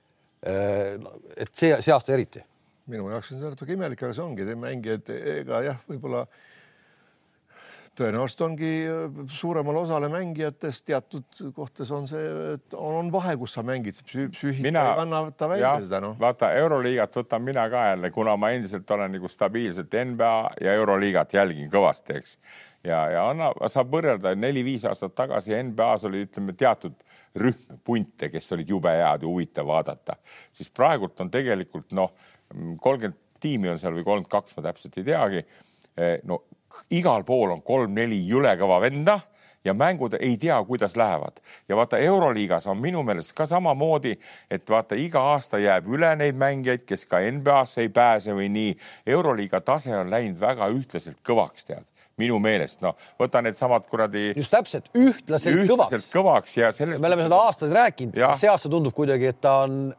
[1.37, 2.45] et see, see aasta eriti
[2.89, 6.25] minu jaoks on see natuke imelik, aga see ongi, mängijad, ega jah, võib-olla
[7.99, 12.23] tõenäoliselt ongi äh, suuremale osale mängijatest teatud kohtades on see,
[12.55, 16.17] et on vahe, kus sa mängid, psüühika mina, ei kanna võtta välja seda noh.
[16.21, 20.33] vaata Euroliigat võtan mina ka jälle, kuna ma endiselt olen nagu stabiilselt NBA
[20.65, 22.37] ja Euroliigat jälgin kõvasti, eks.
[22.87, 26.99] ja, ja anna, saab võrrelda neli-viis aastat tagasi NBA-s oli, ütleme teatud
[27.39, 30.19] rühm punte, kes olid jube head ja huvitav vaadata,
[30.53, 32.15] siis praegult on tegelikult noh,
[32.81, 35.43] kolmkümmend tiimi on seal või kolmkümmend kaks, ma täpselt ei teagi.
[35.99, 36.43] Eh, no
[36.91, 39.19] igal pool on kolm-neli jõle kõva venda
[39.65, 44.15] ja mängud ei tea, kuidas lähevad ja vaata Euroliigas on minu meelest ka samamoodi,
[44.51, 48.75] et vaata iga aasta jääb üle neid mängijaid, kes ka NBA-sse ei pääse või nii.
[49.07, 51.87] Euroliiga tase on läinud väga ühtlaselt kõvaks, tead
[52.19, 54.33] minu meelest, noh, võta needsamad kuradi.
[54.37, 56.11] just täpselt, ühtlaselt, kõvaks.
[56.11, 57.03] kõvaks ja sellest.
[57.03, 59.95] me oleme seda aastaid rääkinud, see aasta tundub kuidagi, et ta on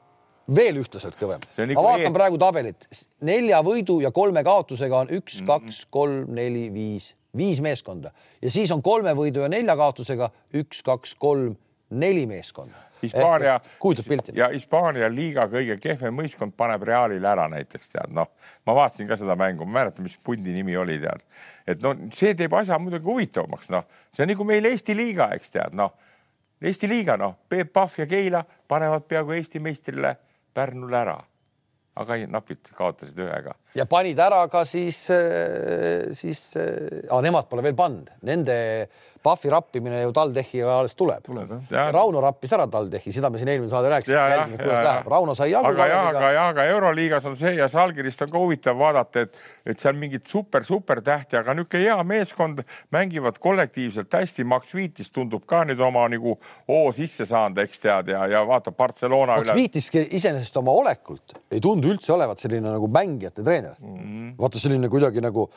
[0.55, 1.43] veel ühtlaselt kõvem.
[1.75, 2.15] ma vaatan e.
[2.15, 2.89] praegu tabelit,
[3.25, 5.65] nelja võidu ja kolme kaotusega on üks mm, -hmm.
[5.69, 8.11] kaks, kolm, neli, viis, viis meeskonda.
[8.41, 11.55] Ja siis on kolme võidu ja nelja kaotusega üks, kaks, kolm,
[11.89, 12.89] neli meeskonda.
[13.01, 18.27] Hispaania eh, ja Hispaania liiga kõige kehvem võistkond paneb Realile ära näiteks tead, noh,
[18.67, 21.23] ma vaatasin ka seda mängu, ma ei mäleta, mis pundi nimi oli, tead,
[21.67, 25.55] et no see teeb asja muidugi huvitavamaks, noh, see on nagu meil Eesti liiga, eks
[25.55, 25.95] tead, noh,
[26.59, 30.17] Eesti liiga, noh, Peep Pahv ja Keila panevad peaaegu Eesti meistrile
[30.53, 31.17] Pärnule ära,
[31.99, 33.53] aga napilt kaotasid ühega.
[33.75, 38.57] ja panid ära ka siis, äh, siis äh,, nemad pole veel pannud, nende
[39.23, 41.49] Pahvi rappimine ju TalTechiga alles tuleb, tuleb.
[41.93, 44.69] Rauno rappis ära TalTechi, seda me siin eelmine saade rääkisime.
[45.09, 45.67] Rauno sai jagu.
[45.73, 49.41] aga jah, aga jah, aga Euroliigas on see ja Salgirist on ka huvitav vaadata, et,
[49.65, 52.63] et seal mingid super, super tähti, aga niisugune hea meeskond
[52.95, 54.47] mängivad kollektiivselt hästi.
[54.47, 56.37] Max Viitis tundub ka nüüd oma nagu
[56.69, 59.51] hoo sisse saanud, eks tead ja, ja vaatab Barcelona Max üle.
[59.51, 63.97] Max Viitiski iseenesest oma olekult ei tundu üldse olevat selline nagu mängijate treener mm.
[63.97, 64.31] -hmm.
[64.39, 65.49] vaata selline kuidagi nagu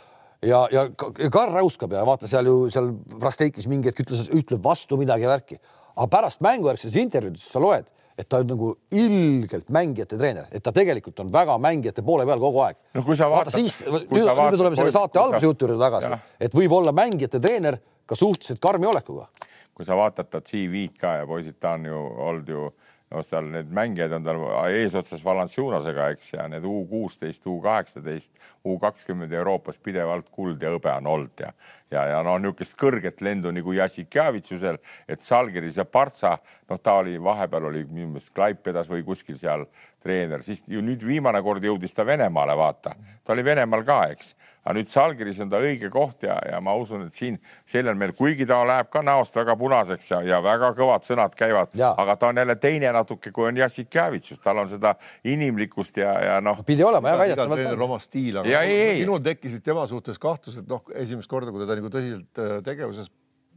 [0.42, 0.86] ja, ja
[1.30, 5.58] Karl räuskab ja vaata seal ju seal Rasteikis mingi hetk ütles, ütleb vastu midagi värki,
[5.96, 10.72] aga pärast mängujärgses intervjuudes sa loed, et ta on nagu ilgelt mängijate treener, et ta
[10.74, 12.80] tegelikult on väga mängijate poole peal kogu aeg.
[12.94, 13.54] no kui sa vaatad.
[13.54, 17.40] siis, nüüd, nüüd me tuleme selle saate alguse jutu juurde tagasi, et võib olla mängijate
[17.40, 19.28] treener ka suhteliselt karmi olekuga.
[19.72, 22.70] kui sa vaatad ta CV-d ka ja poisid, ta on ju olnud ju
[23.12, 24.40] noh, seal need mängijad on tal
[24.72, 28.32] eesotsas Valanciunasega, eks, ja need U kuusteist, U kaheksateist,
[28.68, 31.52] U kakskümmend Euroopas pidevalt kuld ja hõbe on olnud ja,
[31.92, 36.36] ja, ja no niisugust kõrget lendu nagu Jassikjavitsusel, et Salgiris ja Partsa,
[36.70, 39.66] noh, ta oli vahepeal oli minu meelest Klaipedas või kuskil seal
[40.02, 42.94] treener, siis ju nüüd viimane kord jõudis ta Venemaale, vaata,
[43.24, 46.74] ta oli Venemaal ka, eks, aga nüüd Salgiris on ta õige koht ja, ja ma
[46.78, 47.38] usun, et siin
[47.68, 51.74] sellel meil, kuigi ta läheb ka näost väga punaseks ja, ja väga kõvad sõnad käivad,
[51.90, 54.94] aga ta on jälle teine natuke, kui on Jassik Jäävitsus, tal on seda
[55.24, 56.62] inimlikkust ja, ja noh.
[56.66, 57.86] pidi olema jah, väidetavalt.
[57.88, 62.42] oma stiil, aga minul tekkisid tema suhtes kahtlused, noh, esimest korda, kui ta nagu tõsiselt
[62.42, 63.10] äh, tegevuses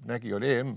[0.06, 0.76] nägi, oli EM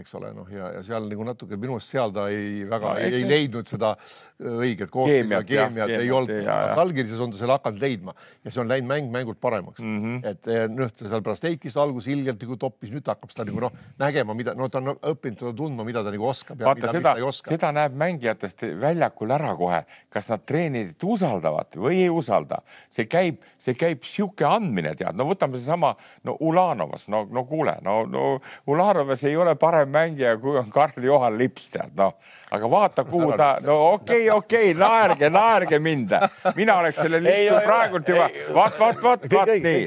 [0.00, 3.00] eks ole, noh, ja, ja seal nagu natuke minu arust seal ta ei väga no,
[3.00, 6.50] ei, ei leidnud seda äh, õiget keemiat, keemiat ei olnud.
[6.76, 9.98] Salgirises on ta selle hakanud leidma ja see on läinud mäng mängult paremaks mm.
[10.02, 10.18] -hmm.
[10.32, 13.78] et äh, noh, ta seal Brasteikis alguses ilgelt nagu toppis, nüüd hakkab seda nagu noh,
[14.02, 16.60] nägema, mida, no ta on õppinud teda tundma, mida ta nagu oskab.
[16.60, 19.82] vaata seda, seda näeb mängijatest väljakul ära kohe,
[20.12, 22.60] kas nad treenerit usaldavad või ei usalda.
[22.90, 25.94] see käib, see käib sihuke andmine, tead, no võtame seesama,
[26.24, 28.26] no Ulanovas, no, no kuule, no, no
[28.66, 32.14] Ulanovas ei ole parem parem mängija, kui on Karl-Juhan Lips, tead noh.
[32.50, 36.12] aga vaata, kuhu ta, no okei okay,, okei okay,, naerge, naerge mind.
[36.56, 39.86] mina oleks selle Lipsu praegult juba, vaat, vaat, vaat, vaat nii.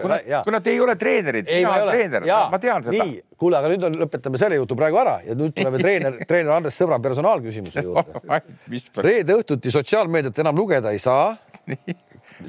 [0.00, 3.06] kuna, kuna te ei ole treenerid, mina olen treener, ma tean seda.
[3.36, 6.78] kuule, aga nüüd on, lõpetame selle jutu praegu ära ja nüüd tuleme treener, treener Andres
[6.78, 8.42] Sõbra personaalküsimuse juurde.
[9.08, 11.36] reede õhtuti sotsiaalmeediat enam lugeda ei saa.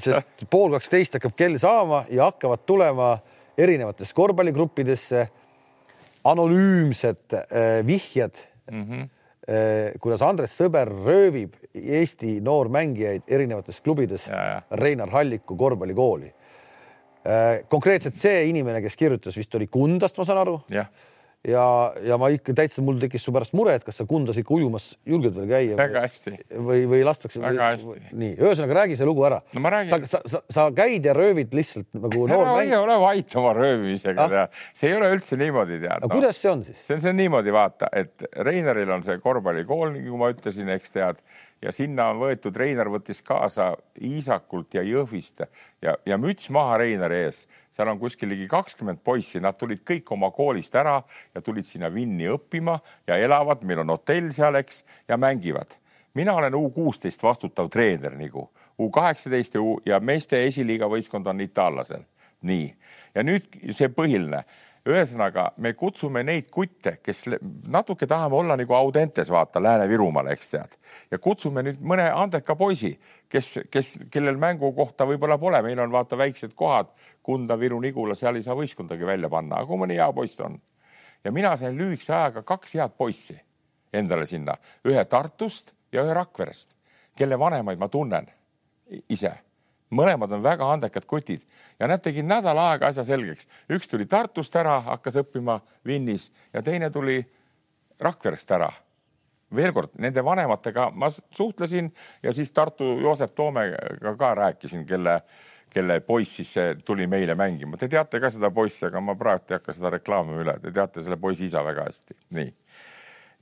[0.03, 3.11] sest pool kaksteist hakkab kell saama ja hakkavad tulema
[3.57, 5.27] erinevatesse korvpalligruppidesse
[6.23, 8.39] anonüümsed äh, vihjed
[8.71, 9.09] mm, -hmm.
[9.99, 14.31] kuidas Andres Sõber röövib Eesti noormängijaid erinevatest klubidest
[14.71, 16.29] Reinar Halliku korvpallikooli
[17.27, 17.67] äh,.
[17.69, 20.61] konkreetselt see inimene, kes kirjutas, vist oli Kundast, ma saan aru.
[21.47, 21.65] Ja,
[22.03, 24.93] ja ma ikka täitsa, mul tekkis su pärast mure, et kas sa Kundas ikka ujumas
[25.09, 25.77] julged veel käia.
[25.79, 26.35] väga hästi.
[26.55, 27.41] või, või lastakse.
[27.43, 28.03] väga hästi.
[28.11, 29.41] nii, ühesõnaga räägi see lugu ära.
[29.55, 30.07] no ma räägin.
[30.07, 32.71] sa, sa, sa, käid ja röövid lihtsalt nagu noor mäng.
[32.71, 35.97] ei ole vait oma röövimisega ah., see ei ole üldse niimoodi tead.
[35.97, 36.13] aga no.
[36.15, 36.79] kuidas see on siis?
[36.79, 41.19] see on, see niimoodi, vaata, et Reinaril on see korvpallikool, nagu ma ütlesin, eks tead
[41.63, 43.71] ja sinna on võetud, Reinar võttis kaasa
[44.03, 45.43] Iisakult ja Jõhvist
[45.81, 47.45] ja, ja müts maha Reinari ees.
[47.71, 50.99] seal on kuskil ligi kakskümmend poissi, nad tulid kõik oma koolist ära
[51.35, 52.77] ja tulid sinna Vinni õppima
[53.07, 55.77] ja elavad, meil on hotell seal, eks, ja mängivad.
[56.13, 61.41] mina olen U kuusteist vastutav treener nagu, U kaheksateist ja, ja meeste esiliiga võistkond on
[61.41, 62.03] itaallasel.
[62.41, 62.75] nii,
[63.15, 64.43] ja nüüd see põhiline
[64.89, 67.23] ühesõnaga, me kutsume neid kutte, kes
[67.71, 70.75] natuke tahame olla nagu Audentes, vaata Lääne-Virumaal, eks tead.
[71.11, 72.91] ja kutsume nüüd mõne andeka poisi,
[73.29, 76.91] kes, kes, kellel mängukohta võib-olla pole, meil on vaata väiksed kohad,
[77.23, 80.59] Kunda, Viru, Nigula, seal ei saa võistkondagi välja panna, aga kui mõni hea poiss on.
[81.23, 83.39] ja mina sain lühikese ajaga kaks head poissi
[83.93, 86.75] endale sinna, ühe Tartust ja ühe Rakverest,
[87.17, 88.27] kelle vanemaid ma tunnen
[89.09, 89.31] ise
[89.93, 91.43] mõlemad on väga andekad kutid
[91.79, 93.47] ja nad tegid nädal aega asja selgeks.
[93.71, 97.21] üks tuli Tartust ära, hakkas õppima Vinnis ja teine tuli
[97.99, 98.71] Rakverest ära.
[99.53, 101.91] veel kord, nende vanematega ma suhtlesin
[102.23, 105.21] ja siis Tartu Joosep Toomega ka rääkisin, kelle,
[105.69, 106.55] kelle poiss siis
[106.85, 107.77] tuli meile mängima.
[107.77, 111.01] Te teate ka seda poissi, aga ma praegu ei hakka seda reklaamima üle, te teate
[111.01, 112.17] selle poisi isa väga hästi.
[112.29, 112.51] nii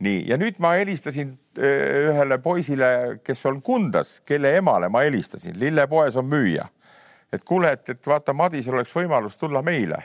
[0.01, 2.91] nii, ja nüüd ma helistasin äh, ühele poisile,
[3.25, 6.67] kes on Kundas, kelle emale ma helistasin, lillepoes on müüja.
[7.31, 10.01] et kuule, et, et vaata, Madisel oleks võimalus tulla meile,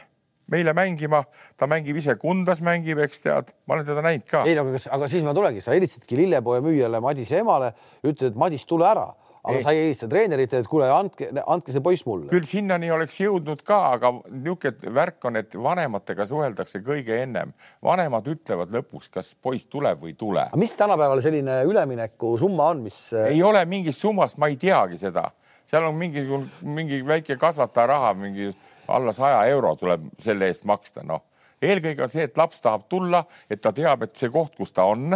[0.52, 1.24] meile mängima,
[1.58, 4.44] ta mängib ise Kundas, mängib, eks tead, ma olen teda näinud ka.
[4.46, 7.72] ei no aga kas, aga siis ma tulengi, sa helistasidki lillepoe müüjale Madise emale,
[8.04, 9.08] ütled, et Madis, tule ära
[9.46, 12.28] aga sa ei helista treeneritele, et kuule, andke, andke see poiss mulle.
[12.30, 17.52] küll sinnani oleks jõudnud ka, aga niisugune värk on, et vanematega suheldakse kõige ennem.
[17.84, 20.46] vanemad ütlevad lõpuks, kas poiss tuleb või ei tule.
[20.58, 23.00] mis tänapäeval selline üleminekusumma on, mis?
[23.26, 25.28] ei ole mingist summast, ma ei teagi seda,
[25.66, 26.26] seal on mingi,
[26.66, 28.50] mingi väike kasvataja raha, mingi
[28.88, 31.22] alla saja euro tuleb selle eest maksta, noh.
[31.62, 34.88] eelkõige on see, et laps tahab tulla, et ta teab, et see koht, kus ta
[34.90, 35.14] on,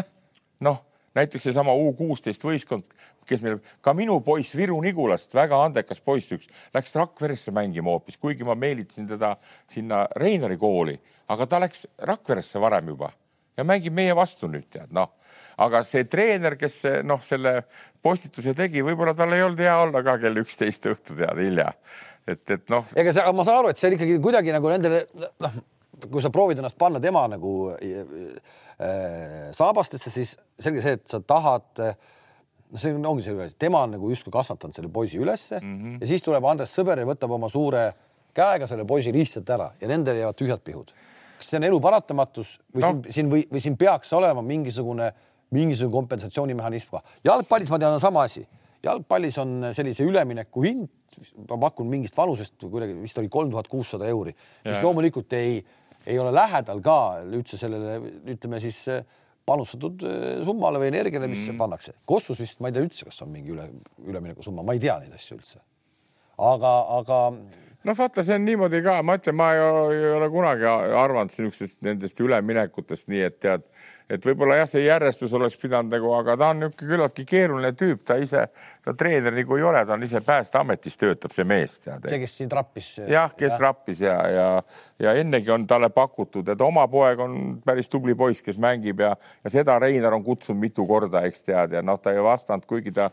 [0.61, 2.87] noh näiteks seesama U kuusteist võistkond,
[3.29, 8.19] kes meil, ka minu poiss Viru Nigulast, väga andekas poiss üks, läks Rakveresse mängima hoopis,
[8.21, 9.35] kuigi ma meelitasin teda
[9.71, 10.97] sinna Reinari kooli,
[11.31, 13.13] aga ta läks Rakveresse varem juba
[13.61, 15.13] ja mängib meie vastu nüüd tead noh,
[15.61, 17.61] aga see treener, kes noh, selle
[18.05, 21.73] postituse tegi, võib-olla tal ei olnud hea olla ka kell üksteist õhtu tead hilja,
[22.29, 22.87] et, et noh.
[22.97, 25.05] ega see, ma saan aru, et see ikkagi kuidagi nagu nendele
[25.45, 25.61] noh,
[26.07, 28.39] kui sa proovid ennast panna tema nagu äh,
[29.57, 31.85] saabastesse, siis selge see, et sa tahad
[32.71, 35.97] noh, see ongi selge asi, tema on nagu justkui kasvatanud selle poisi ülesse mm -hmm.
[36.01, 37.93] ja siis tuleb Andres Sõber ja võtab oma suure
[38.35, 40.93] käega selle poisi lihtsalt ära ja nendel jäävad tühjad pihud.
[41.39, 42.93] kas see on elu paratamatus või no.
[42.93, 45.13] siin, siin või, või siin peaks olema mingisugune,
[45.51, 47.03] mingisugune kompensatsioonimehhanism ka?
[47.25, 48.47] jalgpallis ma tean, on sama asi.
[48.83, 50.89] jalgpallis on sellise ülemineku hind,
[51.49, 54.35] ma pakun mingist vanusest kuidagi vist oli kolm tuhat kuussada euri,
[54.65, 55.65] mis loomulikult ei
[56.07, 56.97] ei ole lähedal ka
[57.29, 57.99] üldse sellele,
[58.33, 59.03] ütleme siis eh,
[59.51, 61.59] panustatud eh, summale või energiale, mis mm.
[61.61, 61.97] pannakse.
[62.09, 63.67] Kossus vist ma ei tea üldse, kas on mingi üle,
[64.07, 65.61] üleminekusumma, ma ei tea neid asju üldse.
[66.51, 67.19] aga, aga.
[67.85, 71.33] no vaata, see on niimoodi ka, ma ütlen, ma ei ole, ei ole kunagi arvanud
[71.33, 73.67] niisugustest nendest üleminekutest nii, et tead
[74.11, 78.03] et võib-olla jah, see järjestus oleks pidanud nagu, aga ta on niisugune küllaltki keeruline tüüp,
[78.07, 78.47] ta ise,
[78.85, 82.51] ta treener nagu ei ole, ta on ise Päästeametis töötab, see mees see, kes siin
[82.51, 82.93] trappis.
[83.07, 83.59] jah, kes ja.
[83.61, 84.47] trappis ja, ja,
[85.07, 89.15] ja ennegi on talle pakutud, et oma poeg on päris tubli poiss, kes mängib ja,
[89.45, 92.95] ja seda Reinar on kutsunud mitu korda, eks tead, ja noh, ta ei vastanud, kuigi
[92.97, 93.11] ta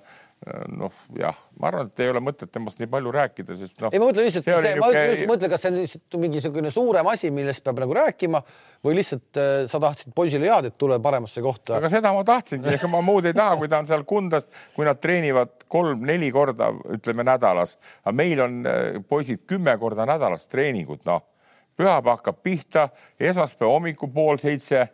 [0.71, 3.93] noh, jah, ma arvan, et ei ole mõtet temast nii palju rääkida, sest noh.
[3.93, 4.47] ei, ma mõtlen lihtsalt,
[4.81, 5.27] ma niuke...
[5.29, 8.41] mõtlen, kas see on lihtsalt mingisugune suurem asi, millest peab nagu rääkima
[8.85, 11.77] või lihtsalt äh, sa tahtsid poisile head, et tule paremasse kohta.
[11.79, 14.87] aga seda ma tahtsingi, ega ma muud ei taha, kui ta on seal Kundas, kui
[14.87, 21.03] nad treenivad kolm-neli korda, ütleme nädalas, aga meil on äh, poisid kümme korda nädalas treeningud,
[21.09, 21.25] noh.
[21.77, 24.87] pühapäev hakkab pihta, esmaspäev hommikul pool seitse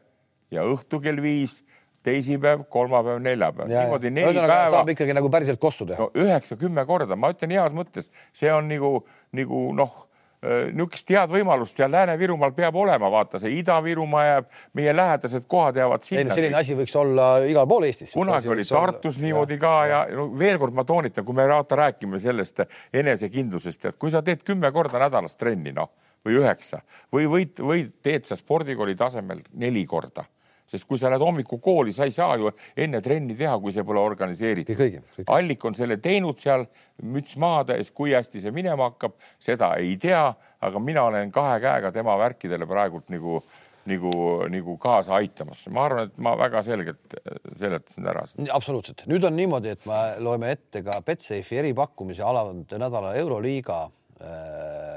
[0.53, 1.61] ja õhtu kell viis
[2.03, 4.71] teisipäev, kolmapäev, neljapäev, niimoodi neli päeva.
[4.77, 6.09] saab ikkagi nagu päriselt kossu teha no,.
[6.25, 8.91] üheksa-kümme korda, ma ütlen heas mõttes, see on nagu,
[9.35, 9.95] nagu noh
[10.43, 15.79] äh, niisugust head võimalust seal Lääne-Virumaal peab olema, vaata see Ida-Virumaa jääb, meie lähedased kohad
[15.79, 16.35] jäävad sinna.
[16.35, 18.11] selline asi võiks olla igal pool Eestis.
[18.15, 19.27] kunagi oli Tartus olla...
[19.27, 22.65] niimoodi ja, ka ja, ja no veel kord ma toonitan, kui me vaata räägime sellest
[22.93, 25.93] enesekindlusest, et kui sa teed kümme korda nädalas trenni, noh
[26.23, 30.23] või üheksa või võid, või teed sa spordikooli tasemel neli korda
[30.69, 33.85] sest kui sa lähed hommikul kooli, sa ei saa ju enne trenni teha, kui see
[33.87, 34.79] pole organiseeritud.
[35.33, 36.65] Allik on selle teinud seal,
[37.03, 40.25] müts maha täis, kui hästi see minema hakkab, seda ei tea,
[40.63, 43.43] aga mina olen kahe käega tema värkidele praegult nagu
[43.89, 44.13] nagu,
[44.51, 45.65] nagu kaasa aitamas.
[45.67, 48.23] ma arvan, et ma väga selgelt äh, seletasin ära.
[48.55, 53.81] absoluutselt, nüüd on niimoodi, et me loeme ette ka Betsafe'i eripakkumise alanud nädala Euroliiga
[54.23, 54.92] äh,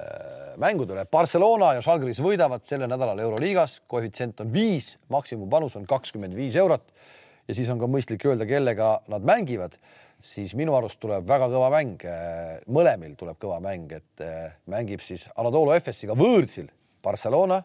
[0.60, 1.04] mängudele.
[1.10, 6.88] Barcelona ja Žalgiris võidavad sellel nädalal Euroliigas, koefitsient on viis, maksimumpanus on kakskümmend viis eurot.
[7.48, 9.76] Ja siis on ka mõistlik öelda, kellega nad mängivad.
[10.26, 12.02] Siis minu arust tuleb väga kõva mäng.
[12.66, 14.26] mõlemil tuleb kõva mäng, et
[14.66, 16.70] mängib siis Anadolu Efesiga võõrsil
[17.02, 17.62] Barcelona.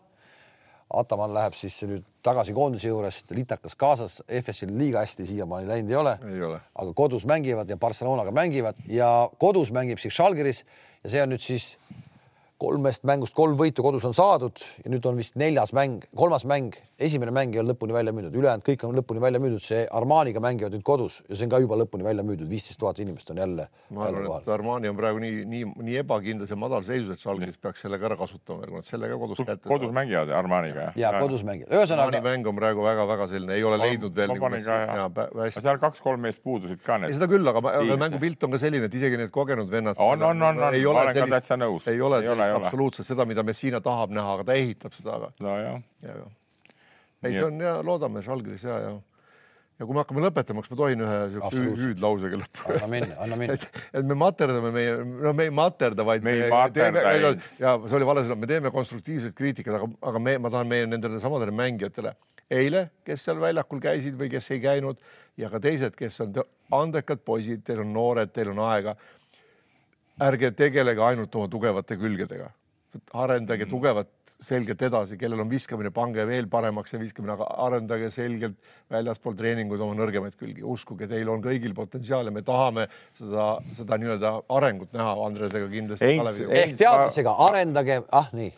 [0.91, 5.95] Ataman läheb siis nüüd tagasi koondise juurest, litakas kaasas, FS-il liiga hästi siiamaani läinud ei
[5.95, 6.17] ole,
[6.49, 8.75] ole., aga kodus mängivad ja Barcelonaga mängivad.
[8.91, 10.65] Ja kodus mängib siis Žalgiris
[11.03, 11.77] ja see on nüüd siis
[12.61, 16.75] kolmest mängust kolm võitu kodus on saadud ja nüüd on vist neljas mäng, kolmas mäng,
[17.01, 20.43] esimene mäng ei ole lõpuni välja müüdud, ülejäänud kõik on lõpuni välja müüdud, see Armaniga
[20.43, 23.41] mängivad nüüd kodus ja see on ka juba lõpuni välja müüdud, viisteist tuhat inimest on
[23.41, 23.67] jälle.
[23.89, 27.81] ma arvan, et Armani on praegu nii, nii, nii ebakindlas ja madalseisus, et Žalgiris peaks
[27.85, 29.65] sellega ära kasutama, kui nad sellega kodus kätte.
[29.65, 30.99] kodus mängivad Armaniga jah?
[31.01, 32.21] ja kodus mängivad, ühesõnaga.
[32.27, 34.35] mäng on praegu väga-väga selline, ei ole ma, leidnud veel.
[34.35, 36.99] Nagu seal kaks-kolm meest puudusid ka.
[37.09, 37.65] seda küll, aga,
[37.97, 39.97] mängupilt on ka selline, et isegi need kogenud vennad.
[39.97, 41.89] on, on, on, on, ma olen ka täitsa nõus.
[41.89, 42.21] ei ole
[42.57, 45.31] absoluutselt seda, mida Messina tahab näha, aga ta ehitab seda, aga.
[45.43, 45.79] nojah.
[46.01, 46.27] ja, ja.
[47.23, 48.99] ei, see on ja loodame Žalgiris ja, ja
[49.81, 52.65] ja kui me hakkame lõpetama, kas ma tohin ühe siukse hüüdlausega lõppu?
[52.75, 53.55] anna minna, anna minna.
[53.57, 57.97] et, et me materdame meie, no me ei materda, vaid me, me teeme, ja see
[57.97, 61.55] oli vale sõna, me teeme konstruktiivset kriitikat, aga, aga me, ma tahan meie nendele samadele
[61.57, 62.13] mängijatele
[62.51, 65.01] eile, kes seal väljakul käisid või kes ei käinud
[65.41, 66.37] ja ka teised, kes on
[66.77, 68.95] andekad poisid, teil on noored, teil on aega.
[70.21, 72.51] Ärge tegelege ainult oma tugevate külgedega
[73.13, 73.71] arendage mm.
[73.71, 74.09] tugevat
[74.41, 78.55] selgelt edasi, kellel on viskamine, pange veel paremaks see viskamine, aga arendage selgelt
[78.91, 80.63] väljaspool treeninguid oma nõrgemaid külgi.
[80.65, 82.87] uskuge, teil on kõigil potentsiaali, me tahame
[83.19, 86.09] seda, seda nii-öelda arengut näha Andresega kindlasti.
[86.49, 88.49] ehk teadmisega arendage, ah nii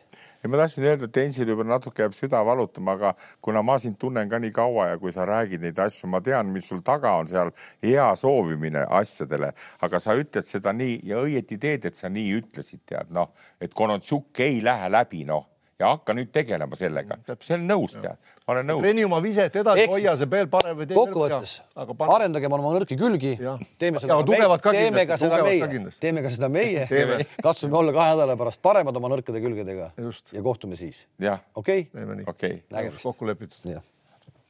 [0.44, 3.96] ja ma tahtsin öelda, et Ensil juba natuke jääb süda valutama, aga kuna ma sind
[4.00, 7.16] tunnen ka nii kaua ja kui sa räägid neid asju, ma tean, mis sul taga
[7.22, 7.54] on seal
[7.84, 12.84] hea soovimine asjadele, aga sa ütled seda nii ja õieti teed, et sa nii ütlesid,
[12.90, 17.18] tead noh, et Konotsuk ei lähe läbi, noh ja hakka nüüd tegelema sellega.
[17.42, 18.82] see on nõus, tead, ma olen nõus.
[18.84, 21.56] treeni oma viset edasi, hoia see veel parem või tee kokkuvõttes
[22.16, 23.36] arendagem oma nõrki külgi,
[23.82, 24.20] teeme seda,
[24.68, 25.72] teeme ka seda meie,
[26.04, 26.86] teeme ka seda meie,
[27.44, 31.06] katsume olla kahe nädala pärast paremad oma nõrkade külgedega ja kohtume siis.
[31.56, 31.90] okei,
[32.28, 33.04] okei, nägemist.
[33.10, 33.84] kokku lepitud.